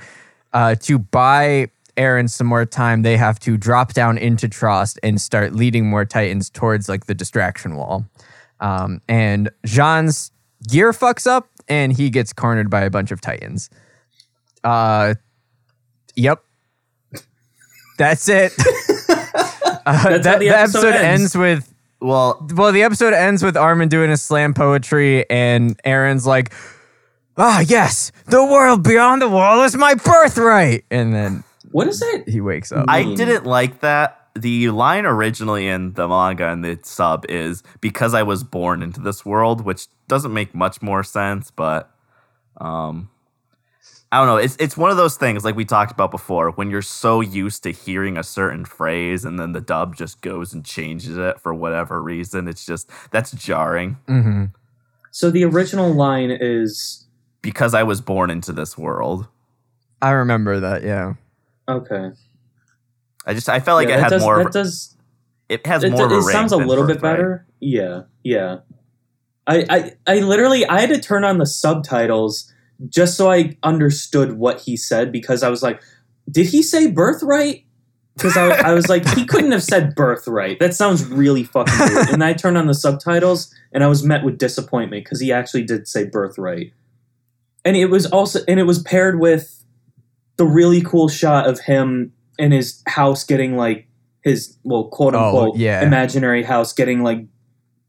Uh, 0.53 0.75
to 0.77 0.99
buy 0.99 1.69
Eren 1.97 2.31
some 2.31 2.47
more 2.47 2.65
time, 2.65 3.03
they 3.03 3.17
have 3.17 3.39
to 3.41 3.57
drop 3.57 3.93
down 3.93 4.17
into 4.17 4.49
Trost 4.49 4.99
and 5.03 5.21
start 5.21 5.55
leading 5.55 5.87
more 5.87 6.05
Titans 6.05 6.49
towards 6.49 6.89
like 6.89 7.07
the 7.07 7.15
distraction 7.15 7.77
wall. 7.77 8.07
Um, 8.61 9.01
and 9.09 9.51
Jean's 9.67 10.33
gear 10.69 10.93
fucks 10.93 11.27
up 11.27 11.49
and 11.69 11.93
he 11.93 12.11
gets 12.11 12.33
cornered 12.33 12.71
by 12.71 12.83
a 12.83 12.91
bunch 12.91 13.11
of 13.11 13.21
Titans. 13.21 13.69
Uh, 14.65 15.15
yep. 16.17 16.43
That's 17.99 18.29
it. 18.29 18.53
Uh, 19.91 20.09
That's 20.11 20.27
how 20.27 20.33
that, 20.33 20.39
the 20.41 20.49
the 20.49 20.57
episode 20.57 20.79
episode 20.89 20.95
ends. 20.95 21.21
ends 21.23 21.37
with 21.37 21.75
Well, 22.01 22.47
well, 22.55 22.73
the 22.73 22.83
episode 22.83 23.13
ends 23.13 23.43
with 23.43 23.57
Armin 23.57 23.89
doing 23.89 24.11
a 24.11 24.17
slam 24.17 24.55
poetry, 24.55 25.29
and 25.29 25.77
Eren's 25.85 26.27
like, 26.27 26.53
"Ah, 27.37 27.61
yes, 27.61 28.11
the 28.27 28.45
world 28.45 28.83
beyond 28.83 29.21
the 29.21 29.29
wall 29.29 29.63
is 29.63 29.77
my 29.77 29.95
birthright." 29.95 30.85
And 30.91 31.13
then 31.15 31.45
What 31.73 31.89
is 31.89 32.01
it? 32.03 32.29
he 32.29 32.41
wakes 32.41 32.73
up. 32.73 32.87
I 32.89 33.03
didn't 33.15 33.45
like 33.45 33.81
that. 33.81 34.17
The 34.35 34.71
line 34.71 35.05
originally 35.07 35.67
in 35.69 35.93
the 35.95 36.07
manga 36.09 36.49
and 36.49 36.65
the 36.65 36.79
sub 36.85 37.27
is 37.29 37.63
because 37.81 38.15
I 38.15 38.23
was 38.23 38.45
born 38.45 38.81
into 38.83 39.01
this 39.01 39.27
world, 39.27 39.65
which 39.65 39.89
doesn't 40.09 40.33
make 40.33 40.55
much 40.55 40.81
more 40.81 41.03
sense, 41.03 41.51
but 41.51 41.91
Um, 42.61 43.10
I 44.13 44.19
don't 44.19 44.27
know. 44.27 44.37
It's 44.39 44.57
it's 44.59 44.77
one 44.77 44.91
of 44.91 44.97
those 44.97 45.17
things 45.17 45.45
like 45.45 45.55
we 45.57 45.65
talked 45.65 45.93
about 45.93 46.11
before. 46.11 46.51
When 46.53 46.71
you're 46.71 46.83
so 46.83 47.21
used 47.21 47.63
to 47.65 47.71
hearing 47.73 48.17
a 48.19 48.25
certain 48.25 48.65
phrase 48.65 49.25
and 49.25 49.39
then 49.39 49.53
the 49.53 49.61
dub 49.61 49.97
just 49.97 50.21
goes 50.21 50.53
and 50.53 50.65
changes 50.65 51.17
it 51.17 51.41
for 51.41 51.55
whatever 51.55 52.03
reason, 52.03 52.49
it's 52.49 52.65
just 52.67 52.91
that's 53.13 53.33
jarring. 53.33 53.99
hmm 54.09 54.47
So 55.13 55.31
the 55.31 55.45
original 55.45 55.93
line 55.95 56.31
is 56.33 57.07
Because 57.43 57.75
I 57.75 57.85
was 57.85 58.01
born 58.01 58.31
into 58.31 58.53
this 58.53 58.77
world. 58.79 59.29
I 60.03 60.11
remember 60.13 60.61
that. 60.61 60.83
Yeah. 60.83 61.15
okay. 61.69 62.11
I 63.27 63.35
just 63.35 63.49
I 63.49 63.61
felt 63.61 63.77
like 63.77 63.89
Yeah, 63.89 63.95
it 63.95 63.99
that 63.99 64.05
had 64.05 64.11
does, 64.11 64.23
more. 64.23 64.39
That 64.39 64.47
Of, 64.49 64.53
does. 64.53 64.97
it 65.49 65.67
has 65.67 65.85
It, 65.85 65.91
more 65.93 66.07
of 66.07 66.13
a 66.13 66.17
it 66.17 66.25
ring 66.25 66.33
sounds 66.33 66.53
a 66.53 66.57
little 66.57 66.85
bit 66.85 67.01
Birthright. 67.01 67.17
better. 67.17 67.47
Yeah, 67.61 68.03
yeah. 68.25 68.59
I, 69.47 69.67
I, 69.71 69.93
I 70.07 70.21
literally 70.21 70.67
I 70.67 70.81
had 70.81 70.91
to 70.91 71.01
turn 71.01 71.25
on 71.25 71.39
the 71.39 71.47
subtitles 71.47 72.53
just 72.89 73.17
so 73.17 73.31
I 73.31 73.57
understood 73.63 74.33
what 74.39 74.61
he 74.61 74.77
said 74.77 75.13
because 75.13 75.43
I 75.43 75.49
was 75.51 75.63
like, 75.63 75.83
did 76.31 76.47
he 76.47 76.63
say 76.63 76.91
birthright? 76.91 77.65
Because 78.17 78.37
I, 78.37 78.49
I 78.71 78.73
was 78.73 78.89
like, 78.89 79.07
he 79.15 79.25
couldn't 79.25 79.53
have 79.53 79.63
said 79.63 79.95
birthright. 79.95 80.59
That 80.59 80.75
sounds 80.75 81.05
really 81.07 81.45
fucking 81.45 81.75
weird. 81.79 82.09
And 82.11 82.23
I 82.25 82.33
turned 82.33 82.59
on 82.59 82.67
the 82.67 82.75
subtitles 82.75 83.55
and 83.73 83.83
I 83.83 83.87
was 83.87 84.03
met 84.05 84.25
with 84.25 84.37
disappointment 84.39 85.05
because 85.05 85.21
he 85.21 85.33
actually 85.33 85.65
did 85.65 85.89
say 85.89 86.05
birthright. 86.05 86.73
And 87.65 87.77
it 87.77 87.87
was 87.87 88.07
also 88.07 88.41
and 88.49 88.59
it 88.61 88.65
was 88.65 88.83
paired 88.83 89.21
with 89.21 89.65
the 90.37 90.45
really 90.45 90.81
cool 90.83 91.09
shot 91.09 91.47
of 91.47 91.61
him 91.61 92.13
in 92.39 92.53
his 92.53 92.83
house 92.87 93.25
getting 93.25 93.57
like 93.57 93.87
his 94.23 94.57
well 94.65 94.89
quote 94.89 95.15
Oh, 95.15 95.27
unquote 95.27 95.57
yeah. 95.57 95.83
imaginary 95.83 96.43
house 96.43 96.73
getting 96.73 97.03
like 97.03 97.25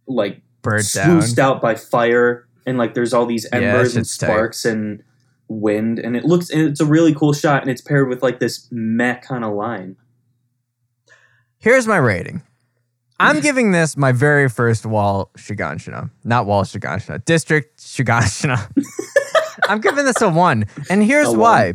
like 0.07 0.41
Bird 0.61 0.83
down. 0.93 1.23
out 1.39 1.61
by 1.61 1.75
fire 1.75 2.47
and 2.66 2.78
like 2.78 2.93
there's 2.93 3.14
all 3.14 3.26
these 3.26 3.45
Yeah, 3.51 3.59
embers 3.59 3.95
and 3.95 4.05
shit's 4.05 4.18
tight. 4.18 4.28
sparks 4.28 4.66
and 4.66 5.03
wind 5.47 5.99
and 5.99 6.16
it 6.16 6.24
looks 6.24 6.49
and 6.49 6.62
it's 6.62 6.80
a 6.80 6.86
really 6.86 7.14
cool 7.14 7.34
shot 7.34 7.62
and 7.62 7.70
it's 7.70 7.82
paired 7.82 8.07
with 8.07 8.24
like 8.24 8.39
this 8.39 8.68
meh 8.72 9.16
kind 9.16 9.43
of 9.43 9.53
line 9.53 9.95
Here's 11.57 11.86
my 11.88 11.97
rating. 11.97 12.41
I'm 13.20 13.39
giving 13.41 13.72
this 13.72 13.95
my 13.95 14.12
very 14.12 14.49
first 14.49 14.84
wall 14.86 15.30
Shiganshina. 15.38 16.09
Not 16.24 16.47
wall 16.47 16.64
Shiganshina. 16.64 17.24
District 17.26 17.78
Shiganshina. 17.80 18.68
I'm 19.70 19.80
giving 19.80 20.05
this 20.05 20.20
a 20.22 20.30
one. 20.30 20.66
And 20.89 21.03
here's 21.03 21.28
A 21.28 21.32
one. 21.32 21.39
why. 21.39 21.74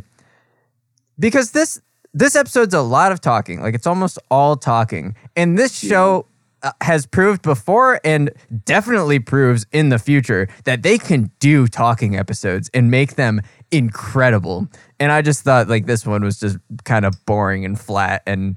Because 1.18 1.52
this 1.52 1.80
this 2.12 2.34
episode's 2.34 2.74
a 2.74 2.80
lot 2.80 3.12
of 3.12 3.20
talking. 3.20 3.60
Like 3.60 3.74
it's 3.76 3.86
almost 3.86 4.18
all 4.30 4.56
talking. 4.56 5.14
And 5.36 5.56
this 5.56 5.78
show 5.78 6.26
Uh, 6.66 6.72
has 6.80 7.06
proved 7.06 7.42
before 7.42 8.00
and 8.02 8.30
definitely 8.64 9.20
proves 9.20 9.66
in 9.70 9.88
the 9.90 9.98
future 10.00 10.48
that 10.64 10.82
they 10.82 10.98
can 10.98 11.30
do 11.38 11.68
talking 11.68 12.16
episodes 12.16 12.68
and 12.74 12.90
make 12.90 13.14
them 13.14 13.40
incredible. 13.70 14.66
And 14.98 15.12
I 15.12 15.22
just 15.22 15.42
thought 15.44 15.68
like 15.68 15.86
this 15.86 16.04
one 16.04 16.24
was 16.24 16.40
just 16.40 16.58
kind 16.84 17.04
of 17.04 17.14
boring 17.24 17.64
and 17.64 17.78
flat 17.78 18.22
and 18.26 18.56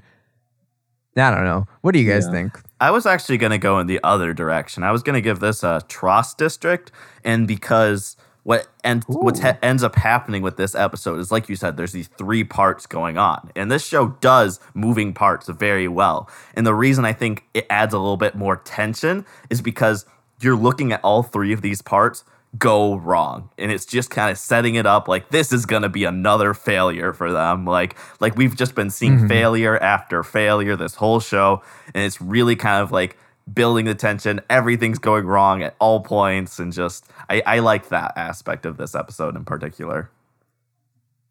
I 1.16 1.30
don't 1.30 1.44
know. 1.44 1.66
What 1.82 1.92
do 1.92 2.00
you 2.00 2.10
guys 2.10 2.24
Yeah. 2.26 2.32
think? 2.32 2.60
I 2.80 2.90
was 2.90 3.06
actually 3.06 3.38
going 3.38 3.50
to 3.52 3.58
go 3.58 3.78
in 3.78 3.86
the 3.86 4.00
other 4.02 4.32
direction. 4.34 4.82
I 4.82 4.90
was 4.90 5.02
going 5.04 5.14
to 5.14 5.20
give 5.20 5.38
this 5.38 5.62
a 5.62 5.82
Trost 5.88 6.36
district, 6.38 6.90
and 7.24 7.46
because 7.46 8.16
what 8.42 8.68
and 8.82 9.04
what 9.04 9.38
ha- 9.38 9.58
ends 9.62 9.82
up 9.82 9.96
happening 9.96 10.42
with 10.42 10.56
this 10.56 10.74
episode 10.74 11.18
is, 11.18 11.30
like 11.30 11.48
you 11.48 11.56
said, 11.56 11.76
there's 11.76 11.92
these 11.92 12.08
three 12.08 12.44
parts 12.44 12.86
going 12.86 13.18
on, 13.18 13.50
and 13.54 13.70
this 13.70 13.86
show 13.86 14.08
does 14.20 14.60
moving 14.74 15.12
parts 15.12 15.48
very 15.48 15.88
well. 15.88 16.28
And 16.54 16.66
the 16.66 16.74
reason 16.74 17.04
I 17.04 17.12
think 17.12 17.44
it 17.54 17.66
adds 17.68 17.92
a 17.92 17.98
little 17.98 18.16
bit 18.16 18.34
more 18.34 18.56
tension 18.56 19.26
is 19.50 19.60
because 19.60 20.06
you're 20.40 20.56
looking 20.56 20.92
at 20.92 21.00
all 21.04 21.22
three 21.22 21.52
of 21.52 21.60
these 21.60 21.82
parts 21.82 22.24
go 22.58 22.96
wrong. 22.96 23.50
And 23.58 23.70
it's 23.70 23.86
just 23.86 24.10
kind 24.10 24.30
of 24.30 24.38
setting 24.38 24.74
it 24.74 24.86
up 24.86 25.06
like 25.06 25.28
this 25.30 25.52
is 25.52 25.66
going 25.66 25.82
to 25.82 25.88
be 25.88 26.04
another 26.04 26.54
failure 26.54 27.12
for 27.12 27.30
them. 27.30 27.64
Like 27.64 27.96
like 28.20 28.36
we've 28.36 28.56
just 28.56 28.74
been 28.74 28.90
seeing 28.90 29.18
mm-hmm. 29.18 29.28
failure 29.28 29.78
after 29.78 30.22
failure 30.22 30.76
this 30.76 30.96
whole 30.96 31.20
show. 31.20 31.62
And 31.94 32.04
it's 32.04 32.20
really 32.20 32.56
kind 32.56 32.82
of 32.82 32.90
like 32.90 33.16
building 33.54 33.84
the 33.86 33.94
tension 33.94 34.40
everything's 34.50 34.98
going 34.98 35.26
wrong 35.26 35.62
at 35.62 35.74
all 35.78 36.00
points 36.00 36.58
and 36.58 36.72
just 36.72 37.06
i 37.28 37.42
i 37.46 37.58
like 37.58 37.88
that 37.88 38.12
aspect 38.16 38.66
of 38.66 38.76
this 38.76 38.94
episode 38.94 39.36
in 39.36 39.44
particular 39.44 40.10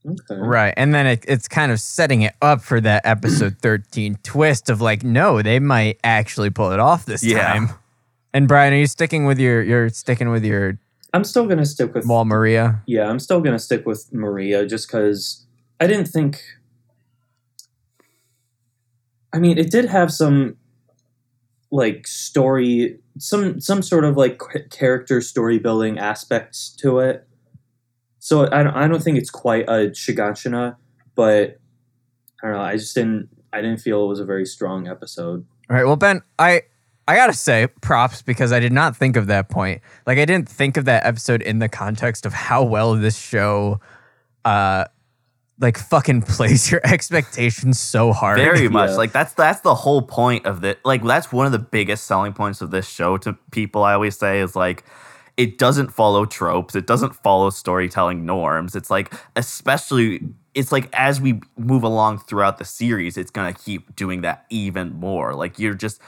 okay 0.08 0.36
Right. 0.40 0.74
And 0.78 0.94
then 0.96 1.06
it, 1.06 1.26
it's 1.28 1.48
kind 1.50 1.72
of 1.74 1.80
setting 1.80 2.22
it 2.22 2.34
up 2.42 2.62
for 2.62 2.80
that 2.80 3.06
episode 3.06 3.58
13 3.62 4.18
twist 4.24 4.70
of 4.70 4.80
like, 4.80 5.04
no, 5.04 5.42
they 5.42 5.60
might 5.60 6.00
actually 6.06 6.50
pull 6.50 6.72
it 6.72 6.80
off 6.80 7.06
this 7.06 7.22
Yeah. 7.22 7.42
time. 7.54 7.70
And 8.34 8.48
Brian, 8.48 8.74
are 8.74 8.78
you 8.78 8.88
sticking 8.88 9.26
with 9.26 9.40
your 9.40 9.62
you're 9.62 9.90
sticking 9.90 10.30
with 10.30 10.46
your 10.46 10.80
i'm 11.14 11.24
still 11.26 11.46
gonna 11.48 11.66
stick 11.66 11.94
with 11.94 12.06
Wall 12.06 12.24
Maria? 12.24 12.82
yeah 12.86 13.10
i'm 13.10 13.20
still 13.20 13.42
gonna 13.42 13.60
stick 13.60 13.86
with 13.86 14.08
maria 14.14 14.66
just 14.66 14.88
because 14.88 15.46
i 15.82 15.86
didn't 15.88 16.06
think 16.08 16.40
i 19.34 19.40
mean 19.40 19.58
it 19.58 19.70
did 19.72 19.86
have 19.86 20.12
some 20.14 20.56
like 21.72 22.08
story 22.08 23.00
some 23.18 23.60
some 23.60 23.82
sort 23.82 24.04
of 24.04 24.18
like 24.18 24.42
character 24.72 25.22
story 25.22 25.60
building 25.60 26.00
aspects 26.00 26.70
to 26.70 27.00
it 27.00 27.28
so 28.18 28.52
i 28.52 28.64
don't, 28.64 28.76
I 28.76 28.88
don't 28.88 29.04
think 29.04 29.18
it's 29.18 29.30
quite 29.30 29.66
a 29.70 29.90
shiganshina 29.92 30.78
but 31.16 31.60
i 32.42 32.48
don't 32.48 32.56
know 32.56 32.62
i 32.62 32.76
just 32.76 32.96
didn't 32.96 33.30
i 33.54 33.62
didn't 33.62 33.82
feel 33.82 34.04
it 34.04 34.08
was 34.08 34.20
a 34.20 34.26
very 34.26 34.46
strong 34.46 34.88
episode 34.88 35.46
All 35.70 35.76
right. 35.76 35.86
Well, 35.86 35.96
Ben, 35.98 36.22
I 36.40 36.64
I 37.08 37.16
gotta 37.16 37.34
say 37.34 37.68
props 37.82 38.22
because 38.22 38.52
I 38.52 38.60
did 38.60 38.72
not 38.72 38.96
think 38.96 39.16
of 39.16 39.28
that 39.28 39.50
point. 39.50 39.82
Like 40.06 40.18
I 40.18 40.26
didn't 40.26 40.50
think 40.50 40.78
of 40.78 40.86
that 40.86 41.06
episode 41.06 41.42
in 41.42 41.60
the 41.60 41.70
context 41.70 42.26
of 42.26 42.34
how 42.34 42.64
well 42.64 42.96
this 42.96 43.18
show 43.18 43.80
uh 44.46 44.86
like 45.60 45.78
fucking 45.78 46.22
place 46.22 46.72
your 46.72 46.82
expectations 46.86 47.80
so 47.80 48.14
hard. 48.14 48.38
very 48.38 48.70
much 48.70 48.92
Yeah. 48.92 48.96
like 48.98 49.12
that's 49.12 49.34
that's 49.34 49.62
the 49.62 49.76
whole 49.76 50.02
point 50.02 50.46
of 50.46 50.62
the 50.62 50.78
like 50.86 51.04
that's 51.04 51.32
one 51.32 51.46
of 51.46 51.52
the 51.52 51.60
biggest 51.60 52.06
selling 52.08 52.34
points 52.34 52.62
of 52.62 52.72
this 52.72 52.88
show 52.88 53.18
to 53.18 53.34
people 53.52 53.84
i 53.84 53.94
always 53.94 54.18
say 54.18 54.40
is 54.40 54.56
like 54.56 54.84
it 55.38 55.58
doesn't 55.58 55.90
follow 55.90 56.26
tropes 56.26 56.76
it 56.76 56.88
doesn't 56.88 57.14
follow 57.16 57.50
storytelling 57.50 58.26
norms 58.26 58.76
it's 58.76 58.90
like 58.90 59.14
especially 59.36 60.22
it's 60.56 60.72
like 60.72 60.90
as 60.94 61.20
we 61.22 61.42
move 61.58 61.84
along 61.84 62.20
throughout 62.20 62.58
the 62.58 62.66
series 62.66 63.18
it's 63.18 63.32
gonna 63.32 63.54
keep 63.54 63.96
doing 63.96 64.22
that 64.22 64.46
even 64.50 64.94
more 64.94 65.34
like 65.36 65.60
you're 65.60 65.74
just 65.74 66.00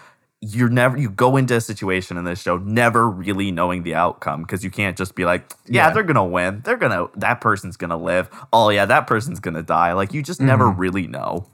you're 0.42 0.70
never 0.70 0.98
you 0.98 1.10
go 1.10 1.38
into 1.38 1.56
a 1.56 1.62
situation 1.62 2.18
in 2.18 2.26
this 2.26 2.42
show 2.42 2.58
never 2.58 3.08
really 3.08 3.52
knowing 3.52 3.84
the 3.84 3.94
outcome 3.94 4.42
because 4.42 4.64
you 4.64 4.72
can't 4.72 4.98
just 4.98 5.14
be 5.14 5.24
like 5.24 5.54
yeah, 5.68 5.88
Yeah. 5.88 5.94
they're 5.94 6.04
gonna 6.04 6.26
win. 6.26 6.62
They're 6.66 6.78
gonna 6.78 7.08
that 7.16 7.42
person's 7.42 7.78
gonna 7.78 7.98
live. 7.98 8.28
Oh 8.52 8.70
yeah 8.70 8.86
that 8.86 9.06
person's 9.06 9.40
gonna 9.40 9.62
die. 9.62 9.94
Like 9.94 10.14
you 10.14 10.24
just 10.24 10.42
never 10.42 10.66
mm-hmm. 10.66 10.80
really 10.80 11.08
know. 11.08 11.46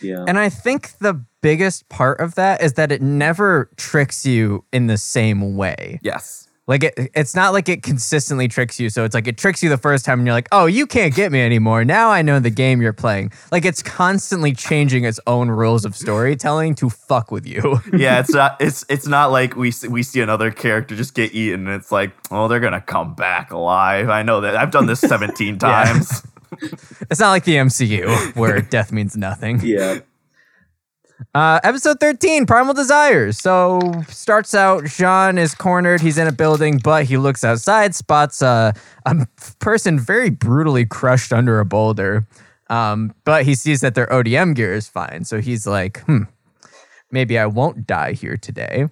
Yeah. 0.00 0.24
And 0.26 0.38
I 0.38 0.48
think 0.48 0.98
the 0.98 1.22
biggest 1.42 1.88
part 1.88 2.20
of 2.20 2.36
that 2.36 2.62
is 2.62 2.74
that 2.74 2.92
it 2.92 3.02
never 3.02 3.68
tricks 3.76 4.24
you 4.24 4.64
in 4.72 4.86
the 4.86 4.96
same 4.96 5.56
way. 5.56 5.98
yes 6.02 6.46
Like 6.70 6.84
it, 6.84 7.10
it's 7.16 7.34
not 7.34 7.52
like 7.52 7.68
it 7.68 7.82
consistently 7.82 8.46
tricks 8.46 8.78
you. 8.78 8.90
So 8.90 9.04
it's 9.04 9.12
like 9.12 9.26
it 9.26 9.36
tricks 9.36 9.60
you 9.60 9.68
the 9.68 9.76
first 9.76 10.04
time 10.04 10.20
and 10.20 10.26
you're 10.26 10.34
like, 10.34 10.46
oh, 10.52 10.66
you 10.66 10.86
can't 10.86 11.12
get 11.12 11.32
me 11.32 11.42
anymore. 11.42 11.84
Now 11.84 12.10
I 12.10 12.22
know 12.22 12.38
the 12.38 12.48
game 12.48 12.80
you're 12.80 12.92
playing. 12.92 13.32
Like 13.50 13.64
it's 13.64 13.82
constantly 13.82 14.52
changing 14.52 15.02
its 15.02 15.18
own 15.26 15.50
rules 15.50 15.84
of 15.84 15.96
storytelling 15.96 16.76
to 16.76 16.88
fuck 16.88 17.32
with 17.32 17.44
you. 17.44 17.80
yeah, 17.92 18.20
it's 18.20 18.32
not. 18.32 18.56
It's 18.60 18.84
it's 18.88 19.08
not 19.08 19.32
like 19.32 19.56
we 19.56 19.72
we 19.88 20.04
see 20.04 20.20
another 20.20 20.52
character 20.52 20.94
just 20.94 21.14
get 21.14 21.34
eaten. 21.34 21.66
and 21.66 21.74
It's 21.74 21.90
like, 21.90 22.12
oh, 22.30 22.46
they're 22.46 22.60
gonna 22.60 22.80
come 22.80 23.14
back 23.14 23.50
alive. 23.50 24.08
I 24.08 24.22
know 24.22 24.40
that. 24.42 24.54
I've 24.54 24.70
done 24.70 24.86
this 24.86 25.00
seventeen 25.12 25.58
times. 25.58 26.22
it's 27.10 27.18
not 27.18 27.30
like 27.30 27.42
the 27.42 27.56
MCU 27.56 28.36
where 28.36 28.60
death 28.60 28.92
means 28.92 29.16
nothing. 29.16 29.58
yeah 29.64 29.98
Uh, 31.34 31.60
episode 31.62 32.00
13, 32.00 32.46
Primal 32.46 32.74
Desires. 32.74 33.38
So 33.38 33.80
starts 34.08 34.54
out, 34.54 34.84
Jean 34.84 35.38
is 35.38 35.54
cornered. 35.54 36.00
He's 36.00 36.18
in 36.18 36.26
a 36.26 36.32
building, 36.32 36.80
but 36.82 37.04
he 37.04 37.16
looks 37.16 37.44
outside, 37.44 37.94
spots 37.94 38.42
uh, 38.42 38.72
a 39.06 39.26
person 39.58 39.98
very 39.98 40.30
brutally 40.30 40.86
crushed 40.86 41.32
under 41.32 41.60
a 41.60 41.64
boulder. 41.64 42.26
Um, 42.68 43.14
but 43.24 43.44
he 43.44 43.54
sees 43.54 43.80
that 43.80 43.94
their 43.94 44.06
ODM 44.06 44.54
gear 44.54 44.72
is 44.72 44.88
fine. 44.88 45.24
So 45.24 45.40
he's 45.40 45.66
like, 45.66 46.00
hmm, 46.04 46.22
maybe 47.10 47.38
I 47.38 47.46
won't 47.46 47.86
die 47.86 48.12
here 48.12 48.36
today. 48.36 48.88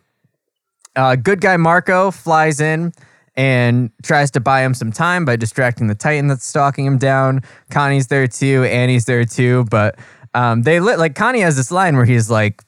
Uh, 0.96 1.16
good 1.16 1.40
guy 1.40 1.56
Marco 1.56 2.10
flies 2.10 2.60
in 2.60 2.92
and 3.36 3.92
tries 4.02 4.32
to 4.32 4.40
buy 4.40 4.62
him 4.62 4.74
some 4.74 4.90
time 4.90 5.24
by 5.24 5.36
distracting 5.36 5.86
the 5.86 5.94
Titan 5.94 6.26
that's 6.26 6.44
stalking 6.44 6.84
him 6.84 6.98
down. 6.98 7.40
Connie's 7.70 8.08
there 8.08 8.26
too. 8.26 8.64
Annie's 8.64 9.04
there 9.04 9.24
too. 9.24 9.64
But 9.70 9.96
um, 10.38 10.62
they 10.62 10.80
lit 10.80 10.98
like 10.98 11.14
Connie 11.14 11.40
has 11.40 11.56
this 11.56 11.70
line 11.70 11.96
where 11.96 12.04
he's 12.04 12.30
like, 12.30 12.62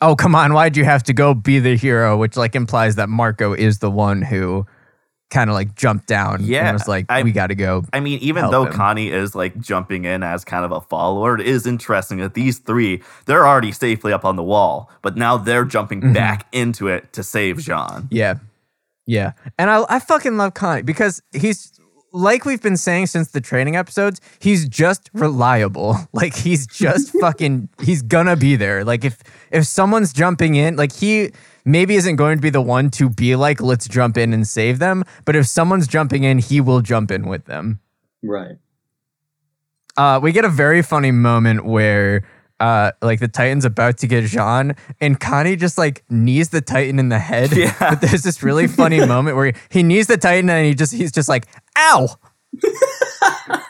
"Oh 0.00 0.14
come 0.16 0.34
on, 0.34 0.52
why'd 0.52 0.76
you 0.76 0.84
have 0.84 1.02
to 1.04 1.12
go 1.12 1.34
be 1.34 1.58
the 1.58 1.76
hero?" 1.76 2.16
Which 2.16 2.36
like 2.36 2.54
implies 2.54 2.96
that 2.96 3.08
Marco 3.08 3.52
is 3.54 3.78
the 3.78 3.90
one 3.90 4.22
who 4.22 4.66
kind 5.30 5.48
of 5.50 5.54
like 5.54 5.74
jumped 5.74 6.06
down. 6.06 6.44
Yeah, 6.44 6.68
and 6.68 6.74
was 6.74 6.86
like, 6.86 7.06
I- 7.08 7.22
"We 7.22 7.32
got 7.32 7.48
to 7.48 7.54
go." 7.54 7.84
I 7.92 8.00
mean, 8.00 8.18
even 8.20 8.50
though 8.50 8.66
him. 8.66 8.72
Connie 8.72 9.08
is 9.10 9.34
like 9.34 9.58
jumping 9.60 10.04
in 10.04 10.22
as 10.22 10.44
kind 10.44 10.64
of 10.64 10.72
a 10.72 10.80
follower, 10.82 11.34
it 11.40 11.46
is 11.46 11.66
interesting 11.66 12.18
that 12.18 12.34
these 12.34 12.58
three 12.58 13.02
they're 13.26 13.46
already 13.46 13.72
safely 13.72 14.12
up 14.12 14.24
on 14.24 14.36
the 14.36 14.42
wall, 14.44 14.90
but 15.02 15.16
now 15.16 15.36
they're 15.36 15.64
jumping 15.64 16.00
Mm-hmm. 16.00 16.12
back 16.12 16.46
into 16.52 16.88
it 16.88 17.12
to 17.14 17.22
save 17.22 17.58
Jean. 17.58 18.08
Yeah. 18.10 18.34
Yeah. 19.06 19.32
And 19.58 19.70
I, 19.70 19.84
I 19.88 19.98
fucking 20.00 20.36
love 20.36 20.54
Connie 20.54 20.82
because 20.82 21.20
he's 21.32 21.72
like 22.14 22.44
we've 22.44 22.62
been 22.62 22.76
saying 22.76 23.08
since 23.08 23.32
the 23.32 23.40
training 23.40 23.74
episodes, 23.76 24.20
he's 24.38 24.66
just 24.68 25.10
reliable. 25.12 25.96
Like 26.14 26.36
he's 26.36 26.66
just 26.66 27.12
fucking 27.20 27.68
he's 27.82 28.00
gonna 28.00 28.36
be 28.36 28.54
there. 28.54 28.84
Like 28.84 29.04
if 29.04 29.20
if 29.50 29.66
someone's 29.66 30.12
jumping 30.12 30.54
in, 30.54 30.76
like 30.76 30.92
he 30.92 31.32
maybe 31.64 31.96
isn't 31.96 32.16
going 32.16 32.38
to 32.38 32.42
be 32.42 32.50
the 32.50 32.62
one 32.62 32.88
to 32.90 33.10
be 33.10 33.34
like, 33.34 33.60
let's 33.60 33.88
jump 33.88 34.16
in 34.16 34.32
and 34.32 34.46
save 34.46 34.78
them. 34.78 35.02
But 35.24 35.34
if 35.34 35.46
someone's 35.46 35.88
jumping 35.88 36.22
in, 36.22 36.38
he 36.38 36.60
will 36.60 36.82
jump 36.82 37.10
in 37.10 37.26
with 37.26 37.46
them. 37.46 37.80
Right. 38.22 38.56
Uh, 39.96 40.20
we 40.22 40.30
get 40.30 40.44
a 40.44 40.48
very 40.48 40.82
funny 40.82 41.10
moment 41.10 41.64
where 41.64 42.22
uh, 42.60 42.92
like 43.02 43.20
the 43.20 43.28
Titan's 43.28 43.64
about 43.64 43.98
to 43.98 44.06
get 44.06 44.24
Jean, 44.24 44.76
and 45.00 45.18
Connie 45.18 45.56
just 45.56 45.76
like 45.76 46.04
knees 46.08 46.50
the 46.50 46.60
Titan 46.60 46.98
in 46.98 47.08
the 47.08 47.18
head. 47.18 47.52
Yeah. 47.64 47.74
But 47.78 48.00
there's 48.00 48.22
this 48.22 48.42
really 48.42 48.66
funny 48.66 49.04
moment 49.04 49.36
where 49.36 49.52
he 49.70 49.82
knees 49.82 50.06
the 50.06 50.16
Titan 50.16 50.50
and 50.50 50.66
he 50.66 50.74
just 50.74 50.92
he's 50.92 51.12
just 51.12 51.28
like, 51.28 51.46
ow. 51.78 52.08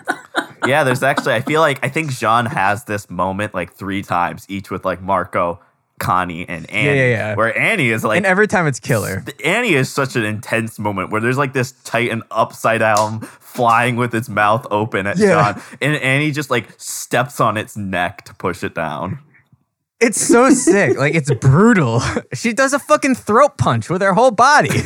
Yeah, 0.67 0.83
there's 0.83 1.03
actually 1.03 1.35
I 1.35 1.43
feel 1.43 1.61
like 1.61 1.79
I 1.85 1.91
think 1.91 2.11
Jean 2.11 2.47
has 2.47 2.85
this 2.85 3.11
moment 3.11 3.53
like 3.53 3.75
three 3.75 4.03
times, 4.03 4.47
each 4.49 4.71
with 4.71 4.83
like 4.87 5.03
Marco, 5.03 5.61
Connie, 6.01 6.49
and 6.49 6.69
Annie. 6.71 6.99
yeah, 6.99 7.05
yeah. 7.11 7.35
Where 7.35 7.57
Annie 7.57 7.91
is 7.91 8.03
like 8.03 8.17
And 8.17 8.25
every 8.25 8.47
time 8.49 8.67
it's 8.67 8.81
killer. 8.81 9.23
Annie 9.45 9.75
is 9.75 9.93
such 9.93 10.17
an 10.17 10.25
intense 10.25 10.79
moment 10.79 11.11
where 11.11 11.21
there's 11.21 11.37
like 11.37 11.53
this 11.53 11.73
Titan 11.85 12.23
upside 12.31 12.79
down 12.81 13.21
flying 13.21 13.97
with 13.97 14.15
its 14.15 14.31
mouth 14.31 14.67
open 14.71 15.07
at 15.07 15.19
Yeah. 15.19 15.53
John, 15.53 15.63
and 15.83 15.97
Annie 15.97 16.31
just 16.31 16.49
like 16.51 16.69
steps 16.79 17.41
on 17.41 17.59
its 17.59 17.77
neck 17.77 18.25
to 18.25 18.35
push 18.35 18.65
it 18.65 18.75
down. 18.75 19.19
It's 20.01 20.19
so 20.21 20.49
sick. 20.49 20.97
Like 20.97 21.15
it's 21.15 21.33
brutal. 21.35 22.01
She 22.33 22.55
does 22.55 22.73
a 22.73 22.79
fucking 22.79 23.17
throat 23.17 23.59
punch 23.59 23.91
with 23.91 24.01
her 24.01 24.15
whole 24.15 24.31
body. 24.31 24.71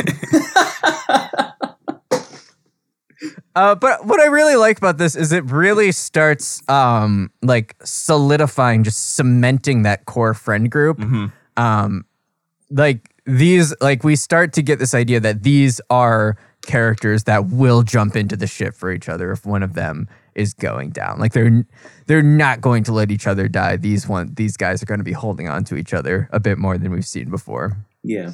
Uh, 3.58 3.74
but 3.74 4.06
what 4.06 4.20
I 4.20 4.26
really 4.26 4.54
like 4.54 4.78
about 4.78 4.98
this 4.98 5.16
is 5.16 5.32
it 5.32 5.44
really 5.46 5.90
starts 5.90 6.62
um, 6.68 7.32
like 7.42 7.74
solidifying, 7.82 8.84
just 8.84 9.16
cementing 9.16 9.82
that 9.82 10.04
core 10.04 10.32
friend 10.32 10.70
group. 10.70 11.00
Um, 11.56 12.04
like 12.70 13.12
these, 13.26 13.74
like 13.80 14.04
we 14.04 14.14
start 14.14 14.52
to 14.52 14.62
get 14.62 14.78
this 14.78 14.94
idea 14.94 15.18
that 15.18 15.42
these 15.42 15.80
are 15.90 16.36
characters 16.66 17.24
that 17.24 17.46
will 17.46 17.82
jump 17.82 18.14
into 18.14 18.36
the 18.36 18.46
ship 18.46 18.76
for 18.76 18.92
each 18.92 19.08
other 19.08 19.32
if 19.32 19.44
one 19.44 19.64
of 19.64 19.74
them 19.74 20.06
is 20.36 20.54
going 20.54 20.90
down. 20.90 21.18
Like 21.18 21.32
they're 21.32 21.66
they're 22.06 22.22
not 22.22 22.60
going 22.60 22.84
to 22.84 22.92
let 22.92 23.10
each 23.10 23.26
other 23.26 23.48
die. 23.48 23.76
These 23.76 24.06
one 24.06 24.34
these 24.34 24.56
guys 24.56 24.84
are 24.84 24.86
going 24.86 25.00
to 25.00 25.04
be 25.04 25.10
holding 25.10 25.48
on 25.48 25.64
to 25.64 25.74
each 25.74 25.92
other 25.92 26.28
a 26.30 26.38
bit 26.38 26.58
more 26.58 26.78
than 26.78 26.92
we've 26.92 27.04
seen 27.04 27.28
before. 27.28 27.76
Yeah. 28.04 28.30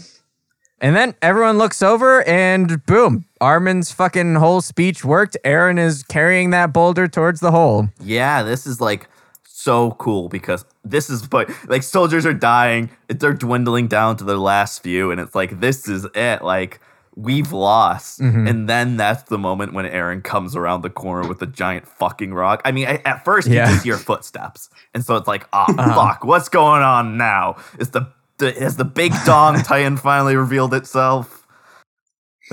And 0.81 0.95
then 0.95 1.15
everyone 1.23 1.57
looks 1.57 1.83
over 1.83 2.23
and 2.25 2.85
boom, 2.85 3.25
Armin's 3.45 3.93
fucking 3.93 4.37
whole 4.37 4.63
speech 4.63 5.05
worked. 5.05 5.37
Eren 5.45 5.79
is 5.79 6.03
carrying 6.03 6.49
that 6.51 6.73
boulder 6.73 7.07
towards 7.07 7.41
the 7.41 7.51
hole. 7.51 7.89
Yeah, 8.01 8.43
this 8.43 8.67
is 8.67 8.81
like 8.81 9.07
so 9.45 9.93
cool 9.93 10.29
because 10.31 10.65
this 10.83 11.11
is 11.11 11.27
but 11.27 11.51
like 11.69 11.83
soldiers 11.83 12.25
are 12.25 12.33
dying, 12.35 12.91
they're 13.09 13.35
dwindling 13.35 13.87
down 13.89 14.17
to 14.17 14.25
their 14.25 14.39
last 14.39 14.83
few, 14.83 15.11
and 15.11 15.21
it's 15.21 15.35
like 15.35 15.61
this 15.61 15.87
is 15.89 16.07
it. 16.15 16.43
Like 16.43 16.81
we've 17.17 17.53
lost, 17.53 18.19
and 18.21 18.69
then 18.69 18.97
that's 18.97 19.23
the 19.25 19.39
moment 19.39 19.73
when 19.75 19.85
Eren 19.85 20.25
comes 20.25 20.57
around 20.57 20.81
the 20.81 20.91
corner 20.91 21.29
with 21.29 21.41
a 21.43 21.47
giant 21.47 21.87
fucking 21.87 22.33
rock. 22.35 22.63
I 22.65 22.73
mean, 22.73 22.87
I, 22.89 23.01
at 23.05 23.25
first 23.27 23.47
Yeah. 23.47 23.69
you 23.69 23.75
just 23.75 23.85
hear 23.85 23.97
footsteps, 23.99 24.71
and 24.95 25.05
so 25.05 25.17
it's 25.17 25.29
like, 25.29 25.47
ah, 25.53 25.67
fuck, 25.77 26.25
what's 26.25 26.49
going 26.49 26.83
on 26.83 27.17
now? 27.19 27.57
Is 27.79 27.91
the, 27.91 28.09
the 28.39 28.53
has 28.53 28.77
the 28.77 28.85
big 28.85 29.13
dong 29.27 29.63
titan 29.63 29.97
finally 29.99 30.35
revealed 30.35 30.73
itself? 30.75 31.44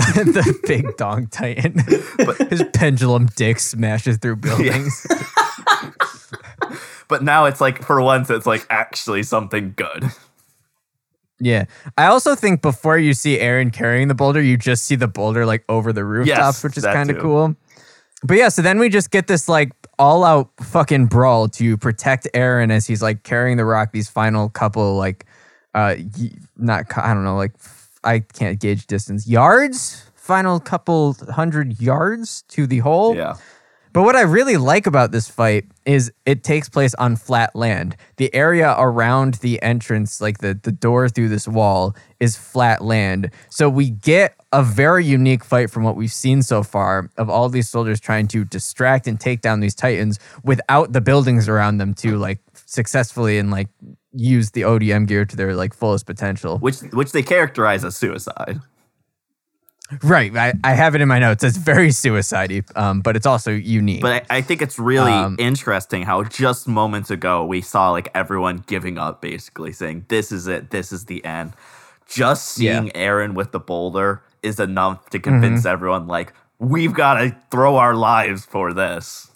the 0.16 0.60
big 0.64 0.98
dong 0.98 1.28
titan. 1.28 1.76
But 2.18 2.38
his 2.50 2.64
pendulum 2.74 3.28
dick 3.36 3.60
smashes 3.60 4.18
through 4.18 4.36
buildings. 4.38 5.06
But 7.08 7.24
now 7.24 7.46
it's 7.46 7.60
like 7.60 7.84
for 7.84 8.02
once 8.02 8.30
it's 8.30 8.46
like 8.46 8.66
actually 8.70 9.24
something 9.24 9.74
good. 9.76 10.06
Yeah. 11.40 11.66
I 11.98 12.06
also 12.06 12.36
think 12.36 12.62
before 12.62 12.98
you 12.98 13.14
see 13.14 13.38
Eren 13.38 13.74
carrying 13.74 14.08
the 14.08 14.14
boulder, 14.16 14.42
you 14.42 14.58
just 14.58 14.86
see 14.86 14.96
the 14.96 15.08
boulder 15.08 15.46
like 15.46 15.66
over 15.68 15.92
the 15.92 16.06
rooftops, 16.06 16.38
Yes, 16.38 16.64
which 16.64 16.78
is 16.78 16.86
kind 16.86 17.10
of 17.10 17.20
cool. 17.20 17.56
But 18.24 18.38
yeah, 18.38 18.50
so 18.50 18.62
then 18.62 18.78
we 18.80 18.90
just 18.90 19.10
get 19.12 19.28
this 19.28 19.50
like 19.50 19.72
all 19.98 20.24
out 20.24 20.52
fucking 20.62 21.08
brawl 21.08 21.50
to 21.50 21.78
protect 21.78 22.28
Eren 22.34 22.72
as 22.72 22.88
he's 22.88 23.02
like 23.02 23.24
carrying 23.24 23.58
the 23.58 23.66
rock 23.66 23.92
these 23.92 24.10
final 24.10 24.50
couple 24.50 24.96
like 24.96 25.26
uh 25.74 25.96
not 26.58 26.86
I 26.98 27.14
don't 27.14 27.24
know 27.24 27.36
like 27.38 27.58
I 28.04 28.20
can't 28.20 28.60
gauge 28.60 28.88
distance 28.88 29.28
yards 29.28 30.06
final 30.16 30.60
couple 30.60 31.16
hundred 31.32 31.80
yards 31.82 32.44
to 32.50 32.68
the 32.68 32.78
hole 32.80 33.16
Yeah. 33.16 33.34
but 33.92 34.04
what 34.04 34.16
I 34.16 34.22
really 34.22 34.56
like 34.58 34.86
about 34.88 35.12
this 35.12 35.28
fight 35.28 35.66
is 35.84 36.12
it 36.28 36.44
takes 36.44 36.70
place 36.70 36.94
on 36.96 37.16
flat 37.16 37.56
land. 37.56 37.96
The 38.18 38.34
area 38.34 38.76
around 38.78 39.36
the 39.36 39.60
entrance, 39.64 40.22
like 40.22 40.38
the, 40.38 40.58
the 40.62 40.72
door 40.72 41.10
through 41.10 41.30
this 41.30 41.48
wall, 41.48 41.96
is 42.20 42.38
flat 42.38 42.84
land. 42.84 43.32
So 43.50 43.68
we 43.68 43.90
get 43.90 44.36
a 44.54 44.62
very 44.62 45.04
unique 45.04 45.44
fight 45.44 45.72
from 45.72 45.84
what 45.84 45.96
we've 45.96 46.14
seen 46.14 46.44
so 46.44 46.62
far 46.62 47.10
of 47.18 47.30
all 47.32 47.50
these 47.50 47.68
soldiers 47.68 48.00
trying 48.00 48.28
to 48.28 48.46
distract 48.46 49.08
and 49.08 49.20
take 49.20 49.42
down 49.42 49.60
these 49.60 49.74
titans 49.74 50.20
without 50.44 50.94
the 50.94 51.02
buildings 51.02 51.50
around 51.50 51.78
them 51.80 51.94
to 51.96 52.18
like 52.18 52.40
successfully 52.72 53.38
and 53.38 53.52
like 53.52 53.68
use 54.14 54.52
the 54.52 54.62
ODM 54.62 55.06
gear 55.08 55.26
to 55.26 55.36
their 55.36 55.54
like 55.56 55.74
fullest 55.74 56.06
potential. 56.06 56.58
Which 56.60 56.80
which 56.94 57.12
they 57.12 57.22
characterize 57.24 57.84
as 57.84 57.96
suicide. 57.98 58.60
Right. 60.04 60.34
I, 60.38 60.54
I 60.64 60.74
have 60.74 60.96
it 60.96 61.02
in 61.02 61.10
my 61.10 61.20
notes. 61.20 61.44
It's 61.44 61.58
very 61.58 61.92
suicide 61.92 62.64
um, 62.78 63.02
but 63.02 63.18
it's 63.18 63.26
also 63.26 63.52
unique. 63.52 64.02
But 64.02 64.26
I, 64.30 64.38
I 64.38 64.42
think 64.42 64.62
it's 64.62 64.80
really 64.80 65.12
Um, 65.12 65.36
interesting 65.38 66.04
how 66.04 66.24
just 66.24 66.66
moments 66.66 67.12
ago 67.12 67.46
we 67.46 67.60
saw 67.60 67.92
like 67.92 68.08
everyone 68.16 68.64
giving 68.68 68.98
up, 68.98 69.22
basically 69.22 69.74
saying, 69.74 70.06
"This 70.08 70.32
is 70.32 70.48
it. 70.48 70.70
This 70.70 70.94
is 70.94 71.06
the 71.06 71.24
end." 71.26 71.52
Just 72.08 72.50
seeing 72.50 72.88
Yeah. 72.88 73.08
Eren 73.10 73.34
with 73.34 73.52
the 73.52 73.60
boulder 73.60 74.22
is 74.44 74.60
enough 74.60 75.10
to 75.10 75.20
Mm-hmm. 75.20 75.30
convince 75.30 75.66
everyone, 75.66 76.08
like, 76.08 76.34
we've 76.60 76.94
got 76.94 77.16
to 77.16 77.36
throw 77.52 77.76
our 77.78 77.96
lives 77.96 78.46
for 78.46 78.74
this. 78.74 79.30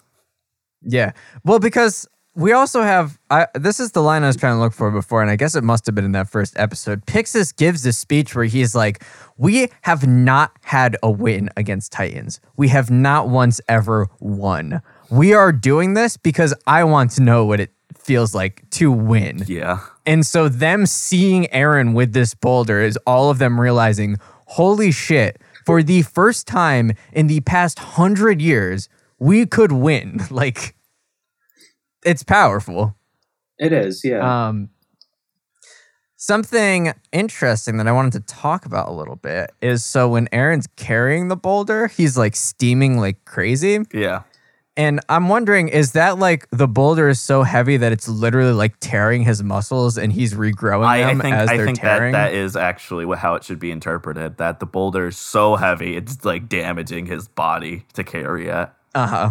Yeah. 0.82 1.12
Well, 1.44 1.58
because 1.58 2.06
we 2.36 2.52
also 2.52 2.82
have 2.82 3.18
I 3.30 3.46
this 3.54 3.80
is 3.80 3.92
the 3.92 4.02
line 4.02 4.22
I 4.22 4.26
was 4.26 4.36
trying 4.36 4.54
to 4.56 4.60
look 4.60 4.74
for 4.74 4.90
before, 4.90 5.22
and 5.22 5.30
I 5.30 5.36
guess 5.36 5.54
it 5.54 5.64
must 5.64 5.86
have 5.86 5.94
been 5.94 6.04
in 6.04 6.12
that 6.12 6.28
first 6.28 6.56
episode. 6.58 7.04
Pixis 7.06 7.56
gives 7.56 7.82
this 7.82 7.98
speech 7.98 8.34
where 8.34 8.44
he's 8.44 8.74
like, 8.74 9.02
We 9.38 9.68
have 9.82 10.06
not 10.06 10.52
had 10.62 10.96
a 11.02 11.10
win 11.10 11.48
against 11.56 11.92
Titans. 11.92 12.40
We 12.56 12.68
have 12.68 12.90
not 12.90 13.28
once 13.28 13.60
ever 13.68 14.08
won. 14.20 14.82
We 15.10 15.32
are 15.32 15.50
doing 15.50 15.94
this 15.94 16.16
because 16.16 16.54
I 16.66 16.84
want 16.84 17.12
to 17.12 17.22
know 17.22 17.46
what 17.46 17.58
it 17.58 17.72
feels 17.96 18.34
like 18.34 18.68
to 18.70 18.92
win. 18.92 19.42
Yeah. 19.46 19.80
And 20.04 20.24
so 20.24 20.48
them 20.48 20.86
seeing 20.86 21.44
Eren 21.46 21.94
with 21.94 22.12
this 22.12 22.34
boulder 22.34 22.80
is 22.80 22.98
all 23.06 23.30
of 23.30 23.38
them 23.38 23.58
realizing, 23.58 24.18
holy 24.46 24.92
shit, 24.92 25.40
for 25.64 25.82
the 25.82 26.02
first 26.02 26.46
time 26.46 26.92
in 27.12 27.26
the 27.26 27.40
past 27.40 27.78
hundred 27.78 28.40
years, 28.40 28.88
we 29.18 29.46
could 29.46 29.72
win. 29.72 30.20
Like 30.30 30.75
it's 32.06 32.22
powerful. 32.22 32.94
It 33.58 33.72
is, 33.72 34.02
yeah. 34.04 34.48
Um 34.48 34.70
something 36.16 36.92
interesting 37.12 37.76
that 37.76 37.86
I 37.86 37.92
wanted 37.92 38.12
to 38.14 38.20
talk 38.20 38.64
about 38.66 38.88
a 38.88 38.92
little 38.92 39.16
bit 39.16 39.52
is 39.60 39.84
so 39.84 40.08
when 40.08 40.28
Eren's 40.28 40.66
carrying 40.76 41.28
the 41.28 41.36
boulder, 41.36 41.88
he's 41.88 42.16
like 42.16 42.34
steaming 42.34 42.98
like 42.98 43.24
crazy. 43.26 43.80
Yeah. 43.92 44.22
And 44.78 45.00
I'm 45.08 45.28
wondering, 45.30 45.68
is 45.68 45.92
that 45.92 46.18
like 46.18 46.46
the 46.50 46.68
boulder 46.68 47.08
is 47.08 47.18
so 47.20 47.42
heavy 47.44 47.78
that 47.78 47.92
it's 47.92 48.08
literally 48.08 48.52
like 48.52 48.74
tearing 48.80 49.22
his 49.22 49.42
muscles 49.42 49.96
and 49.96 50.12
he's 50.12 50.34
regrowing 50.34 50.84
I, 50.86 51.02
I 51.02 51.06
them 51.06 51.20
think 51.20 51.34
as 51.34 51.48
I 51.48 51.56
they're 51.56 51.66
think 51.66 51.80
that 51.80 51.98
tearing? 51.98 52.12
that 52.12 52.34
is 52.34 52.56
actually 52.56 53.16
how 53.16 53.34
it 53.36 53.44
should 53.44 53.58
be 53.58 53.70
interpreted. 53.70 54.36
That 54.36 54.60
the 54.60 54.66
boulder 54.66 55.06
is 55.06 55.16
so 55.16 55.56
heavy, 55.56 55.96
it's 55.96 56.24
like 56.26 56.48
damaging 56.48 57.06
his 57.06 57.26
body 57.26 57.86
to 57.94 58.04
carry 58.04 58.48
it. 58.48 58.68
Uh 58.94 59.06
huh. 59.06 59.30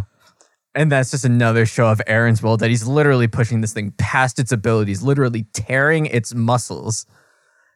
And 0.76 0.92
that's 0.92 1.10
just 1.12 1.24
another 1.24 1.66
show 1.66 1.88
of 1.88 2.02
Eren's 2.06 2.44
will 2.44 2.58
that 2.58 2.70
he's 2.70 2.86
literally 2.86 3.28
pushing 3.28 3.62
this 3.62 3.72
thing 3.74 3.92
past 3.98 4.40
its 4.40 4.52
abilities, 4.52 5.02
literally 5.02 5.44
tearing 5.54 6.06
its 6.08 6.36
muscles, 6.36 7.06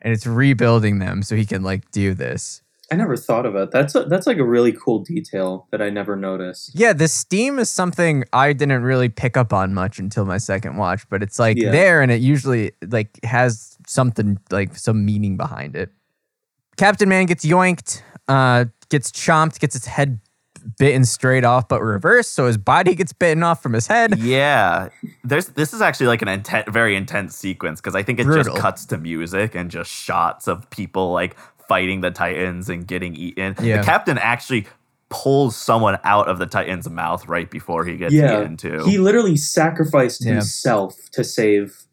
and 0.01 0.11
it's 0.13 0.27
rebuilding 0.27 0.99
them 0.99 1.23
so 1.23 1.35
he 1.35 1.45
can 1.45 1.63
like 1.63 1.89
do 1.91 2.13
this. 2.13 2.61
I 2.91 2.95
never 2.95 3.15
thought 3.15 3.45
of 3.45 3.55
it. 3.55 3.69
That's 3.71 3.93
a, 3.95 4.03
that's 4.05 4.25
like 4.27 4.37
a 4.37 4.43
really 4.43 4.71
cool 4.73 4.99
detail 5.03 5.67
that 5.71 5.81
I 5.81 5.89
never 5.91 6.15
noticed. 6.15 6.71
Yeah, 6.73 6.91
the 6.91 7.07
steam 7.07 7.59
is 7.59 7.69
something 7.69 8.23
I 8.33 8.51
didn't 8.51 8.81
really 8.81 9.09
pick 9.09 9.37
up 9.37 9.53
on 9.53 9.73
much 9.75 9.99
until 9.99 10.25
my 10.25 10.39
second 10.39 10.75
watch, 10.75 11.07
but 11.07 11.21
it's 11.21 11.37
like 11.39 11.55
Yeah. 11.57 11.71
there 11.71 12.01
and 12.01 12.11
it 12.11 12.19
usually 12.21 12.71
like 12.87 13.23
has 13.23 13.77
something 13.87 14.39
like 14.51 14.75
some 14.75 15.05
meaning 15.05 15.37
behind 15.37 15.75
it. 15.75 15.91
Captain 16.77 17.07
Man 17.07 17.27
gets 17.27 17.45
yoinked, 17.45 18.01
uh, 18.27 18.65
gets 18.89 19.11
chomped, 19.11 19.59
gets 19.59 19.75
its 19.75 19.85
head 19.85 20.19
bitten 20.59 21.05
straight 21.05 21.43
off, 21.45 21.67
but 21.67 21.81
reversed, 21.81 22.33
so 22.33 22.45
his 22.47 22.57
body 22.57 22.95
gets 22.95 23.13
bitten 23.13 23.43
off 23.43 23.61
from 23.63 23.73
his 23.73 23.87
head. 23.87 24.19
Yeah, 24.29 24.89
there's 25.23 25.47
this 25.47 25.73
is 25.73 25.81
actually 25.81 26.07
like 26.07 26.21
an 26.21 26.27
intent, 26.27 26.71
very 26.71 26.95
intense 26.95 27.35
sequence 27.35 27.79
because 27.81 27.95
I 27.95 28.03
think 28.03 28.19
it 28.19 28.25
Brutal. 28.25 28.43
just 28.53 28.57
cuts 28.61 28.85
to 28.87 28.97
music 28.97 29.55
and 29.55 29.71
just 29.71 29.89
shots 29.91 30.47
of 30.47 30.69
people 30.69 31.11
like 31.11 31.35
fighting 31.67 32.01
the 32.01 32.11
titans 32.11 32.69
and 32.69 32.85
getting 32.87 33.15
eaten. 33.15 33.55
Yeah. 33.61 33.77
The 33.77 33.83
captain 33.83 34.17
actually 34.17 34.67
pulls 35.09 35.55
someone 35.55 35.97
out 36.03 36.27
of 36.27 36.37
the 36.37 36.45
Titan's 36.45 36.87
mouth 36.89 37.27
right 37.27 37.49
before 37.49 37.83
he 37.85 37.97
gets 37.97 38.13
yeah, 38.13 38.41
eaten 38.41 38.57
too. 38.57 38.83
he 38.85 38.99
literally 38.99 39.35
sacrificed 39.37 40.23
Yeah. 40.23 40.33
himself 40.33 40.95
to 41.13 41.23
save 41.23 41.83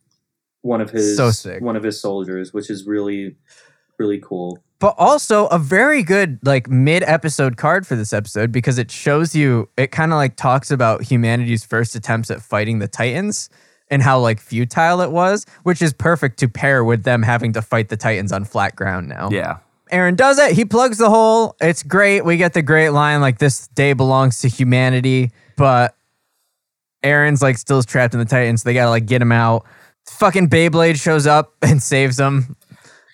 one 0.61 0.81
of 0.83 0.91
his 0.91 1.17
So 1.17 1.31
sick. 1.31 1.62
one 1.62 1.77
of 1.77 1.83
his 1.83 1.99
soldiers, 2.01 2.53
which 2.53 2.69
is 2.71 2.87
really 2.87 3.37
really 3.99 4.19
cool. 4.21 4.62
But 4.79 4.95
also 4.99 5.47
a 5.47 5.59
very 5.59 6.03
good 6.03 6.39
like 6.43 6.68
mid 6.68 7.03
episode 7.03 7.57
card 7.57 7.87
for 7.87 7.97
this 7.97 8.12
episode 8.12 8.53
because 8.53 8.79
it 8.79 8.91
shows 8.91 9.35
you 9.35 9.68
it 9.77 9.91
kind 9.91 10.12
of 10.12 10.16
like 10.16 10.37
talks 10.37 10.70
about 10.70 11.03
humanity's 11.03 11.64
first 11.64 11.95
attempts 11.95 12.31
at 12.31 12.43
fighting 12.43 12.79
the 12.79 12.89
titans 12.89 13.49
and 13.89 14.03
how 14.03 14.18
like 14.18 14.39
futile 14.39 15.01
it 15.01 15.11
was 15.11 15.47
which 15.62 15.81
is 15.81 15.95
perfect 15.95 16.39
to 16.41 16.49
pair 16.49 16.85
with 16.85 17.05
them 17.05 17.22
having 17.22 17.53
to 17.55 17.62
fight 17.62 17.89
the 17.89 17.97
titans 17.97 18.33
on 18.33 18.45
flat 18.45 18.77
ground 18.77 19.09
now. 19.09 19.31
Yeah. 19.31 19.59
Eren 19.93 20.16
does 20.16 20.39
it. 20.39 20.53
He 20.53 20.64
plugs 20.64 20.99
the 20.99 21.09
hole. 21.09 21.57
It's 21.61 21.83
great. 21.83 22.24
We 22.24 22.37
get 22.37 22.53
the 22.53 22.62
great 22.62 22.91
line 22.91 23.20
like 23.20 23.39
this 23.39 23.68
day 23.68 23.95
belongs 23.95 24.41
to 24.41 24.49
humanity 24.49 25.31
but 25.57 25.97
Eren's 27.03 27.41
like 27.41 27.57
still 27.57 27.83
trapped 27.83 28.12
in 28.12 28.20
the 28.20 28.27
titans 28.27 28.62
so 28.62 28.68
they 28.68 28.74
gotta 28.74 28.91
like 28.91 29.07
get 29.07 29.22
him 29.22 29.33
out. 29.33 29.64
Fucking 30.07 30.51
beyblade 30.51 31.01
shows 31.01 31.27
up 31.27 31.55
and 31.62 31.83
saves 31.83 32.18
him 32.18 32.57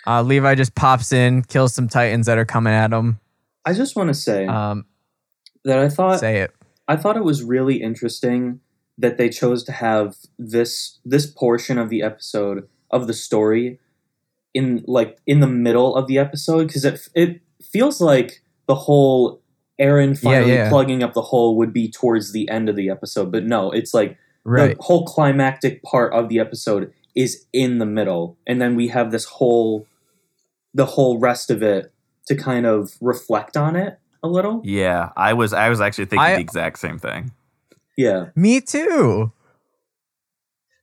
uh, 0.06 0.22
Levi 0.22 0.54
just 0.54 0.74
pops 0.74 1.12
in, 1.12 1.42
kills 1.42 1.74
some 1.74 1.88
titans 1.88 2.26
that 2.26 2.38
are 2.38 2.44
coming 2.44 2.72
at 2.72 2.92
him. 2.92 3.18
I 3.64 3.72
just 3.72 3.94
want 3.96 4.08
to 4.08 4.14
say 4.14 4.46
Um, 4.46 4.86
that 5.64 5.78
I 5.78 5.88
thought 5.88 6.20
say 6.20 6.40
it. 6.40 6.52
I 6.88 6.96
thought 6.96 7.16
it 7.16 7.24
was 7.24 7.42
really 7.44 7.80
interesting 7.82 8.60
that 8.98 9.16
they 9.16 9.28
chose 9.28 9.64
to 9.64 9.72
have 9.72 10.16
this 10.38 10.98
this 11.04 11.26
portion 11.26 11.78
of 11.78 11.88
the 11.88 12.02
episode 12.02 12.68
of 12.90 13.06
the 13.06 13.14
story 13.14 13.78
in 14.54 14.84
like 14.86 15.18
in 15.26 15.40
the 15.40 15.46
middle 15.46 15.96
of 15.96 16.06
the 16.06 16.18
episode 16.18 16.66
because 16.66 16.84
it 16.84 17.08
it 17.14 17.40
feels 17.62 18.00
like 18.00 18.42
the 18.66 18.74
whole 18.74 19.40
Eren 19.80 20.18
finally 20.18 20.52
yeah. 20.52 20.68
plugging 20.68 21.02
up 21.02 21.14
the 21.14 21.22
hole 21.22 21.56
would 21.56 21.72
be 21.72 21.90
towards 21.90 22.32
the 22.32 22.48
end 22.50 22.68
of 22.68 22.76
the 22.76 22.90
episode, 22.90 23.32
but 23.32 23.44
no, 23.44 23.70
it's 23.70 23.94
like 23.94 24.18
Right. 24.44 24.76
the 24.76 24.82
whole 24.82 25.04
climactic 25.06 25.84
part 25.84 26.12
of 26.12 26.28
the 26.28 26.40
episode 26.40 26.92
is 27.14 27.46
in 27.52 27.78
the 27.78 27.86
middle, 27.86 28.36
and 28.44 28.60
then 28.60 28.74
we 28.74 28.88
have 28.88 29.12
this 29.12 29.24
whole 29.24 29.86
the 30.74 30.86
whole 30.86 31.18
rest 31.18 31.50
of 31.50 31.62
it 31.62 31.92
to 32.26 32.34
kind 32.36 32.66
of 32.66 32.92
reflect 33.00 33.56
on 33.56 33.76
it 33.76 33.98
a 34.22 34.28
little. 34.28 34.60
Yeah. 34.64 35.10
I 35.16 35.32
was 35.32 35.52
I 35.52 35.68
was 35.68 35.80
actually 35.80 36.04
thinking 36.06 36.20
I- 36.20 36.34
the 36.36 36.40
exact 36.40 36.78
same 36.78 36.98
thing. 36.98 37.32
Yeah. 37.96 38.26
Me 38.34 38.60
too. 38.60 39.32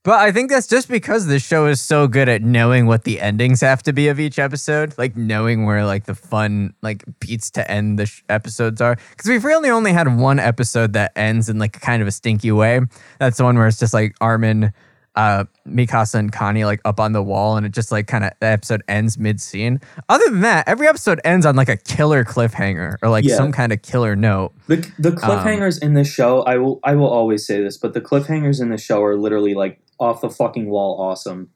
But 0.06 0.20
I 0.20 0.32
think 0.32 0.50
that's 0.50 0.66
just 0.68 0.88
because 0.88 1.28
this 1.28 1.46
show 1.46 1.66
is 1.68 1.82
so 1.82 2.08
good 2.08 2.30
at 2.30 2.42
knowing 2.42 2.86
what 2.88 3.04
the 3.04 3.20
endings 3.20 3.60
have 3.62 3.84
to 3.84 3.92
be 3.92 4.08
of 4.08 4.18
each 4.20 4.40
episode, 4.40 4.98
like 4.98 5.18
knowing 5.18 5.66
where 5.66 5.86
like 5.86 6.06
the 6.06 6.16
fun 6.16 6.74
like 6.82 7.04
beats 7.20 7.52
to 7.52 7.70
end 7.70 8.00
the 8.00 8.06
sh- 8.06 8.24
episodes 8.30 8.80
are. 8.80 8.96
Because 9.10 9.30
we've 9.30 9.44
really 9.44 9.70
only 9.70 9.92
had 9.92 10.18
one 10.18 10.40
episode 10.40 10.94
that 10.94 11.12
ends 11.18 11.50
in 11.50 11.60
like 11.60 11.74
kind 11.82 12.02
of 12.02 12.08
a 12.08 12.12
stinky 12.12 12.52
way. 12.52 12.80
That's 13.20 13.38
the 13.38 13.44
one 13.44 13.58
where 13.58 13.68
it's 13.68 13.78
just 13.78 13.94
like 13.94 14.16
Armin, 14.22 14.72
uh, 15.20 15.44
Mikasa, 15.68 16.16
and 16.16 16.32
Connie 16.32 16.64
like 16.64 16.80
up 16.86 16.98
on 17.00 17.12
the 17.12 17.22
wall, 17.22 17.58
and 17.58 17.66
it 17.66 17.74
just 17.74 17.92
like 17.92 18.08
kind 18.08 18.24
of 18.24 18.32
the 18.40 18.46
episode 18.48 18.82
ends 18.88 19.18
mid 19.18 19.42
scene. 19.42 19.82
Other 20.08 20.24
than 20.30 20.40
that, 20.42 20.66
every 20.68 20.88
episode 20.88 21.20
ends 21.26 21.46
on 21.46 21.58
like 21.58 21.68
a 21.68 21.76
killer 21.76 22.24
cliffhanger 22.24 22.96
or 23.02 23.10
like 23.10 23.26
Yeah. 23.26 23.36
some 23.36 23.52
kind 23.52 23.74
of 23.74 23.82
killer 23.82 24.16
note. 24.16 24.54
The 24.68 24.76
Um, 24.78 24.84
the 24.98 25.12
cliffhangers 25.12 25.82
in 25.84 25.94
this 25.94 26.08
show, 26.08 26.42
I 26.44 26.56
will 26.58 26.80
I 26.86 26.96
will 26.96 27.10
always 27.10 27.46
say 27.46 27.62
this, 27.62 27.78
but 27.78 27.94
the 27.94 28.00
cliffhangers 28.02 28.62
in 28.62 28.70
this 28.70 28.82
show 28.82 29.04
are 29.04 29.18
literally 29.18 29.56
like 29.56 29.82
off 30.00 30.22
the 30.22 30.30
fucking 30.30 30.70
wall 30.70 31.02
awesome. 31.02 31.50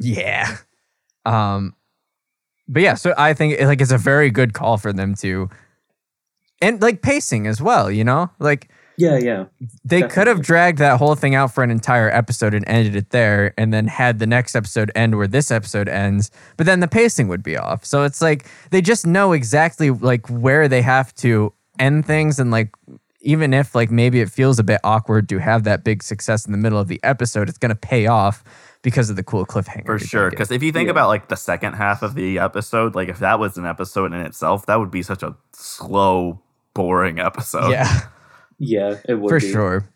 Yeah. 0.00 0.56
Um 1.24 1.76
but 2.66 2.82
yeah, 2.82 2.94
so 2.94 3.14
I 3.16 3.32
think 3.34 3.60
like 3.60 3.80
it's 3.80 3.92
a 3.92 3.98
very 3.98 4.30
good 4.30 4.54
call 4.54 4.76
for 4.76 4.92
them 4.92 5.14
to 5.16 5.48
and 6.60 6.82
like 6.82 7.00
pacing 7.02 7.46
as 7.46 7.62
well, 7.62 7.90
you 7.90 8.02
know? 8.02 8.30
Like 8.40 8.70
Yeah, 8.96 9.18
yeah. 9.18 9.44
they 9.84 10.02
could 10.02 10.26
have 10.26 10.40
dragged 10.42 10.78
that 10.78 10.98
whole 10.98 11.14
thing 11.14 11.34
out 11.34 11.52
for 11.52 11.64
an 11.64 11.70
entire 11.70 12.08
episode 12.10 12.54
and 12.54 12.64
ended 12.68 12.94
it 12.96 13.10
there 13.10 13.52
and 13.58 13.72
then 13.72 13.86
had 13.88 14.18
the 14.18 14.26
next 14.26 14.54
episode 14.54 14.90
end 14.94 15.16
where 15.16 15.26
this 15.26 15.50
episode 15.50 15.88
ends, 15.88 16.30
but 16.56 16.66
then 16.66 16.80
the 16.80 16.88
pacing 16.88 17.28
would 17.28 17.42
be 17.42 17.56
off. 17.56 17.84
So 17.84 18.04
it's 18.04 18.22
like 18.22 18.46
they 18.70 18.80
just 18.80 19.06
know 19.06 19.32
exactly 19.32 19.90
like 19.90 20.28
where 20.28 20.68
they 20.68 20.82
have 20.82 21.14
to 21.16 21.52
end 21.78 22.06
things 22.06 22.38
and 22.38 22.50
like 22.52 22.72
even 23.20 23.54
if 23.54 23.74
like 23.74 23.90
maybe 23.90 24.20
it 24.20 24.28
feels 24.30 24.58
a 24.58 24.62
bit 24.62 24.80
awkward 24.84 25.28
to 25.30 25.38
have 25.38 25.64
that 25.64 25.82
big 25.82 26.02
success 26.02 26.44
in 26.46 26.52
the 26.52 26.58
middle 26.58 26.78
of 26.78 26.88
the 26.88 27.00
episode, 27.02 27.48
it's 27.48 27.56
going 27.58 27.70
to 27.70 27.74
pay 27.74 28.06
off 28.06 28.44
because 28.82 29.08
of 29.08 29.16
the 29.16 29.22
cool 29.22 29.46
cliffhanger. 29.46 29.86
For 29.86 29.98
sure. 29.98 30.28
Because 30.28 30.50
if 30.50 30.62
you 30.62 30.70
think 30.72 30.88
Yeah. 30.88 30.90
about 30.92 31.08
like 31.08 31.28
the 31.28 31.36
second 31.36 31.72
half 31.72 32.02
of 32.02 32.14
the 32.14 32.38
episode, 32.38 32.94
like 32.94 33.08
if 33.08 33.18
that 33.20 33.38
was 33.38 33.56
an 33.56 33.64
episode 33.64 34.12
in 34.12 34.20
itself, 34.20 34.66
that 34.66 34.78
would 34.78 34.90
be 34.90 35.02
such 35.02 35.22
a 35.22 35.34
slow, 35.52 36.42
boring 36.74 37.18
episode. 37.18 37.70
yeah. 37.70 38.00
Yeah, 38.58 38.98
it 39.08 39.14
would 39.14 39.28
for 39.28 39.40
be. 39.40 39.50
sure. 39.50 39.88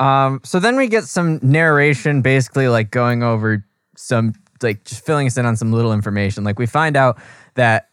Um, 0.00 0.40
so 0.44 0.58
then 0.58 0.76
we 0.76 0.88
get 0.88 1.04
some 1.04 1.38
narration, 1.42 2.22
basically 2.22 2.68
like 2.68 2.90
going 2.90 3.22
over 3.22 3.64
some, 3.96 4.32
like 4.62 4.84
just 4.84 5.04
filling 5.04 5.26
us 5.26 5.36
in 5.36 5.46
on 5.46 5.56
some 5.56 5.72
little 5.72 5.92
information. 5.92 6.44
Like 6.44 6.58
we 6.58 6.66
find 6.66 6.96
out 6.96 7.20
that 7.54 7.88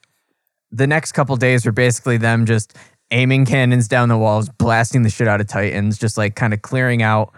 the 0.72 0.88
next 0.88 1.12
couple 1.12 1.36
days 1.36 1.66
were 1.66 1.72
basically 1.72 2.18
them 2.18 2.46
just 2.46 2.76
aiming 3.12 3.46
cannons 3.46 3.88
down 3.88 4.10
the 4.10 4.18
walls, 4.18 4.50
blasting 4.50 5.04
the 5.04 5.10
shit 5.10 5.28
out 5.28 5.42
of 5.42 5.48
Titans, 5.48 5.98
just 5.98 6.18
like 6.18 6.36
kind 6.36 6.54
of 6.54 6.62
clearing 6.62 7.02
out 7.02 7.34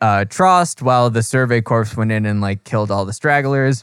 uh, 0.00 0.24
Trost 0.28 0.82
while 0.82 1.10
the 1.10 1.22
Survey 1.22 1.60
Corps 1.60 1.96
went 1.96 2.12
in 2.12 2.26
and 2.26 2.40
like 2.40 2.64
killed 2.64 2.90
all 2.90 3.04
the 3.04 3.12
stragglers. 3.12 3.82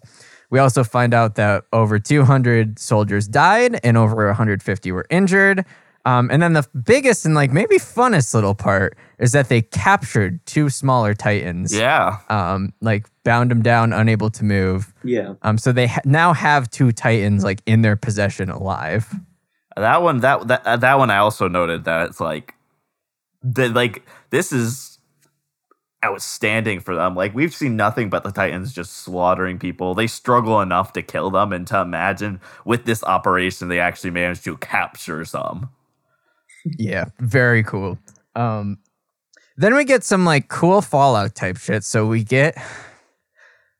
We 0.49 0.59
also 0.59 0.83
find 0.83 1.13
out 1.13 1.35
that 1.35 1.65
over 1.73 1.97
200 1.99 2.77
soldiers 2.77 3.27
died 3.27 3.79
and 3.83 3.97
over 3.97 4.27
150 4.27 4.91
were 4.91 5.05
injured. 5.09 5.65
Um, 6.05 6.29
and 6.29 6.41
then 6.41 6.53
the 6.53 6.67
biggest 6.85 7.25
and 7.25 7.33
like 7.33 7.51
maybe 7.51 7.77
funnest 7.77 8.33
little 8.33 8.55
part 8.55 8.97
is 9.19 9.31
that 9.31 9.47
they 9.47 9.61
captured 9.61 10.45
two 10.45 10.69
smaller 10.69 11.13
Titans. 11.13 11.73
Yeah. 11.73 12.17
Um, 12.29 12.73
like 12.81 13.07
bound 13.23 13.51
them 13.51 13.61
down, 13.61 13.93
unable 13.93 14.29
to 14.31 14.43
move. 14.43 14.93
Yeah. 15.03 15.35
Um, 15.43 15.57
so 15.57 15.71
they 15.71 15.87
ha- 15.87 16.01
now 16.03 16.33
have 16.33 16.69
two 16.69 16.91
Titans 16.91 17.43
like 17.43 17.61
in 17.65 17.83
their 17.83 17.95
possession 17.95 18.49
alive. 18.49 19.15
That 19.77 20.01
one, 20.01 20.19
that 20.19 20.47
that 20.47 20.81
that 20.81 20.97
one, 20.97 21.09
I 21.09 21.17
also 21.17 21.47
noted 21.47 21.85
that 21.85 22.09
it's 22.09 22.19
like, 22.19 22.53
the 23.41 23.69
like 23.69 24.05
this 24.29 24.51
is 24.51 24.99
outstanding 26.03 26.81
for 26.81 26.95
them. 26.95 27.15
Like 27.15 27.33
we've 27.33 27.55
seen 27.55 27.77
nothing 27.77 28.09
but 28.09 28.23
the 28.23 28.31
Titans 28.31 28.73
just 28.73 28.93
slaughtering 28.93 29.57
people. 29.57 29.95
They 29.95 30.07
struggle 30.07 30.59
enough 30.59 30.93
to 30.93 31.01
kill 31.01 31.31
them, 31.31 31.53
and 31.53 31.65
to 31.67 31.79
imagine 31.79 32.41
with 32.65 32.83
this 32.85 33.03
operation 33.05 33.69
they 33.69 33.79
actually 33.79 34.11
managed 34.11 34.43
to 34.43 34.57
capture 34.57 35.23
some. 35.23 35.69
Yeah, 36.65 37.05
very 37.19 37.63
cool. 37.63 37.97
Um, 38.35 38.77
then 39.57 39.75
we 39.75 39.83
get 39.85 40.03
some 40.03 40.25
like 40.25 40.47
cool 40.47 40.81
Fallout 40.81 41.35
type 41.35 41.57
shit. 41.57 41.83
So 41.83 42.05
we 42.07 42.23
get 42.23 42.57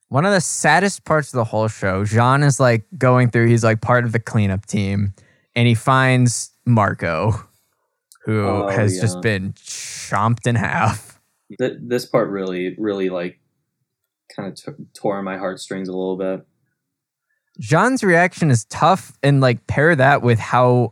one 0.10 0.26
of 0.26 0.32
the 0.32 0.42
saddest 0.42 1.06
parts 1.06 1.30
of 1.34 1.38
the 1.38 1.44
whole 1.46 1.68
show. 1.68 2.06
Jean 2.06 2.44
is 2.44 2.60
like 2.60 2.84
going 2.98 3.30
through. 3.32 3.48
He's 3.48 3.64
like 3.64 3.82
part 3.82 4.06
of 4.06 4.12
the 4.12 4.20
cleanup 4.20 4.66
team, 4.66 5.14
and 5.56 5.68
he 5.68 5.74
finds 5.76 6.52
Marco, 6.66 7.34
who 8.26 8.46
Oh, 8.46 8.68
has 8.70 8.96
yeah. 8.96 9.02
just 9.02 9.22
been 9.22 9.54
chomped 9.54 10.46
in 10.46 10.56
half. 10.56 11.20
Th- 11.58 11.78
this 11.82 12.06
part 12.06 12.30
really, 12.30 12.76
really 12.78 13.10
like 13.10 13.40
kind 14.36 14.50
of 14.50 14.56
t- 14.56 14.84
tore 14.94 15.22
my 15.24 15.38
heartstrings 15.38 15.88
a 15.88 15.92
little 15.94 16.18
bit. 16.18 16.46
Jean's 17.60 18.04
reaction 18.04 18.50
is 18.52 18.66
tough, 18.66 19.18
and 19.24 19.42
like 19.42 19.66
pair 19.68 19.96
that 19.96 20.22
with 20.22 20.40
how 20.40 20.92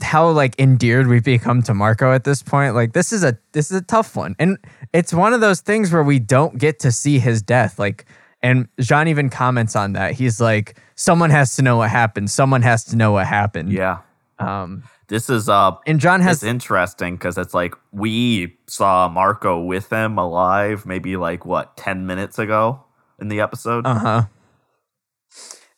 how 0.00 0.28
like 0.30 0.58
endeared 0.58 1.06
we've 1.06 1.24
become 1.24 1.62
to 1.62 1.74
Marco 1.74 2.12
at 2.12 2.24
this 2.24 2.42
point. 2.42 2.74
Like 2.74 2.92
this 2.92 3.12
is 3.12 3.24
a 3.24 3.38
this 3.52 3.70
is 3.70 3.76
a 3.78 3.82
tough 3.82 4.16
one, 4.16 4.34
and 4.38 4.58
it's 4.92 5.12
one 5.12 5.32
of 5.32 5.40
those 5.40 5.60
things 5.60 5.92
where 5.92 6.02
we 6.02 6.18
don't 6.18 6.58
get 6.58 6.80
to 6.80 6.92
see 6.92 7.18
his 7.18 7.42
death. 7.42 7.78
Like, 7.78 8.06
and 8.42 8.68
Jean 8.80 9.08
even 9.08 9.30
comments 9.30 9.76
on 9.76 9.92
that. 9.94 10.12
He's 10.12 10.40
like, 10.40 10.78
"Someone 10.94 11.30
has 11.30 11.56
to 11.56 11.62
know 11.62 11.76
what 11.76 11.90
happened. 11.90 12.30
Someone 12.30 12.62
has 12.62 12.84
to 12.86 12.96
know 12.96 13.12
what 13.12 13.26
happened." 13.26 13.72
Yeah, 13.72 13.98
Um, 14.38 14.82
this 15.08 15.28
is 15.28 15.48
uh 15.48 15.72
and 15.86 16.00
John 16.00 16.20
has 16.22 16.42
interesting 16.42 17.14
because 17.16 17.36
it's 17.38 17.54
like 17.54 17.74
we 17.92 18.56
saw 18.66 19.08
Marco 19.08 19.60
with 19.62 19.90
him 19.92 20.18
alive 20.18 20.86
maybe 20.86 21.16
like 21.16 21.44
what 21.44 21.76
10 21.76 22.06
minutes 22.06 22.38
ago 22.38 22.82
in 23.20 23.28
the 23.28 23.40
episode. 23.40 23.86
Uh 23.86 23.94
huh. 23.94 24.22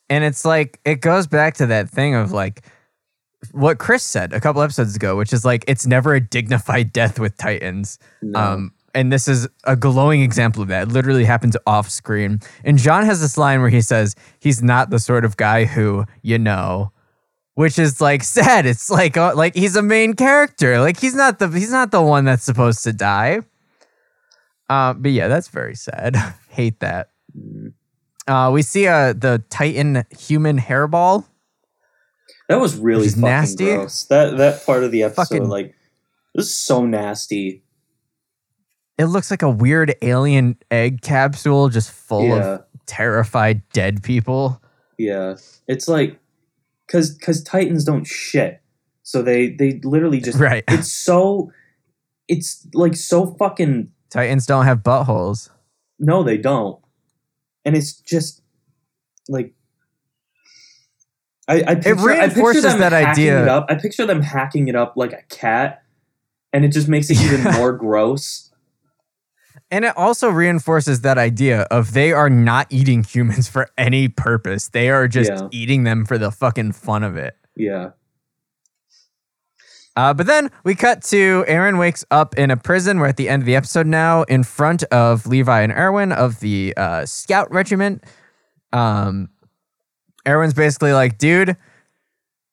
And 0.09 0.23
it's 0.25 0.45
like 0.45 0.79
it 0.85 1.01
goes 1.01 1.27
back 1.27 1.55
to 1.55 1.67
that 1.67 1.91
thing 1.91 2.14
of 2.14 2.33
like 2.33 2.64
what 3.53 3.78
Chris 3.78 4.03
said 4.03 4.32
a 4.32 4.40
couple 4.40 4.62
episodes 4.62 4.97
ago, 4.97 5.16
which 5.16 5.32
is 5.32 5.44
like 5.44 5.64
it's 5.68 5.86
never 5.86 6.14
a 6.14 6.20
dignified 6.20 6.92
death 6.92 7.18
with 7.18 7.36
Titans. 7.36 7.99
No. 8.22 8.38
Um, 8.38 8.72
and 8.94 9.12
this 9.12 9.28
is 9.28 9.47
a 9.64 9.76
glowing 9.76 10.22
example 10.22 10.62
of 10.62 10.68
that. 10.68 10.84
It 10.84 10.92
literally 10.92 11.24
happens 11.24 11.55
off 11.66 11.90
screen. 11.90 12.40
And 12.64 12.78
John 12.78 13.05
has 13.05 13.20
this 13.20 13.36
line 13.36 13.61
where 13.61 13.68
he 13.68 13.82
says 13.82 14.16
he's 14.38 14.62
not 14.62 14.88
the 14.88 14.99
sort 14.99 15.24
of 15.24 15.36
guy 15.36 15.66
who 15.66 16.07
you 16.22 16.38
know, 16.38 16.92
which 17.55 17.78
is 17.78 18.01
like 18.01 18.22
sad. 18.22 18.66
It's 18.66 18.90
like 18.90 19.16
uh, 19.16 19.34
like 19.34 19.55
he's 19.55 19.76
a 19.76 19.82
main 19.82 20.14
character. 20.14 20.80
Like 20.80 20.99
he's 20.99 21.14
not 21.14 21.38
the 21.38 21.49
he's 21.49 21.70
not 21.72 21.90
the 21.90 22.03
one 22.03 22.24
that's 22.24 22.44
supposed 22.44 22.84
to 22.84 22.92
die. 22.92 23.40
Uh, 24.68 24.94
but 24.94 25.11
yeah, 25.12 25.28
that's 25.28 25.49
very 25.49 25.74
sad. 25.74 26.16
Hate 26.49 26.80
that. 26.80 27.11
Uh, 28.26 28.51
we 28.53 28.62
see 28.62 28.86
uh, 28.88 29.12
the 29.12 29.42
Titan 29.51 30.05
human 30.18 30.59
hairball. 30.59 31.24
That 32.49 32.61
was 32.61 32.76
really 32.76 33.09
fucking 33.09 33.22
nasty. 33.22 33.64
gross. 33.64 34.05
That 34.05 34.36
that 34.38 34.64
part 34.64 34.84
of 34.84 34.90
the 34.92 35.03
episode, 35.03 35.22
Fucking- 35.28 35.49
like, 35.49 35.74
was 36.34 36.55
so 36.55 36.84
nasty. 36.86 37.62
It 38.99 39.07
looks 39.07 39.30
like 39.30 39.42
a 39.42 39.51
weird 39.51 39.94
alien 40.01 40.57
egg 40.70 41.03
capsule 41.03 41.68
just 41.68 41.90
full 41.90 42.28
Yeah. 42.28 42.36
of 42.55 42.64
terrified 42.86 43.62
dead 43.72 44.03
people. 44.03 44.61
Yeah, 44.99 45.36
it's 45.66 45.88
like 45.88 46.18
because 46.86 47.11
because 47.14 47.42
Titans 47.42 47.84
don't 47.84 48.05
shit, 48.07 48.61
so 49.03 49.22
they 49.22 49.51
they 49.51 49.80
literally 49.84 50.20
just 50.20 50.38
Right. 50.38 50.64
It's 50.68 50.90
so 50.92 51.51
it's 52.28 52.66
like 52.74 52.97
so 52.97 53.34
fucking 53.38 53.90
Titans 54.11 54.47
don't 54.47 54.64
have 54.64 54.82
buttholes. 54.82 55.51
no, 55.99 56.22
they 56.22 56.38
don't, 56.38 56.78
and 57.64 57.76
it's 57.76 57.92
just 57.92 58.40
like. 59.28 59.53
I, 61.49 61.62
I 61.66 61.74
picture, 61.76 61.90
I 61.90 61.94
picture 61.94 62.07
reinforces 62.07 62.62
them 62.64 62.78
that 62.80 62.92
hacking 62.92 63.11
idea. 63.11 63.42
It 63.42 63.49
up. 63.49 63.66
I 63.68 63.74
picture 63.76 64.05
them 64.07 64.20
hacking 64.22 64.68
it 64.68 64.74
up 64.74 64.94
like 64.97 65.12
a 65.12 65.22
cat, 65.28 65.82
and 66.53 66.64
it 66.64 66.72
just 66.72 66.88
makes 66.88 67.09
it 67.11 67.20
even 67.20 67.42
more 67.55 67.72
gross. 67.72 68.53
And 69.70 69.84
it 69.84 69.97
also 69.97 70.28
reinforces 70.28 71.01
that 71.03 71.18
idea 71.18 71.62
of 71.70 71.92
they 71.92 72.12
are 72.12 72.30
not 72.30 72.66
eating 72.70 73.03
humans 73.05 73.49
for 73.55 73.68
any 73.78 74.09
purpose. 74.09 74.68
They 74.68 74.90
are 74.90 75.09
just 75.09 75.30
Yeah. 75.30 75.49
eating 75.53 75.84
them 75.84 76.05
for 76.05 76.18
the 76.18 76.30
fucking 76.30 76.72
fun 76.72 77.03
of 77.03 77.16
it. 77.16 77.34
Yeah, 77.57 77.90
Uh, 79.97 80.12
but 80.12 80.26
then 80.26 80.51
we 80.62 80.74
cut 80.74 81.03
to 81.05 81.42
Eren 81.49 81.78
wakes 81.78 82.05
up 82.11 82.36
in 82.36 82.51
a 82.51 82.57
prison. 82.57 82.99
We're 82.99 83.07
at 83.07 83.16
the 83.16 83.28
end 83.30 83.42
of 83.42 83.47
the 83.47 83.57
episode 83.57 83.86
now, 83.86 84.24
in 84.24 84.42
front 84.44 84.82
of 84.84 85.26
Levi 85.26 85.62
and 85.62 85.72
Erwin 85.72 86.12
of 86.12 86.40
the 86.40 86.74
uh, 86.76 87.07
Scout 87.07 87.51
Regiment. 87.51 88.05
Um, 88.74 89.30
Erwin's 90.27 90.55
basically 90.55 90.93
like, 90.93 91.18
dude, 91.18 91.57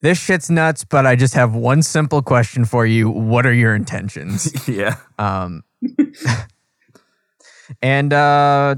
this 0.02 0.18
shit's 0.18 0.50
nuts, 0.50 0.84
but 0.84 1.06
I 1.06 1.16
just 1.16 1.34
have 1.34 1.54
one 1.54 1.82
simple 1.82 2.22
question 2.22 2.64
for 2.64 2.84
you. 2.86 3.08
What 3.10 3.46
are 3.46 3.52
your 3.52 3.74
intentions? 3.74 4.52
yeah. 4.68 4.96
Um, 5.18 5.64
and 7.82 8.12
uh, 8.12 8.76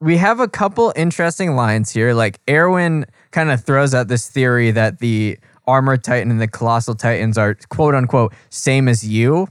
we 0.00 0.16
have 0.16 0.40
a 0.40 0.48
couple 0.48 0.92
interesting 0.96 1.56
lines 1.56 1.90
here. 1.90 2.14
Like 2.14 2.40
Erwin 2.48 3.06
kind 3.30 3.50
of 3.50 3.64
throws 3.64 3.94
out 3.94 4.08
this 4.08 4.28
theory 4.28 4.70
that 4.70 4.98
the 5.00 5.38
armored 5.66 6.02
titan 6.02 6.30
and 6.30 6.40
the 6.40 6.48
colossal 6.48 6.94
titans 6.94 7.38
are 7.38 7.54
quote 7.68 7.94
unquote 7.94 8.32
same 8.48 8.88
as 8.88 9.06
you, 9.06 9.46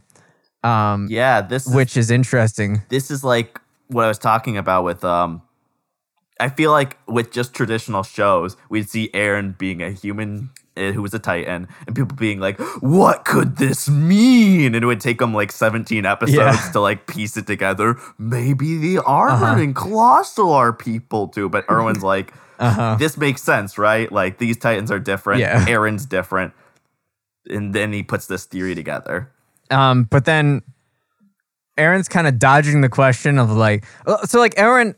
um, 0.63 1.07
Yeah. 1.09 1.41
This 1.41 1.67
is, 1.67 1.73
which 1.73 1.95
is 1.95 2.11
interesting. 2.11 2.81
this 2.89 3.09
is 3.11 3.23
like 3.23 3.59
what 3.87 4.05
I 4.05 4.07
was 4.07 4.17
talking 4.19 4.57
about 4.57 4.83
with 4.83 5.03
um 5.05 5.41
I 6.39 6.49
feel 6.49 6.71
like 6.71 6.97
with 7.07 7.31
just 7.31 7.53
traditional 7.53 8.03
shows, 8.03 8.55
we'd 8.69 8.89
see 8.89 9.09
Eren 9.13 9.57
being 9.57 9.81
a 9.81 9.91
human 9.91 10.51
uh, 10.77 10.91
who 10.91 11.01
was 11.01 11.13
a 11.13 11.19
titan 11.19 11.67
and 11.85 11.95
people 11.95 12.15
being 12.15 12.39
like, 12.39 12.57
"What 12.81 13.25
could 13.25 13.57
this 13.57 13.89
mean?" 13.89 14.73
And 14.73 14.83
it 14.83 14.87
would 14.87 15.01
take 15.01 15.19
them 15.19 15.33
like 15.33 15.51
17 15.51 16.05
episodes 16.05 16.37
Yeah. 16.37 16.71
to 16.71 16.79
like 16.79 17.07
piece 17.07 17.35
it 17.35 17.45
together. 17.47 17.97
Maybe 18.17 18.77
the 18.77 18.99
armored 19.03 19.43
Uh-huh. 19.43 19.61
and 19.61 19.75
colossal 19.75 20.53
are 20.53 20.71
people 20.71 21.27
too, 21.27 21.49
but 21.49 21.65
Erwin's 21.69 22.03
like, 22.03 22.33
Uh 22.59 22.71
huh. 22.71 22.95
"This 22.97 23.17
makes 23.17 23.41
sense, 23.43 23.77
right? 23.77 24.09
Like 24.11 24.37
these 24.37 24.57
titans 24.57 24.89
are 24.91 24.99
different. 24.99 25.41
Yeah. 25.41 25.65
Eren's 25.75 26.05
different." 26.05 26.53
And 27.49 27.73
then 27.73 27.91
he 27.91 28.03
puts 28.03 28.27
this 28.27 28.45
theory 28.45 28.75
together. 28.75 29.29
Um, 29.71 30.03
but 30.03 30.23
then 30.25 30.61
Eren's 31.77 32.07
kind 32.07 32.27
of 32.27 32.39
dodging 32.39 32.81
the 32.81 32.89
question 32.89 33.37
of 33.39 33.51
like, 33.51 33.85
uh, 34.05 34.25
so 34.25 34.39
like 34.39 34.55
Eren 34.55 34.95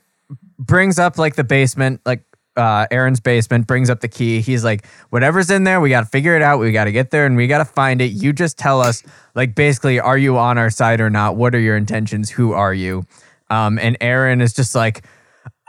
brings 0.61 0.99
up 0.99 1.17
like 1.17 1.35
the 1.35 1.43
basement, 1.43 2.01
like 2.05 2.23
uh, 2.55 2.87
Eren's 2.87 3.19
basement, 3.19 3.67
brings 3.67 3.89
up 3.89 3.99
the 3.99 4.07
key. 4.07 4.41
He's 4.41 4.63
like, 4.63 4.85
whatever's 5.09 5.49
in 5.49 5.63
there, 5.63 5.81
we 5.81 5.89
got 5.89 6.01
to 6.01 6.05
figure 6.05 6.35
it 6.35 6.41
out. 6.41 6.59
We 6.59 6.71
got 6.71 6.85
to 6.85 6.91
get 6.91 7.11
there 7.11 7.25
and 7.25 7.35
we 7.35 7.47
got 7.47 7.59
to 7.59 7.65
find 7.65 8.01
it. 8.01 8.11
You 8.11 8.33
just 8.33 8.57
tell 8.57 8.81
us, 8.81 9.03
like, 9.35 9.55
basically, 9.55 9.99
are 9.99 10.17
you 10.17 10.37
on 10.37 10.57
our 10.57 10.69
side 10.69 11.01
or 11.01 11.09
not? 11.09 11.35
What 11.35 11.55
are 11.55 11.59
your 11.59 11.77
intentions? 11.77 12.29
Who 12.29 12.53
are 12.53 12.73
you? 12.73 13.03
Um, 13.49 13.79
and 13.79 13.99
Eren 13.99 14.41
is 14.41 14.53
just 14.53 14.75
like, 14.75 15.03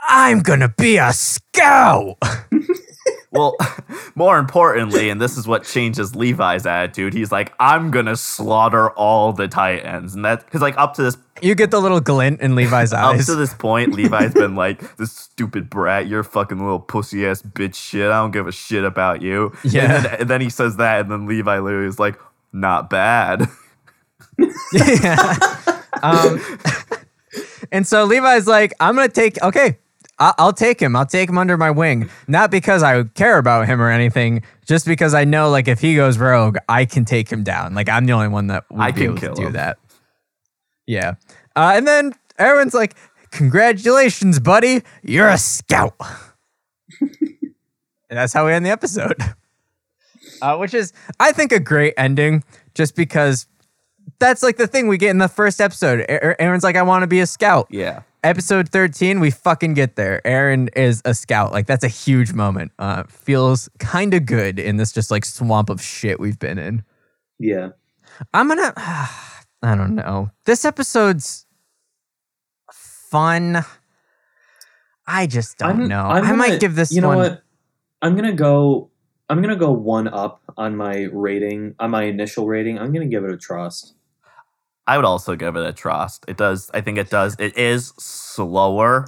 I'm 0.07 0.39
gonna 0.39 0.69
be 0.69 0.97
a 0.97 1.13
scout. 1.13 2.17
Well, 3.33 3.57
more 4.15 4.37
importantly, 4.37 5.09
and 5.09 5.19
this 5.19 5.37
is 5.37 5.47
what 5.47 5.63
changes 5.63 6.15
Levi's 6.15 6.65
attitude, 6.65 7.13
he's 7.13 7.31
like, 7.31 7.51
I'm 7.59 7.91
gonna 7.91 8.15
slaughter 8.15 8.91
all 8.91 9.33
the 9.33 9.47
Titans. 9.47 10.15
And 10.15 10.23
that, 10.23 10.45
because, 10.45 10.61
like, 10.61 10.77
up 10.77 10.93
to 10.95 11.03
this 11.03 11.17
You 11.41 11.55
get 11.55 11.71
the 11.71 11.81
little 11.81 11.99
glint 11.99 12.41
in 12.41 12.55
Levi's 12.55 12.93
eyes. 12.93 13.21
up 13.21 13.25
to 13.25 13.35
this 13.35 13.53
point, 13.53 13.93
Levi's 13.93 14.33
been 14.33 14.55
like, 14.55 14.97
this 14.97 15.11
stupid 15.11 15.69
brat, 15.69 16.07
you're 16.07 16.23
fucking 16.23 16.59
little 16.59 16.79
pussy 16.79 17.25
ass 17.25 17.41
bitch 17.41 17.75
shit. 17.75 18.09
I 18.09 18.21
don't 18.21 18.31
give 18.31 18.47
a 18.47 18.51
shit 18.51 18.83
about 18.85 19.21
you. 19.21 19.51
Yeah. 19.63 19.95
And 19.95 20.05
then, 20.05 20.15
and 20.21 20.29
then 20.29 20.41
he 20.41 20.49
says 20.49 20.77
that, 20.77 21.01
and 21.01 21.11
then 21.11 21.25
Levi 21.25 21.59
literally 21.59 21.87
is 21.87 21.99
like, 21.99 22.19
not 22.53 22.89
bad. 22.89 23.47
yeah. 24.73 25.37
Um, 26.01 26.39
and 27.71 27.87
so 27.87 28.05
Levi's 28.05 28.47
like, 28.47 28.73
I'm 28.79 28.95
gonna 28.95 29.09
take. 29.09 29.41
Okay, 29.41 29.77
I- 30.19 30.33
I'll 30.37 30.53
take 30.53 30.79
him. 30.81 30.95
I'll 30.95 31.05
take 31.05 31.27
him 31.29 31.37
under 31.37 31.57
my 31.57 31.71
wing. 31.71 32.09
Not 32.27 32.51
because 32.51 32.83
I 32.83 33.03
care 33.03 33.37
about 33.37 33.65
him 33.67 33.81
or 33.81 33.89
anything, 33.89 34.43
just 34.65 34.85
because 34.85 35.13
I 35.13 35.23
know, 35.25 35.49
like, 35.49 35.67
if 35.67 35.79
he 35.81 35.95
goes 35.95 36.17
rogue, 36.17 36.57
I 36.69 36.85
can 36.85 37.03
take 37.05 37.29
him 37.31 37.43
down. 37.43 37.73
Like, 37.73 37.89
I'm 37.89 38.05
the 38.05 38.13
only 38.13 38.27
one 38.29 38.47
that 38.47 38.63
would 38.69 38.79
I 38.81 38.91
be 38.91 39.01
can 39.01 39.09
able 39.11 39.17
kill 39.17 39.33
to 39.35 39.41
do 39.41 39.47
him. 39.47 39.53
that. 39.53 39.77
Yeah. 40.85 41.13
Uh, 41.55 41.73
and 41.75 41.87
then 41.87 42.13
Eren's 42.39 42.73
like, 42.73 42.95
"Congratulations, 43.31 44.39
buddy! 44.39 44.83
You're 45.03 45.29
a 45.29 45.37
scout." 45.37 45.95
and 47.01 47.09
that's 48.09 48.33
how 48.33 48.45
we 48.45 48.53
end 48.53 48.65
the 48.65 48.71
episode. 48.71 49.15
Uh, 50.41 50.57
which 50.57 50.73
is, 50.73 50.91
I 51.21 51.31
think, 51.31 51.51
a 51.53 51.59
great 51.59 51.93
ending, 51.95 52.43
just 52.73 52.95
because 52.97 53.45
that's 54.19 54.43
like 54.43 54.57
the 54.57 54.67
thing 54.67 54.87
we 54.89 54.97
get 54.97 55.09
in 55.11 55.17
the 55.17 55.27
first 55.29 55.61
episode. 55.61 56.05
Eren's 56.09 56.63
like, 56.63 56.75
I 56.75 56.81
want 56.81 57.03
to 57.03 57.07
be 57.07 57.21
a 57.21 57.25
scout. 57.27 57.67
yeah. 57.69 58.01
Episode 58.23 58.69
13, 58.69 59.19
we 59.19 59.31
fucking 59.31 59.73
get 59.73 59.97
there. 59.97 60.21
Eren 60.23 60.69
is 60.77 61.01
a 61.03 61.13
scout. 61.13 61.51
Like, 61.51 61.67
that's 61.67 61.83
a 61.83 61.89
huge 61.89 62.31
moment. 62.31 62.71
Uh, 62.79 63.03
feels 63.09 63.69
kind 63.79 64.13
of 64.13 64.25
good 64.25 64.59
in 64.59 64.77
this 64.77 64.93
just 64.93 65.11
like 65.11 65.25
swamp 65.25 65.69
of 65.69 65.81
shit 65.81 66.21
we've 66.21 66.39
been 66.39 66.57
in. 66.57 66.83
Yeah. 67.37 67.69
I'm 68.33 68.47
gonna, 68.47 68.71
I 68.77 69.75
don't 69.75 69.95
know. 69.95 70.31
This 70.45 70.63
episode's 70.63 71.45
fun. 72.71 73.65
I 75.05 75.27
just 75.27 75.57
don't 75.57 75.79
I'm- 75.81 75.87
know. 75.89 76.03
I'm 76.05 76.23
I 76.23 76.31
might 76.31 76.47
gonna- 76.47 76.59
give 76.59 76.75
this 76.75 76.93
You 76.93 77.01
know 77.01 77.09
one. 77.09 77.17
what? 77.17 77.43
I'm 78.01 78.15
gonna 78.15 78.33
go. 78.33 78.89
I'm 79.29 79.41
gonna 79.41 79.55
go 79.57 79.71
one 79.71 80.07
up 80.09 80.41
on 80.57 80.75
my 80.75 81.07
rating, 81.11 81.75
on 81.79 81.91
my 81.91 82.03
initial 82.03 82.45
rating. 82.47 82.77
I'm 82.77 82.91
gonna 82.93 83.07
give 83.07 83.23
it 83.23 83.31
a 83.31 83.37
Trost. 83.37 83.93
I 84.85 84.97
would 84.97 85.05
also 85.05 85.35
give 85.35 85.55
it 85.55 85.65
a 85.65 85.71
Trost. 85.73 86.19
It 86.27 86.37
does, 86.37 86.69
I 86.73 86.81
think 86.81 86.97
it 86.97 87.09
does. 87.09 87.35
It 87.39 87.57
is 87.57 87.93
slower, 87.97 89.07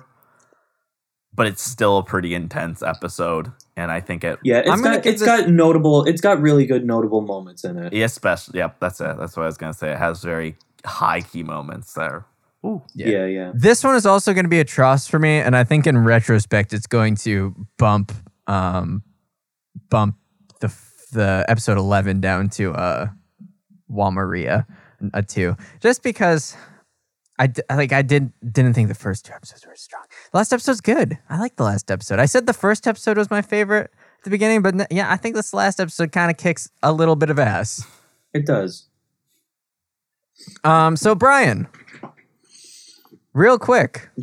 but 1.34 1.48
it's 1.48 1.62
still 1.64 1.98
a 1.98 2.04
pretty 2.04 2.34
intense 2.34 2.82
episode. 2.82 3.52
And 3.76 3.92
I 3.92 4.00
think 4.00 4.24
it, 4.24 4.40
Yeah, 4.44 4.60
it's 4.60 4.70
I'm 4.70 4.82
gonna 4.82 4.98
got 4.98 5.06
it's 5.06 5.20
this- 5.22 5.28
got 5.28 5.50
notable. 5.50 6.06
It's 6.06 6.22
got 6.22 6.40
really 6.42 6.66
good 6.66 6.86
notable 6.86 7.22
moments 7.22 7.64
in 7.66 7.78
it. 7.78 7.92
yeah, 7.94 8.06
especially, 8.06 8.60
yep, 8.60 8.78
that's 8.80 9.02
it. 9.02 9.18
That's 9.20 9.36
what 9.36 9.44
I 9.44 9.48
was 9.48 9.58
going 9.58 9.74
to 9.74 9.78
say. 9.78 9.92
It 9.92 9.98
has 9.98 10.24
very 10.24 10.56
high 10.86 11.20
key 11.22 11.44
moments 11.44 11.94
there. 11.94 12.26
Ooh. 12.66 12.82
Yeah. 12.96 13.08
Yeah, 13.10 13.26
yeah. 13.26 13.52
This 13.54 13.84
one 13.84 13.96
is 13.96 14.06
also 14.06 14.34
going 14.34 14.46
to 14.46 14.50
be 14.50 14.60
a 14.62 14.66
Trost 14.66 15.10
for 15.10 15.20
me, 15.20 15.40
and 15.40 15.58
I 15.58 15.64
think 15.66 15.86
in 15.88 15.98
retrospect, 15.98 16.72
it's 16.74 16.88
going 16.88 17.16
to 17.18 17.54
bump 17.78 18.14
um, 18.48 19.04
bump 19.90 20.16
the 20.62 20.74
the 21.12 21.44
episode 21.50 21.78
eleven 21.78 22.22
down 22.22 22.48
to 22.52 22.72
uh, 22.74 23.08
Wall 23.90 24.12
Maria 24.12 24.66
a 25.14 25.24
two, 25.24 25.56
just 25.82 26.04
because 26.04 26.56
I 27.38 27.52
like 27.70 27.92
I 27.92 28.02
did 28.02 28.32
didn't 28.50 28.74
think 28.74 28.88
the 28.88 28.96
first 28.96 29.26
two 29.26 29.34
episodes 29.34 29.66
were 29.66 29.76
strong. 29.76 30.04
The 30.32 30.38
last 30.38 30.54
episode's 30.54 30.82
good. 30.82 31.18
I 31.30 31.40
like 31.40 31.58
the 31.58 31.64
last 31.64 31.92
episode. 31.92 32.20
I 32.20 32.26
said 32.26 32.46
the 32.46 32.54
first 32.54 32.88
episode 32.88 33.18
was 33.18 33.30
my 33.30 33.42
favorite 33.42 33.92
at 33.92 34.24
the 34.24 34.30
beginning, 34.30 34.62
but 34.62 34.74
n- 34.74 34.88
yeah, 34.90 35.12
I 35.12 35.18
think 35.18 35.36
this 35.36 35.54
last 35.54 35.80
episode 35.80 36.12
kind 36.12 36.32
of 36.32 36.38
kicks 36.38 36.70
a 36.82 36.94
little 36.94 37.16
bit 37.16 37.30
of 37.30 37.38
ass. 37.38 37.86
It 38.34 38.46
does. 38.46 38.88
Um, 40.64 40.96
so 40.96 41.16
Brian, 41.16 41.68
real 43.34 43.60
quick, 43.60 44.10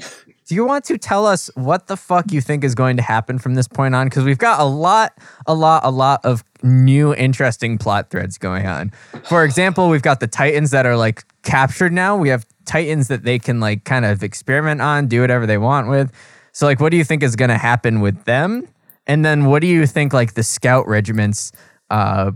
do 0.47 0.55
you 0.55 0.65
want 0.65 0.85
to 0.87 0.97
tell 0.97 1.27
us 1.27 1.51
what 1.55 1.87
the 1.87 1.97
fuck 1.97 2.33
you 2.33 2.41
think 2.41 2.65
is 2.65 2.75
going 2.75 2.97
to 2.97 3.03
happen 3.03 3.39
from 3.39 3.55
this 3.55 3.69
point 3.69 3.95
on? 3.95 4.07
Because 4.07 4.25
we've 4.25 4.39
got 4.39 4.61
a 4.61 4.65
lot, 4.65 5.13
a 5.47 5.55
lot, 5.55 5.85
a 5.85 5.91
lot 5.91 6.25
of 6.25 6.45
new 6.63 7.15
interesting 7.15 7.79
plot 7.79 8.11
threads 8.11 8.39
going 8.39 8.67
on. 8.67 8.93
For 9.25 9.45
example, 9.45 9.89
we've 9.89 10.03
got 10.03 10.21
the 10.21 10.27
Titans 10.27 10.71
that 10.71 10.87
are 10.87 10.97
like 10.97 11.25
captured 11.43 11.93
now. 11.93 12.17
We 12.17 12.29
have 12.29 12.47
Titans 12.65 13.09
that 13.09 13.25
they 13.25 13.39
can 13.39 13.61
like 13.61 13.85
kind 13.85 14.05
of 14.05 14.23
experiment 14.23 14.81
on, 14.81 15.07
do 15.07 15.21
whatever 15.21 15.47
they 15.47 15.59
want 15.59 15.89
with. 15.89 16.13
So 16.53 16.67
like, 16.67 16.81
what 16.81 16.91
do 16.91 16.97
you 16.97 17.05
think 17.05 17.23
is 17.23 17.37
going 17.37 17.49
to 17.49 17.59
happen 17.59 18.01
with 18.01 18.25
them? 18.25 18.69
And 19.07 19.25
then 19.25 19.47
what 19.47 19.63
do 19.63 19.67
you 19.67 19.87
think 19.87 20.13
like 20.13 20.35
the 20.35 20.43
scout 20.43 20.87
regiments? 20.87 21.53
Uh, 21.91 22.33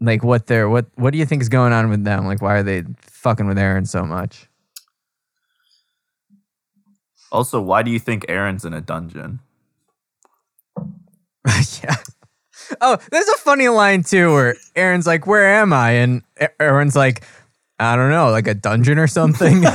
like 0.00 0.22
what 0.22 0.46
they're 0.46 0.68
what 0.68 0.86
what 0.94 1.12
do 1.12 1.18
you 1.18 1.26
think 1.26 1.42
is 1.42 1.48
going 1.48 1.72
on 1.72 1.90
with 1.90 2.04
them? 2.04 2.26
Like 2.26 2.40
why 2.40 2.54
are 2.54 2.62
they 2.62 2.84
fucking 3.00 3.46
with 3.46 3.56
Eren 3.56 3.86
so 3.86 4.04
much? 4.04 4.48
Also, 7.30 7.60
why 7.60 7.82
do 7.82 7.90
you 7.90 7.98
think 7.98 8.26
Eren's 8.26 8.64
in 8.64 8.72
a 8.72 8.80
dungeon? 8.80 9.40
yeah. 11.82 11.96
Oh, 12.80 12.98
there's 13.10 13.28
a 13.28 13.38
funny 13.38 13.68
line 13.68 14.02
too 14.02 14.32
where 14.32 14.56
Eren's 14.76 15.06
like, 15.06 15.26
"Where 15.26 15.46
am 15.46 15.72
I?" 15.72 15.90
and 15.92 16.22
Eren's 16.60 16.96
like, 16.96 17.24
"I 17.78 17.96
don't 17.96 18.10
know, 18.10 18.30
like 18.30 18.46
a 18.46 18.54
dungeon 18.54 18.98
or 18.98 19.06
something." 19.06 19.64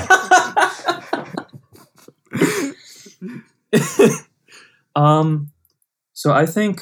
Um, 4.96 5.52
so 6.14 6.32
I 6.32 6.46
think, 6.46 6.82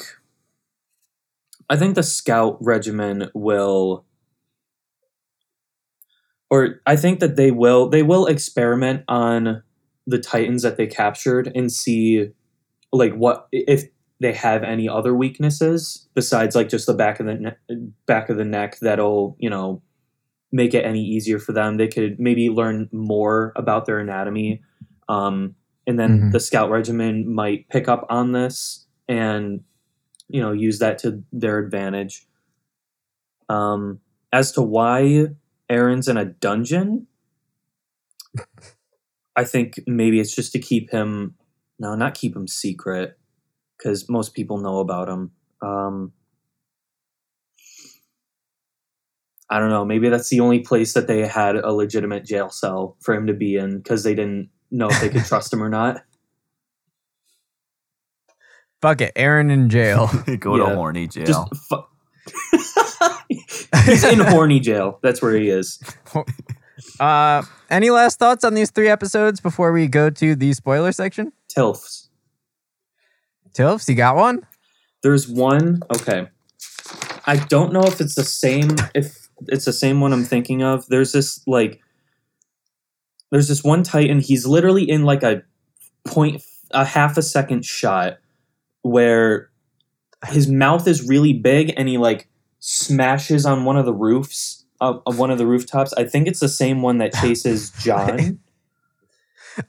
I 1.70 1.76
think 1.76 1.94
the 1.94 2.02
scout 2.02 2.58
regimen 2.60 3.30
will, 3.34 4.04
or 6.50 6.80
I 6.86 6.96
think 6.96 7.20
that 7.20 7.36
they 7.36 7.50
will, 7.50 7.88
they 7.88 8.02
will 8.02 8.26
experiment 8.26 9.04
on 9.08 9.62
the 10.06 10.18
titans 10.18 10.62
that 10.62 10.76
they 10.76 10.86
captured 10.86 11.50
and 11.54 11.72
see, 11.72 12.28
like 12.92 13.14
what 13.14 13.48
if 13.52 13.84
they 14.22 14.32
have 14.32 14.62
any 14.62 14.88
other 14.88 15.14
weaknesses 15.14 16.08
besides 16.14 16.54
like 16.56 16.68
just 16.68 16.86
the 16.86 16.94
back 16.94 17.20
of 17.20 17.26
the 17.26 17.34
ne- 17.34 17.86
back 18.06 18.28
of 18.30 18.36
the 18.36 18.44
neck 18.44 18.78
that'll 18.80 19.36
you 19.38 19.50
know 19.50 19.82
make 20.52 20.74
it 20.74 20.84
any 20.84 21.02
easier 21.02 21.38
for 21.38 21.52
them. 21.52 21.76
They 21.76 21.88
could 21.88 22.20
maybe 22.20 22.50
learn 22.50 22.88
more 22.92 23.52
about 23.56 23.86
their 23.86 23.98
anatomy. 23.98 24.62
Um, 25.08 25.54
and 25.86 25.98
then 25.98 26.20
Mhm. 26.20 26.32
the 26.32 26.40
scout 26.40 26.70
regiment 26.70 27.26
might 27.26 27.68
pick 27.70 27.88
up 27.88 28.06
on 28.10 28.32
this 28.32 28.86
and 29.08 29.60
you 30.28 30.40
know 30.40 30.52
use 30.52 30.78
that 30.78 30.98
to 30.98 31.22
their 31.32 31.58
advantage 31.58 32.26
um 33.48 33.98
as 34.32 34.52
to 34.52 34.62
why 34.62 35.26
Eren's 35.68 36.06
in 36.08 36.16
a 36.16 36.24
dungeon 36.24 37.06
i 39.36 39.44
think 39.44 39.80
maybe 39.86 40.20
it's 40.20 40.34
just 40.34 40.52
to 40.52 40.58
keep 40.58 40.90
him 40.90 41.34
no 41.78 41.94
not 41.94 42.14
keep 42.14 42.34
him 42.36 42.46
secret 42.46 43.18
because 43.82 44.08
most 44.08 44.34
people 44.34 44.58
know 44.58 44.78
about 44.78 45.08
him 45.08 45.30
um 45.62 46.12
i 49.50 49.58
don't 49.58 49.70
know 49.70 49.84
maybe 49.84 50.08
that's 50.08 50.28
the 50.30 50.40
only 50.40 50.60
place 50.60 50.92
that 50.94 51.06
they 51.06 51.26
had 51.26 51.56
a 51.56 51.72
legitimate 51.72 52.24
jail 52.24 52.50
cell 52.50 52.96
for 53.00 53.14
him 53.14 53.26
to 53.26 53.32
be 53.34 53.56
in 53.56 53.78
because 53.78 54.02
they 54.04 54.14
didn't 54.14 54.48
know 54.70 54.88
if 54.88 55.00
they 55.00 55.08
could 55.08 55.24
trust 55.24 55.52
him 55.52 55.62
or 55.62 55.68
not 55.80 56.02
Fuck 58.80 59.00
it, 59.00 59.14
Eren 59.14 59.48
in 59.52 59.68
jail. 59.70 60.08
Go 60.40 60.56
Yeah. 60.56 60.70
to 60.70 60.74
horny 60.74 61.06
jail. 61.06 61.24
Just 61.24 61.54
fu- 61.68 61.84
He's 63.86 64.02
in 64.02 64.18
horny 64.18 64.58
jail. 64.58 64.98
That's 65.04 65.22
where 65.22 65.36
he 65.36 65.50
is. 65.50 65.78
Uh, 66.98 67.42
any 67.70 67.90
last 67.90 68.18
thoughts 68.18 68.42
on 68.42 68.54
these 68.54 68.72
three 68.72 68.88
episodes 68.88 69.38
before 69.40 69.70
we 69.70 69.86
go 69.86 70.10
to 70.10 70.34
the 70.34 70.52
spoiler 70.52 70.90
section? 70.90 71.32
Tilfs. 71.48 72.01
Tilfs, 73.52 73.88
you 73.88 73.94
got 73.94 74.16
one? 74.16 74.46
There's 75.02 75.28
one. 75.28 75.82
Okay. 75.94 76.28
I 77.26 77.36
don't 77.36 77.72
know 77.72 77.82
if 77.82 78.00
it's 78.00 78.14
the 78.14 78.24
same. 78.24 78.76
If 78.94 79.28
it's 79.48 79.64
the 79.64 79.72
same 79.72 80.00
one 80.00 80.12
I'm 80.12 80.24
thinking 80.24 80.62
of. 80.62 80.86
There's 80.86 81.12
this 81.12 81.42
like. 81.46 81.80
There's 83.30 83.48
this 83.48 83.64
one 83.64 83.82
Titan. 83.82 84.20
He's 84.20 84.46
literally 84.46 84.88
in 84.88 85.04
like 85.04 85.22
a 85.22 85.42
point, 86.04 86.42
a 86.70 86.84
half 86.84 87.16
a 87.16 87.22
second 87.22 87.64
shot, 87.64 88.18
where 88.82 89.50
his 90.26 90.48
mouth 90.48 90.86
is 90.86 91.06
really 91.06 91.32
big 91.32 91.72
and 91.76 91.88
he 91.88 91.98
like 91.98 92.28
smashes 92.60 93.46
on 93.46 93.64
one 93.64 93.76
of 93.76 93.86
the 93.86 93.94
roofs 93.94 94.64
of, 94.80 95.02
of 95.06 95.18
one 95.18 95.30
of 95.30 95.38
the 95.38 95.46
rooftops. 95.46 95.92
I 95.94 96.04
think 96.04 96.28
it's 96.28 96.40
the 96.40 96.48
same 96.48 96.82
one 96.82 96.98
that 96.98 97.14
chases 97.14 97.70
Jean. 97.78 98.40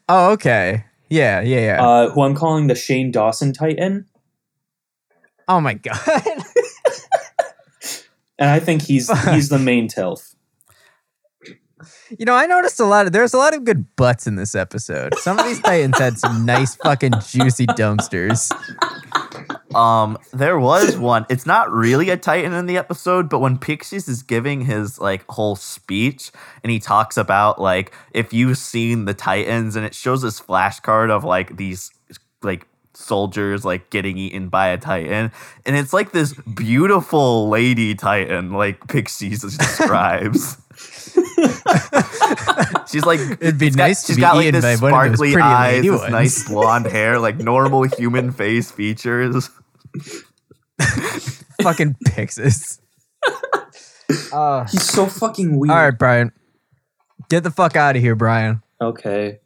Oh, 0.08 0.32
okay. 0.32 0.86
Yeah, 1.14 1.42
yeah, 1.42 1.60
yeah. 1.60 1.86
uh, 1.86 2.10
who 2.10 2.24
I'm 2.24 2.34
calling 2.34 2.66
the 2.66 2.74
Shane 2.74 3.12
Dawson 3.12 3.54
Titan, 3.54 4.08
oh 5.48 5.62
my 5.62 5.76
god. 5.76 6.00
and 8.40 8.50
I 8.50 8.60
think 8.60 8.82
he's 8.82 9.12
he's 9.30 9.50
the 9.50 9.60
main 9.60 9.88
Tilf. 9.88 10.34
you 12.18 12.26
know, 12.26 12.34
I 12.34 12.48
noticed 12.48 12.80
a 12.80 12.86
lot 12.86 13.06
of 13.06 13.12
there's 13.12 13.36
a 13.36 13.38
lot 13.38 13.54
of 13.54 13.64
good 13.64 13.96
butts 13.96 14.26
in 14.26 14.38
this 14.38 14.56
episode. 14.56 15.14
Some 15.20 15.38
of 15.38 15.46
these 15.46 15.60
titans 15.60 16.00
had 16.00 16.18
some 16.18 16.48
nice 16.48 16.74
fucking 16.78 17.14
juicy 17.28 17.68
dumpsters. 17.68 18.52
Um, 19.76 20.18
there 20.32 20.60
was 20.60 20.98
one. 20.98 21.26
It's 21.30 21.46
not 21.46 21.72
really 21.72 22.10
a 22.10 22.18
Titan 22.18 22.54
in 22.54 22.66
the 22.66 22.78
episode, 22.78 23.30
but 23.30 23.40
when 23.40 23.58
Pixis 23.58 24.08
is 24.08 24.24
giving 24.24 24.62
his 24.62 25.00
like 25.00 25.24
whole 25.30 25.56
speech 25.56 26.32
and 26.64 26.72
he 26.72 26.80
talks 26.80 27.18
about 27.18 27.60
like 27.62 27.94
if 28.14 28.34
you've 28.34 28.58
seen 28.58 29.06
the 29.06 29.14
Titans 29.14 29.76
and 29.76 29.86
it 29.86 29.94
shows 29.96 30.22
this 30.22 30.40
flashcard 30.40 31.10
of 31.10 31.24
like 31.24 31.58
these 31.58 31.92
like 32.42 32.66
soldiers 32.96 33.66
like 33.66 33.90
getting 33.90 34.18
eaten 34.18 34.50
by 34.50 34.68
a 34.68 34.78
Titan, 34.78 35.32
and 35.66 35.76
it's 35.76 35.94
like 35.94 36.12
this 36.12 36.34
beautiful 36.34 37.50
lady 37.50 37.96
Titan, 37.96 38.52
like 38.52 38.80
Pixis 38.88 39.42
describes. 39.60 40.58
She's 42.90 43.06
like 43.06 43.20
It'd 43.20 43.58
be 43.58 43.68
she's 43.68 43.76
got- 43.76 43.88
to 43.88 43.96
she's 43.96 44.16
be 44.16 44.22
got 44.22 44.36
like 44.36 44.52
this 44.52 44.64
by 44.82 44.92
one 44.92 45.08
of 45.08 45.18
those 45.18 45.32
sparkly 45.32 45.42
eyes, 45.42 45.84
this 45.84 46.00
ones. 46.00 46.12
nice 46.12 46.48
blonde 46.48 46.86
hair, 46.88 47.20
like 47.20 47.38
normal 47.38 47.84
human 47.84 48.32
face 48.32 48.72
features. 48.72 49.50
fucking 51.62 51.96
Pixis. 52.08 52.80
Uh, 54.34 54.66
He's 54.68 54.84
so 54.84 55.06
fucking 55.08 55.58
weird. 55.58 55.72
all 55.72 55.78
right, 55.78 55.98
Brian. 55.98 56.32
Get 57.30 57.44
the 57.44 57.50
fuck 57.52 57.76
out 57.76 57.96
of 57.96 58.02
here, 58.02 58.16
Brian. 58.16 58.62
Okay. 58.82 59.40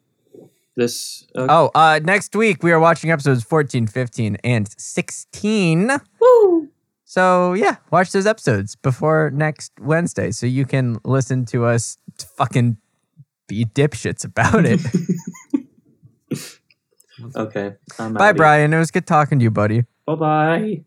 This. 0.76 1.26
Uh, 1.36 1.46
Oh, 1.48 1.72
uh, 1.76 2.00
next 2.04 2.36
week 2.36 2.64
we 2.64 2.72
are 2.72 2.80
watching 2.80 3.12
episodes 3.12 3.44
14, 3.44 3.86
15, 3.88 4.38
and 4.44 4.68
16. 4.82 5.92
Woo! 6.20 6.70
So, 7.06 7.54
yeah, 7.54 7.76
watch 7.92 8.12
those 8.12 8.26
episodes 8.26 8.76
before 8.76 9.30
next 9.34 9.72
Wednesday 9.80 10.32
so 10.32 10.46
you 10.48 10.66
can 10.66 10.98
listen 11.06 11.46
to 11.48 11.66
us 11.66 11.98
fucking 12.36 12.78
be 13.48 13.64
dipshits 13.64 14.26
about 14.26 14.66
it. 14.66 14.82
Okay. 17.36 17.74
I'm 17.98 18.14
Bye, 18.14 18.34
Brian. 18.34 18.74
It 18.74 18.78
was 18.78 18.92
good 18.92 19.08
talking 19.08 19.40
to 19.40 19.44
you, 19.44 19.50
buddy. 19.52 19.86
Bye 20.08 20.16
bye. 20.16 20.84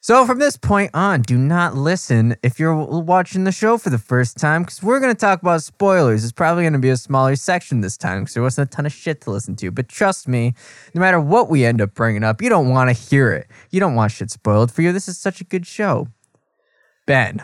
So, 0.00 0.24
from 0.26 0.38
this 0.38 0.56
point 0.56 0.92
on, 0.94 1.22
do 1.22 1.36
not 1.36 1.74
listen 1.74 2.36
if 2.42 2.60
you're 2.60 2.74
watching 2.74 3.42
the 3.44 3.50
show 3.52 3.76
for 3.78 3.90
the 3.90 3.98
first 3.98 4.36
time 4.38 4.62
because 4.62 4.80
we're 4.82 5.00
going 5.00 5.12
to 5.12 5.18
talk 5.18 5.42
about 5.42 5.62
spoilers. 5.62 6.22
It's 6.22 6.32
probably 6.32 6.62
going 6.62 6.74
to 6.74 6.78
be 6.78 6.88
a 6.90 6.96
smaller 6.96 7.34
section 7.34 7.80
this 7.80 7.96
time 7.96 8.22
because 8.22 8.34
there 8.34 8.42
wasn't 8.42 8.70
a 8.72 8.76
ton 8.76 8.86
of 8.86 8.92
shit 8.92 9.22
to 9.22 9.30
listen 9.32 9.56
to. 9.56 9.70
But 9.72 9.88
trust 9.88 10.28
me, 10.28 10.54
no 10.94 11.00
matter 11.00 11.18
what 11.20 11.50
we 11.50 11.64
end 11.64 11.80
up 11.80 11.94
bringing 11.94 12.22
up, 12.22 12.40
you 12.40 12.48
don't 12.48 12.68
want 12.68 12.88
to 12.90 12.92
hear 12.94 13.32
it. 13.32 13.48
You 13.70 13.80
don't 13.80 13.96
want 13.96 14.12
shit 14.12 14.30
spoiled 14.30 14.70
for 14.70 14.82
you. 14.82 14.92
This 14.92 15.08
is 15.08 15.18
such 15.18 15.40
a 15.40 15.44
good 15.44 15.66
show. 15.66 16.06
Ben, 17.06 17.42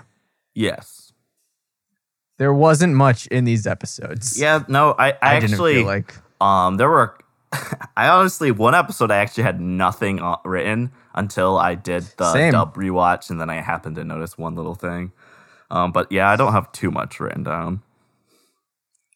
Yes. 0.55 1.13
there 2.39 2.55
wasn't 2.55 2.95
much 2.95 3.27
in 3.29 3.45
these 3.45 3.67
episodes. 3.67 4.41
Yeah, 4.41 4.63
no, 4.69 4.93
I, 4.93 5.11
I, 5.11 5.17
I, 5.23 5.41
didn't 5.41 5.55
actually 5.55 5.75
feel 5.75 5.87
like. 5.87 6.15
um 6.41 6.77
there 6.77 6.89
were 6.89 7.17
I 7.97 8.09
honestly 8.09 8.51
one 8.51 8.75
episode 8.75 9.11
I 9.11 9.19
actually 9.19 9.45
had 9.45 9.61
nothing 9.61 10.21
uh, 10.21 10.37
written 10.45 10.93
until 11.15 11.59
I 11.59 11.75
did 11.75 12.05
the 12.17 12.33
Same. 12.33 12.53
dub 12.53 12.75
rewatch 12.77 13.31
and 13.31 13.41
then 13.41 13.51
I 13.51 13.61
happened 13.61 13.97
to 13.97 14.05
notice 14.05 14.37
one 14.39 14.55
little 14.55 14.75
thing. 14.75 15.13
Um 15.71 15.93
but 15.93 16.11
yeah, 16.11 16.31
I 16.31 16.37
don't 16.37 16.53
have 16.53 16.71
too 16.73 16.91
much 16.91 17.21
written 17.21 17.43
down. 17.43 17.83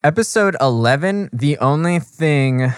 Episode 0.05 0.57
11, 0.61 1.30
the 1.32 1.59
only 1.59 1.99
thing 1.99 2.72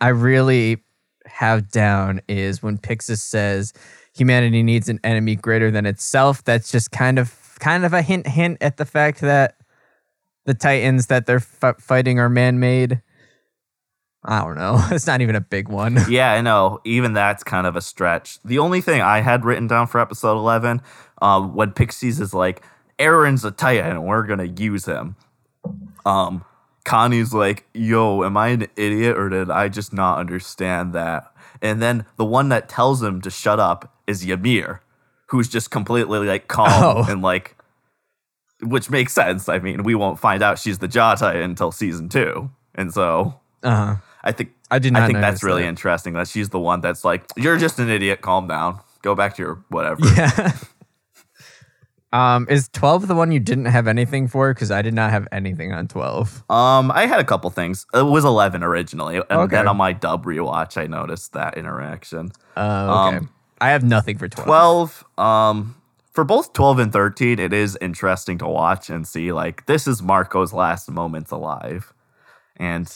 I 0.00 0.08
really 0.08 0.82
have 1.26 1.70
down 1.70 2.20
is 2.26 2.62
when 2.62 2.78
Pixis 2.78 3.18
says 3.18 3.72
humanity 4.14 4.62
needs 4.62 4.88
an 4.88 4.98
enemy 5.04 5.36
greater 5.36 5.70
than 5.70 5.86
itself. 5.86 6.42
That's 6.44 6.70
just 6.70 6.90
kind 6.90 7.18
of 7.18 7.56
kind 7.60 7.84
of 7.84 7.92
a 7.92 8.02
hint 8.02 8.26
hint 8.26 8.58
at 8.60 8.76
the 8.76 8.84
fact 8.84 9.20
that 9.20 9.56
the 10.44 10.54
titans 10.54 11.06
that 11.06 11.26
they're 11.26 11.36
f- 11.62 11.80
fighting 11.80 12.18
are 12.18 12.28
man-made. 12.28 13.00
I 14.24 14.40
don't 14.40 14.56
know. 14.56 14.78
It's 14.90 15.06
not 15.06 15.20
even 15.20 15.34
a 15.36 15.40
big 15.40 15.68
one. 15.68 15.98
Yeah, 16.08 16.32
I 16.32 16.40
know. 16.40 16.80
Even 16.84 17.12
that's 17.12 17.42
kind 17.42 17.66
of 17.66 17.74
a 17.76 17.80
stretch. 17.80 18.38
The 18.44 18.58
only 18.58 18.80
thing 18.80 19.00
I 19.00 19.20
had 19.20 19.44
written 19.44 19.66
down 19.66 19.86
for 19.88 20.00
episode 20.00 20.36
11, 20.36 20.80
um, 21.20 21.54
when 21.54 21.72
Pixis 21.72 22.20
is 22.20 22.32
like, 22.32 22.62
Eren's 22.98 23.44
a 23.44 23.50
Titan 23.50 23.90
and 23.92 24.04
we're 24.06 24.22
going 24.24 24.38
to 24.38 24.62
use 24.62 24.84
him. 24.86 25.16
Um, 26.06 26.44
Connie's 26.84 27.32
like, 27.32 27.64
yo, 27.72 28.22
am 28.24 28.36
I 28.36 28.48
an 28.48 28.66
idiot 28.76 29.16
or 29.16 29.28
did 29.28 29.50
I 29.50 29.68
just 29.68 29.92
not 29.92 30.18
understand 30.18 30.92
that? 30.94 31.32
And 31.60 31.80
then 31.82 32.06
the 32.16 32.24
one 32.24 32.48
that 32.50 32.68
tells 32.68 33.02
him 33.02 33.20
to 33.22 33.30
shut 33.30 33.58
up 33.60 33.92
is 34.06 34.24
Ymir, 34.28 34.82
who's 35.26 35.48
just 35.48 35.70
completely 35.70 36.26
like 36.26 36.48
calm 36.48 36.68
Oh. 36.98 37.04
and 37.08 37.22
like, 37.22 37.56
which 38.62 38.90
makes 38.90 39.12
sense. 39.12 39.48
I 39.48 39.58
mean, 39.58 39.82
we 39.84 39.94
won't 39.94 40.18
find 40.20 40.42
out 40.42 40.58
she's 40.58 40.78
the 40.78 40.88
Jaw 40.88 41.14
Titan 41.14 41.42
until 41.42 41.72
season 41.72 42.08
two. 42.08 42.50
And 42.74 42.92
so 42.92 43.40
Uh-huh. 43.62 43.96
I 44.24 44.32
think 44.32 44.52
I 44.70 44.78
did 44.78 44.96
I 44.96 45.06
think 45.06 45.20
that's 45.20 45.42
really 45.42 45.62
that. 45.62 45.68
interesting 45.68 46.12
that 46.14 46.28
she's 46.28 46.48
the 46.50 46.58
one 46.60 46.80
that's 46.80 47.04
like, 47.04 47.24
you're 47.36 47.56
just 47.58 47.78
an 47.78 47.90
idiot. 47.90 48.20
Calm 48.20 48.46
down. 48.46 48.80
Go 49.02 49.14
back 49.14 49.34
to 49.36 49.42
your 49.42 49.64
whatever. 49.68 50.00
Yeah. 50.16 50.52
um, 52.12 52.46
is 52.50 52.68
12 52.68 53.08
the 53.08 53.14
one 53.14 53.32
you 53.32 53.40
didn't 53.40 53.64
have 53.66 53.88
anything 53.88 54.28
for? 54.28 54.52
Because 54.54 54.70
I 54.70 54.82
did 54.82 54.94
not 54.94 55.10
have 55.10 55.26
anything 55.32 55.72
on 55.72 55.88
12. 55.88 56.44
Um, 56.50 56.90
I 56.92 57.06
had 57.06 57.18
a 57.18 57.24
couple 57.24 57.50
things. 57.50 57.86
It 57.94 58.04
was 58.04 58.24
11 58.24 58.62
originally, 58.62 59.16
and 59.16 59.30
Okay. 59.30 59.56
then 59.56 59.66
on 59.68 59.76
my 59.76 59.92
dub 59.92 60.24
rewatch, 60.24 60.76
I 60.76 60.86
noticed 60.86 61.32
that 61.32 61.56
interaction. 61.56 62.30
Uh, 62.56 63.06
okay. 63.08 63.16
Um, 63.18 63.30
I 63.60 63.70
have 63.70 63.82
nothing 63.84 64.18
for 64.18 64.28
12. 64.28 64.46
12 64.46 65.04
um 65.18 65.76
for 66.10 66.24
both 66.24 66.52
12 66.52 66.78
and 66.80 66.92
13 66.92 67.38
it 67.38 67.52
is 67.52 67.78
interesting 67.80 68.36
to 68.38 68.46
watch 68.46 68.90
and 68.90 69.06
see 69.06 69.32
like 69.32 69.64
this 69.66 69.86
is 69.86 70.02
marco's 70.02 70.52
last 70.52 70.90
moments 70.90 71.30
alive 71.30 71.94
and 72.56 72.92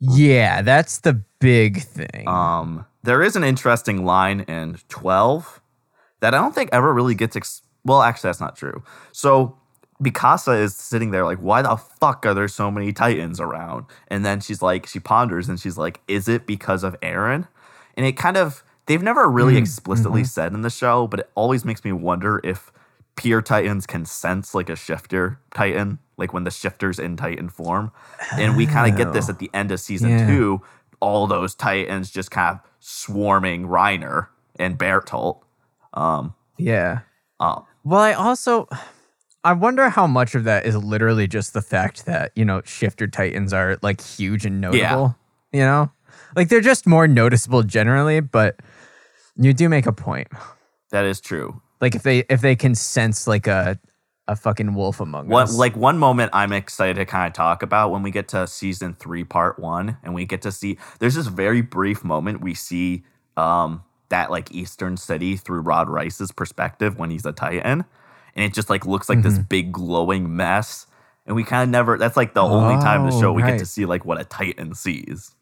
yeah, 0.00 0.62
that's 0.62 0.98
the 0.98 1.22
big 1.40 1.82
thing. 1.82 2.28
um 2.28 2.84
there 3.02 3.22
is 3.22 3.34
an 3.34 3.42
interesting 3.44 4.04
line 4.04 4.40
in 4.40 4.76
12 4.90 5.60
that 6.20 6.34
i 6.34 6.38
don't 6.38 6.54
think 6.54 6.68
ever 6.70 6.92
really 6.92 7.14
gets 7.14 7.34
ex- 7.34 7.62
well 7.82 8.02
actually 8.02 8.28
that's 8.28 8.40
not 8.40 8.56
true 8.56 8.82
so 9.12 9.56
Mikasa 10.02 10.58
is 10.60 10.74
sitting 10.74 11.10
there 11.10 11.24
like, 11.24 11.38
why 11.38 11.60
the 11.60 11.76
fuck 11.76 12.24
are 12.24 12.32
there 12.32 12.48
so 12.48 12.70
many 12.70 12.90
Titans 12.92 13.38
around? 13.38 13.84
And 14.08 14.24
then 14.24 14.40
she's 14.40 14.62
like, 14.62 14.86
she 14.86 14.98
ponders 14.98 15.46
and 15.48 15.60
she's 15.60 15.76
like, 15.76 16.00
is 16.08 16.26
it 16.26 16.46
because 16.46 16.82
of 16.84 16.98
Eren? 17.00 17.46
And 17.98 18.06
it 18.06 18.16
kind 18.16 18.38
of, 18.38 18.62
they've 18.86 19.02
never 19.02 19.28
really 19.28 19.56
explicitly 19.58 20.24
said 20.24 20.54
in 20.54 20.62
the 20.62 20.70
show, 20.70 21.06
but 21.06 21.20
it 21.20 21.30
always 21.34 21.66
makes 21.66 21.84
me 21.84 21.92
wonder 21.92 22.40
if 22.42 22.72
pure 23.20 23.42
Titans 23.42 23.86
can 23.86 24.04
sense 24.06 24.54
like 24.54 24.70
a 24.70 24.76
shifter 24.76 25.38
Titan, 25.54 25.98
like 26.16 26.32
when 26.32 26.44
the 26.44 26.50
shifter's 26.50 26.98
in 26.98 27.16
Titan 27.16 27.48
form. 27.50 27.92
And 28.32 28.56
we 28.56 28.66
kind 28.66 28.90
of 28.90 28.96
get 28.96 29.12
this 29.12 29.28
at 29.28 29.38
the 29.38 29.50
end 29.52 29.70
of 29.70 29.78
season 29.80 30.10
Yeah. 30.10 30.26
two, 30.26 30.62
all 31.00 31.26
those 31.26 31.54
Titans 31.54 32.10
just 32.10 32.30
kind 32.30 32.56
of 32.56 32.60
swarming 32.78 33.66
Reiner 33.66 34.28
and 34.58 34.78
Bertolt. 34.78 35.42
Um, 35.92 36.34
yeah. 36.56 37.00
um, 37.40 37.64
Well, 37.84 38.00
I 38.00 38.12
also 38.14 38.68
I 39.44 39.52
wonder 39.52 39.88
how 39.90 40.06
much 40.06 40.34
of 40.34 40.44
that 40.44 40.64
is 40.66 40.76
literally 40.76 41.26
just 41.26 41.52
the 41.52 41.62
fact 41.62 42.06
that, 42.06 42.32
you 42.36 42.44
know, 42.44 42.60
shifter 42.64 43.06
titans 43.06 43.52
are 43.52 43.78
like 43.82 44.00
huge 44.00 44.44
and 44.46 44.60
notable. 44.60 44.78
yeah. 45.52 45.58
You 45.58 45.64
know? 45.66 45.90
Like 46.36 46.48
they're 46.48 46.60
just 46.60 46.86
more 46.86 47.08
noticeable 47.08 47.62
generally, 47.64 48.20
but 48.20 48.60
you 49.36 49.52
do 49.52 49.68
make 49.68 49.86
a 49.86 49.92
point. 49.92 50.28
that 50.90 51.04
is 51.04 51.20
true. 51.20 51.60
Like 51.80 51.94
if 51.94 52.02
they 52.02 52.24
if 52.28 52.40
they 52.40 52.56
can 52.56 52.74
sense 52.74 53.26
like 53.26 53.46
a 53.46 53.78
a 54.28 54.36
fucking 54.36 54.74
wolf 54.74 55.00
among 55.00 55.28
What 55.28 55.44
us. 55.44 55.56
like 55.56 55.76
one 55.76 55.98
moment 55.98 56.30
I'm 56.34 56.52
excited 56.52 56.96
to 56.96 57.04
kind 57.06 57.26
of 57.26 57.32
talk 57.32 57.62
about 57.62 57.90
when 57.90 58.02
we 58.02 58.10
get 58.12 58.28
to 58.28 58.46
season 58.46 58.94
three, 58.94 59.24
part 59.24 59.58
one, 59.58 59.96
and 60.04 60.14
we 60.14 60.24
get 60.24 60.42
to 60.42 60.52
see 60.52 60.78
there's 61.00 61.16
this 61.16 61.26
very 61.26 61.62
brief 61.62 62.04
moment 62.04 62.40
we 62.40 62.54
see 62.54 63.04
um 63.36 63.82
that 64.10 64.30
like 64.30 64.52
Eastern 64.52 64.96
city 64.96 65.36
through 65.36 65.60
Rod 65.60 65.88
Reiss's 65.88 66.32
perspective 66.32 66.98
when 66.98 67.10
he's 67.10 67.24
a 67.26 67.32
Titan. 67.32 67.84
And 68.36 68.44
it 68.44 68.54
just 68.54 68.70
like 68.70 68.86
looks 68.86 69.08
like 69.08 69.22
this 69.22 69.38
big 69.38 69.72
glowing 69.72 70.36
mess. 70.36 70.86
And 71.26 71.36
we 71.36 71.44
kind 71.44 71.62
of 71.62 71.68
never 71.68 71.98
that's 71.98 72.16
like 72.16 72.34
the 72.34 72.42
only 72.42 72.76
time 72.76 73.04
the 73.04 73.12
Oh, 73.12 73.20
show 73.20 73.32
we 73.32 73.42
get 73.42 73.58
to 73.58 73.66
see 73.66 73.86
like 73.86 74.04
what 74.04 74.20
a 74.20 74.24
Titan 74.24 74.74
sees. 74.74 75.34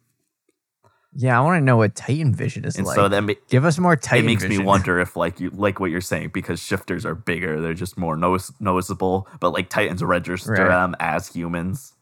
Yeah, 1.14 1.38
I 1.38 1.42
want 1.42 1.58
to 1.60 1.64
know 1.64 1.76
what 1.78 1.94
Titan 1.94 2.34
vision 2.34 2.64
is 2.64 2.76
And 2.76 2.86
like. 2.86 2.94
so 2.94 3.08
that 3.08 3.22
ma- 3.22 3.32
Give 3.48 3.64
us 3.64 3.78
more 3.78 3.96
Titan. 3.96 4.24
it 4.24 4.26
makes 4.26 4.42
vision. 4.42 4.58
me 4.58 4.64
wonder 4.64 5.00
if 5.00 5.16
like 5.16 5.40
you 5.40 5.50
like 5.50 5.80
what 5.80 5.90
you're 5.90 6.00
saying 6.02 6.30
because 6.34 6.60
shifters 6.60 7.06
are 7.06 7.14
bigger, 7.14 7.60
they're 7.60 7.74
just 7.74 7.96
more 7.96 8.16
notice- 8.16 8.52
noticeable, 8.60 9.26
but 9.40 9.50
like 9.52 9.68
Titans 9.70 10.02
register 10.04 10.52
Right. 10.52 10.68
them 10.68 10.94
as 11.00 11.28
humans. 11.28 11.94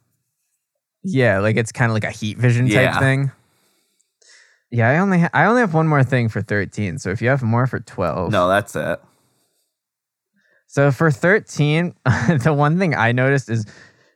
Yeah, 1.05 1.39
like 1.39 1.57
it's 1.57 1.71
kind 1.73 1.91
of 1.91 1.95
like 1.95 2.05
a 2.05 2.11
heat 2.11 2.37
vision 2.37 2.67
type 2.67 2.75
Yeah. 2.75 2.99
thing. 2.99 3.31
Yeah, 4.73 4.89
I 4.91 4.99
only 4.99 5.21
ha- 5.21 5.31
I 5.33 5.45
only 5.45 5.61
have 5.61 5.73
one 5.73 5.87
more 5.87 6.03
thing 6.03 6.29
for 6.29 6.43
13. 6.43 6.99
So 6.99 7.11
if 7.11 7.23
you 7.23 7.29
have 7.29 7.43
more 7.45 7.69
for 7.69 7.79
12. 7.79 8.33
No, 8.33 8.49
that's 8.49 8.75
it. 8.75 9.01
So 10.67 10.91
for 10.91 11.13
13, 11.13 11.95
the 12.43 12.53
one 12.53 12.77
thing 12.79 12.93
I 12.95 13.13
noticed 13.13 13.49
is 13.49 13.65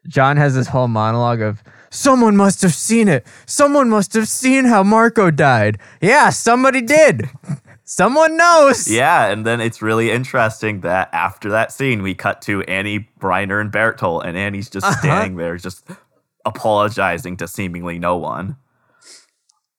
Jean 0.08 0.36
has 0.36 0.54
this 0.56 0.66
whole 0.66 0.88
monologue 0.88 1.40
of 1.40 1.62
someone 1.90 2.36
must 2.36 2.62
have 2.62 2.74
seen 2.74 3.08
it. 3.08 3.26
Someone 3.46 3.88
must 3.90 4.14
have 4.14 4.28
seen 4.28 4.64
how 4.64 4.82
Marco 4.82 5.30
died. 5.30 5.78
Yeah, 6.00 6.30
somebody 6.30 6.80
did. 6.80 7.28
Someone 7.84 8.36
knows. 8.36 8.88
Yeah, 8.88 9.26
and 9.32 9.44
then 9.44 9.60
it's 9.60 9.82
really 9.82 10.12
interesting 10.12 10.82
that 10.82 11.12
after 11.12 11.50
that 11.50 11.72
scene, 11.72 12.02
we 12.02 12.14
cut 12.14 12.40
to 12.42 12.62
Annie, 12.62 13.08
Reiner, 13.18 13.60
and 13.60 13.72
Bertolt, 13.72 14.24
and 14.24 14.36
Annie's 14.36 14.70
just 14.70 14.86
Uh-huh. 14.86 15.00
standing 15.00 15.34
there, 15.36 15.56
just 15.56 15.84
apologizing 16.46 17.36
to 17.38 17.48
seemingly 17.48 17.98
no 17.98 18.16
one. 18.16 18.56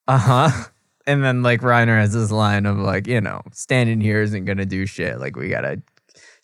Uh-huh. 0.06 0.50
And 1.06 1.24
then 1.24 1.42
like 1.42 1.62
Reiner 1.62 1.98
has 1.98 2.12
this 2.12 2.30
line 2.30 2.66
of 2.66 2.76
like, 2.78 3.06
you 3.06 3.20
know, 3.20 3.40
standing 3.52 4.00
here 4.00 4.20
isn't 4.22 4.44
gonna 4.44 4.66
do 4.66 4.84
shit. 4.84 5.18
Like 5.18 5.34
we 5.36 5.48
gotta 5.48 5.80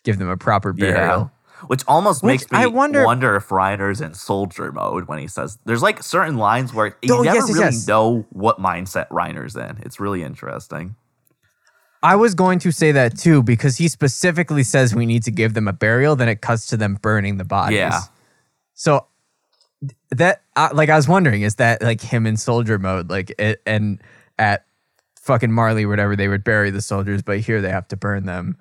give 0.03 0.17
them 0.17 0.29
a 0.29 0.37
proper 0.37 0.73
burial. 0.73 1.31
Which 1.67 1.83
almost 1.87 2.23
Which 2.23 2.41
makes 2.41 2.51
me 2.51 2.57
I 2.59 2.65
wonder- 2.67 3.05
wonder, 3.05 3.35
if 3.35 3.49
Reiner's 3.49 4.01
in 4.01 4.13
soldier 4.13 4.71
mode 4.71 5.07
when 5.07 5.19
he 5.19 5.27
says 5.27 5.57
there's 5.65 5.81
like 5.81 6.01
certain 6.03 6.37
lines 6.37 6.73
where 6.73 6.95
you 7.01 7.13
Oh, 7.15 7.21
never 7.21 7.35
yes, 7.37 7.49
really 7.49 7.59
yes. 7.65 7.87
know 7.87 8.25
what 8.29 8.59
mindset 8.59 9.07
Reiner's 9.09 9.55
in. 9.55 9.77
It's 9.81 9.99
really 9.99 10.23
interesting. 10.23 10.95
I 12.01 12.15
was 12.15 12.33
going 12.33 12.59
to 12.59 12.71
say 12.71 12.93
that 12.93 13.17
too 13.17 13.43
because 13.43 13.75
he 13.77 13.87
specifically 13.89 14.63
says 14.63 14.95
we 14.95 15.05
need 15.05 15.23
to 15.23 15.31
give 15.31 15.53
them 15.53 15.67
a 15.67 15.73
burial. 15.73 16.15
Then 16.15 16.29
it 16.29 16.39
cuts 16.41 16.65
to 16.67 16.77
them 16.77 16.95
burning 17.01 17.37
the 17.37 17.43
bodies. 17.43 17.77
Yeah. 17.77 17.99
So 18.73 19.05
that, 20.11 20.41
uh, 20.55 20.69
like, 20.73 20.89
I 20.89 20.95
was 20.95 21.07
wondering, 21.09 21.41
is 21.41 21.55
that 21.55 21.81
like 21.81 21.99
him 22.01 22.25
in 22.25 22.37
soldier 22.37 22.79
mode? 22.79 23.09
Like, 23.09 23.33
it, 23.37 23.61
and 23.65 24.01
at 24.37 24.65
fucking 25.19 25.51
Marley, 25.51 25.85
whatever, 25.85 26.15
they 26.15 26.29
would 26.29 26.43
bury 26.45 26.69
the 26.71 26.81
soldiers, 26.81 27.21
but 27.21 27.39
here 27.41 27.61
they 27.61 27.69
have 27.69 27.87
to 27.89 27.97
burn 27.97 28.25
them 28.25 28.57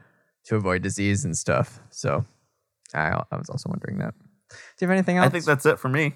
to 0.46 0.56
avoid 0.56 0.82
disease 0.82 1.24
and 1.24 1.36
stuff. 1.38 1.80
So 1.90 2.24
I, 2.94 3.22
I 3.30 3.36
was 3.36 3.48
also 3.48 3.68
wondering 3.68 3.98
that. 3.98 4.14
Do 4.50 4.56
you 4.80 4.88
have 4.88 4.90
anything 4.90 5.18
else? 5.18 5.26
I 5.26 5.30
think 5.30 5.44
that's 5.44 5.66
it 5.66 5.78
for 5.78 5.88
me. 5.88 6.14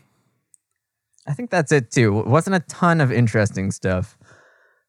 I 1.26 1.34
think 1.34 1.50
that's 1.50 1.70
it 1.72 1.90
too. 1.90 2.18
It 2.20 2.26
wasn't 2.26 2.56
a 2.56 2.60
ton 2.60 3.00
of 3.00 3.12
interesting 3.12 3.70
stuff. 3.70 4.16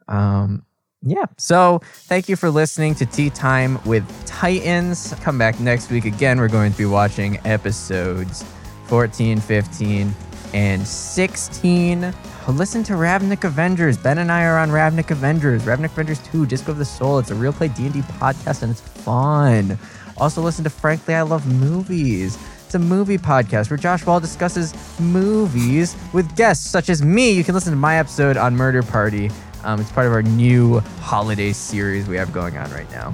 Um, 0.07 0.65
yeah. 1.01 1.25
So 1.37 1.81
thank 1.83 2.29
you 2.29 2.35
for 2.35 2.49
listening 2.49 2.95
to 2.95 3.05
Tea 3.05 3.29
Time 3.29 3.83
with 3.85 4.05
Titans. 4.25 5.13
Come 5.21 5.37
back 5.37 5.59
next 5.59 5.91
week 5.91 6.05
again. 6.05 6.39
We're 6.39 6.47
going 6.47 6.71
to 6.71 6.77
be 6.77 6.85
watching 6.85 7.39
episodes 7.45 8.45
14, 8.87 9.39
15, 9.39 10.13
and 10.53 10.87
16. 10.87 12.13
Listen 12.47 12.83
to 12.83 12.93
Ravnik 12.93 13.43
Avengers. 13.43 13.97
Ben 13.97 14.19
and 14.19 14.31
I 14.31 14.45
are 14.45 14.57
on 14.57 14.69
Ravnik 14.69 15.11
Avengers. 15.11 15.63
Ravnik 15.63 15.91
Avengers 15.91 16.19
2, 16.19 16.45
Disco 16.45 16.71
of 16.71 16.77
the 16.77 16.85
Soul. 16.85 17.19
It's 17.19 17.31
a 17.31 17.35
real 17.35 17.53
play 17.53 17.67
D&D 17.69 18.01
podcast 18.01 18.63
and 18.63 18.71
it's 18.71 18.81
fun. 18.81 19.77
Also 20.17 20.41
listen 20.41 20.63
to 20.63 20.69
Frankly 20.69 21.15
I 21.15 21.21
Love 21.23 21.45
Movies. 21.47 22.37
It's 22.65 22.75
a 22.75 22.79
movie 22.79 23.17
podcast 23.17 23.69
where 23.69 23.77
Josh 23.77 24.05
Wall 24.05 24.19
discusses 24.19 24.73
movies 24.99 25.95
with 26.11 26.35
guests 26.35 26.65
such 26.67 26.89
as 26.89 27.03
me. 27.03 27.31
You 27.31 27.43
can 27.43 27.53
listen 27.53 27.71
to 27.71 27.77
my 27.77 27.97
episode 27.97 28.37
on 28.37 28.55
Murder 28.55 28.81
Party. 28.83 29.29
Um, 29.63 29.79
it's 29.79 29.91
part 29.91 30.07
of 30.07 30.13
our 30.13 30.23
new 30.23 30.79
holiday 30.99 31.53
series 31.53 32.07
we 32.07 32.15
have 32.17 32.33
going 32.33 32.57
on 32.57 32.71
right 32.71 32.89
now. 32.91 33.13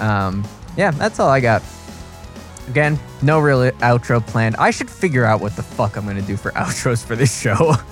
Um, 0.00 0.44
yeah, 0.76 0.90
that's 0.90 1.18
all 1.18 1.28
I 1.28 1.40
got. 1.40 1.62
Again, 2.68 2.98
no 3.22 3.40
real 3.40 3.70
outro 3.78 4.24
planned. 4.24 4.56
I 4.56 4.70
should 4.70 4.90
figure 4.90 5.24
out 5.24 5.40
what 5.40 5.56
the 5.56 5.62
fuck 5.62 5.96
I'm 5.96 6.06
gonna 6.06 6.22
do 6.22 6.36
for 6.36 6.50
outros 6.52 7.04
for 7.04 7.16
this 7.16 7.40
show. 7.40 7.74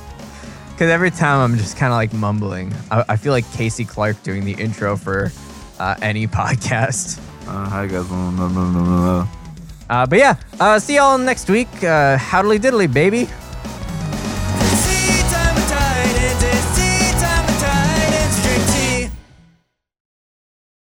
Because 0.77 0.91
every 0.91 1.11
time 1.11 1.41
I'm 1.41 1.57
just 1.57 1.79
kind 1.79 1.91
of 1.91 1.97
like 1.97 2.13
mumbling. 2.13 2.71
I, 2.91 3.03
I 3.09 3.17
feel 3.17 3.33
like 3.33 3.51
Casey 3.55 3.87
Clark 3.87 4.23
doing 4.23 4.45
the 4.45 4.53
intro 4.53 4.99
for 4.99 5.33
uh, 5.81 5.95
any 6.03 6.27
podcast. 6.27 7.19
Uh, 7.47 7.69
hi 7.71 7.87
guys. 7.87 8.11
No, 8.11 8.31
no, 8.31 8.49
no, 8.49 8.71
no, 8.71 8.83
no. 8.83 9.29
Uh, 9.89 10.05
but 10.07 10.19
yeah, 10.19 10.35
uh, 10.59 10.79
see 10.79 10.97
y'all 10.97 11.17
next 11.17 11.49
week. 11.49 11.71
Uh, 11.83 12.19
howdly 12.19 12.59
diddly, 12.59 12.93
baby. 12.93 13.29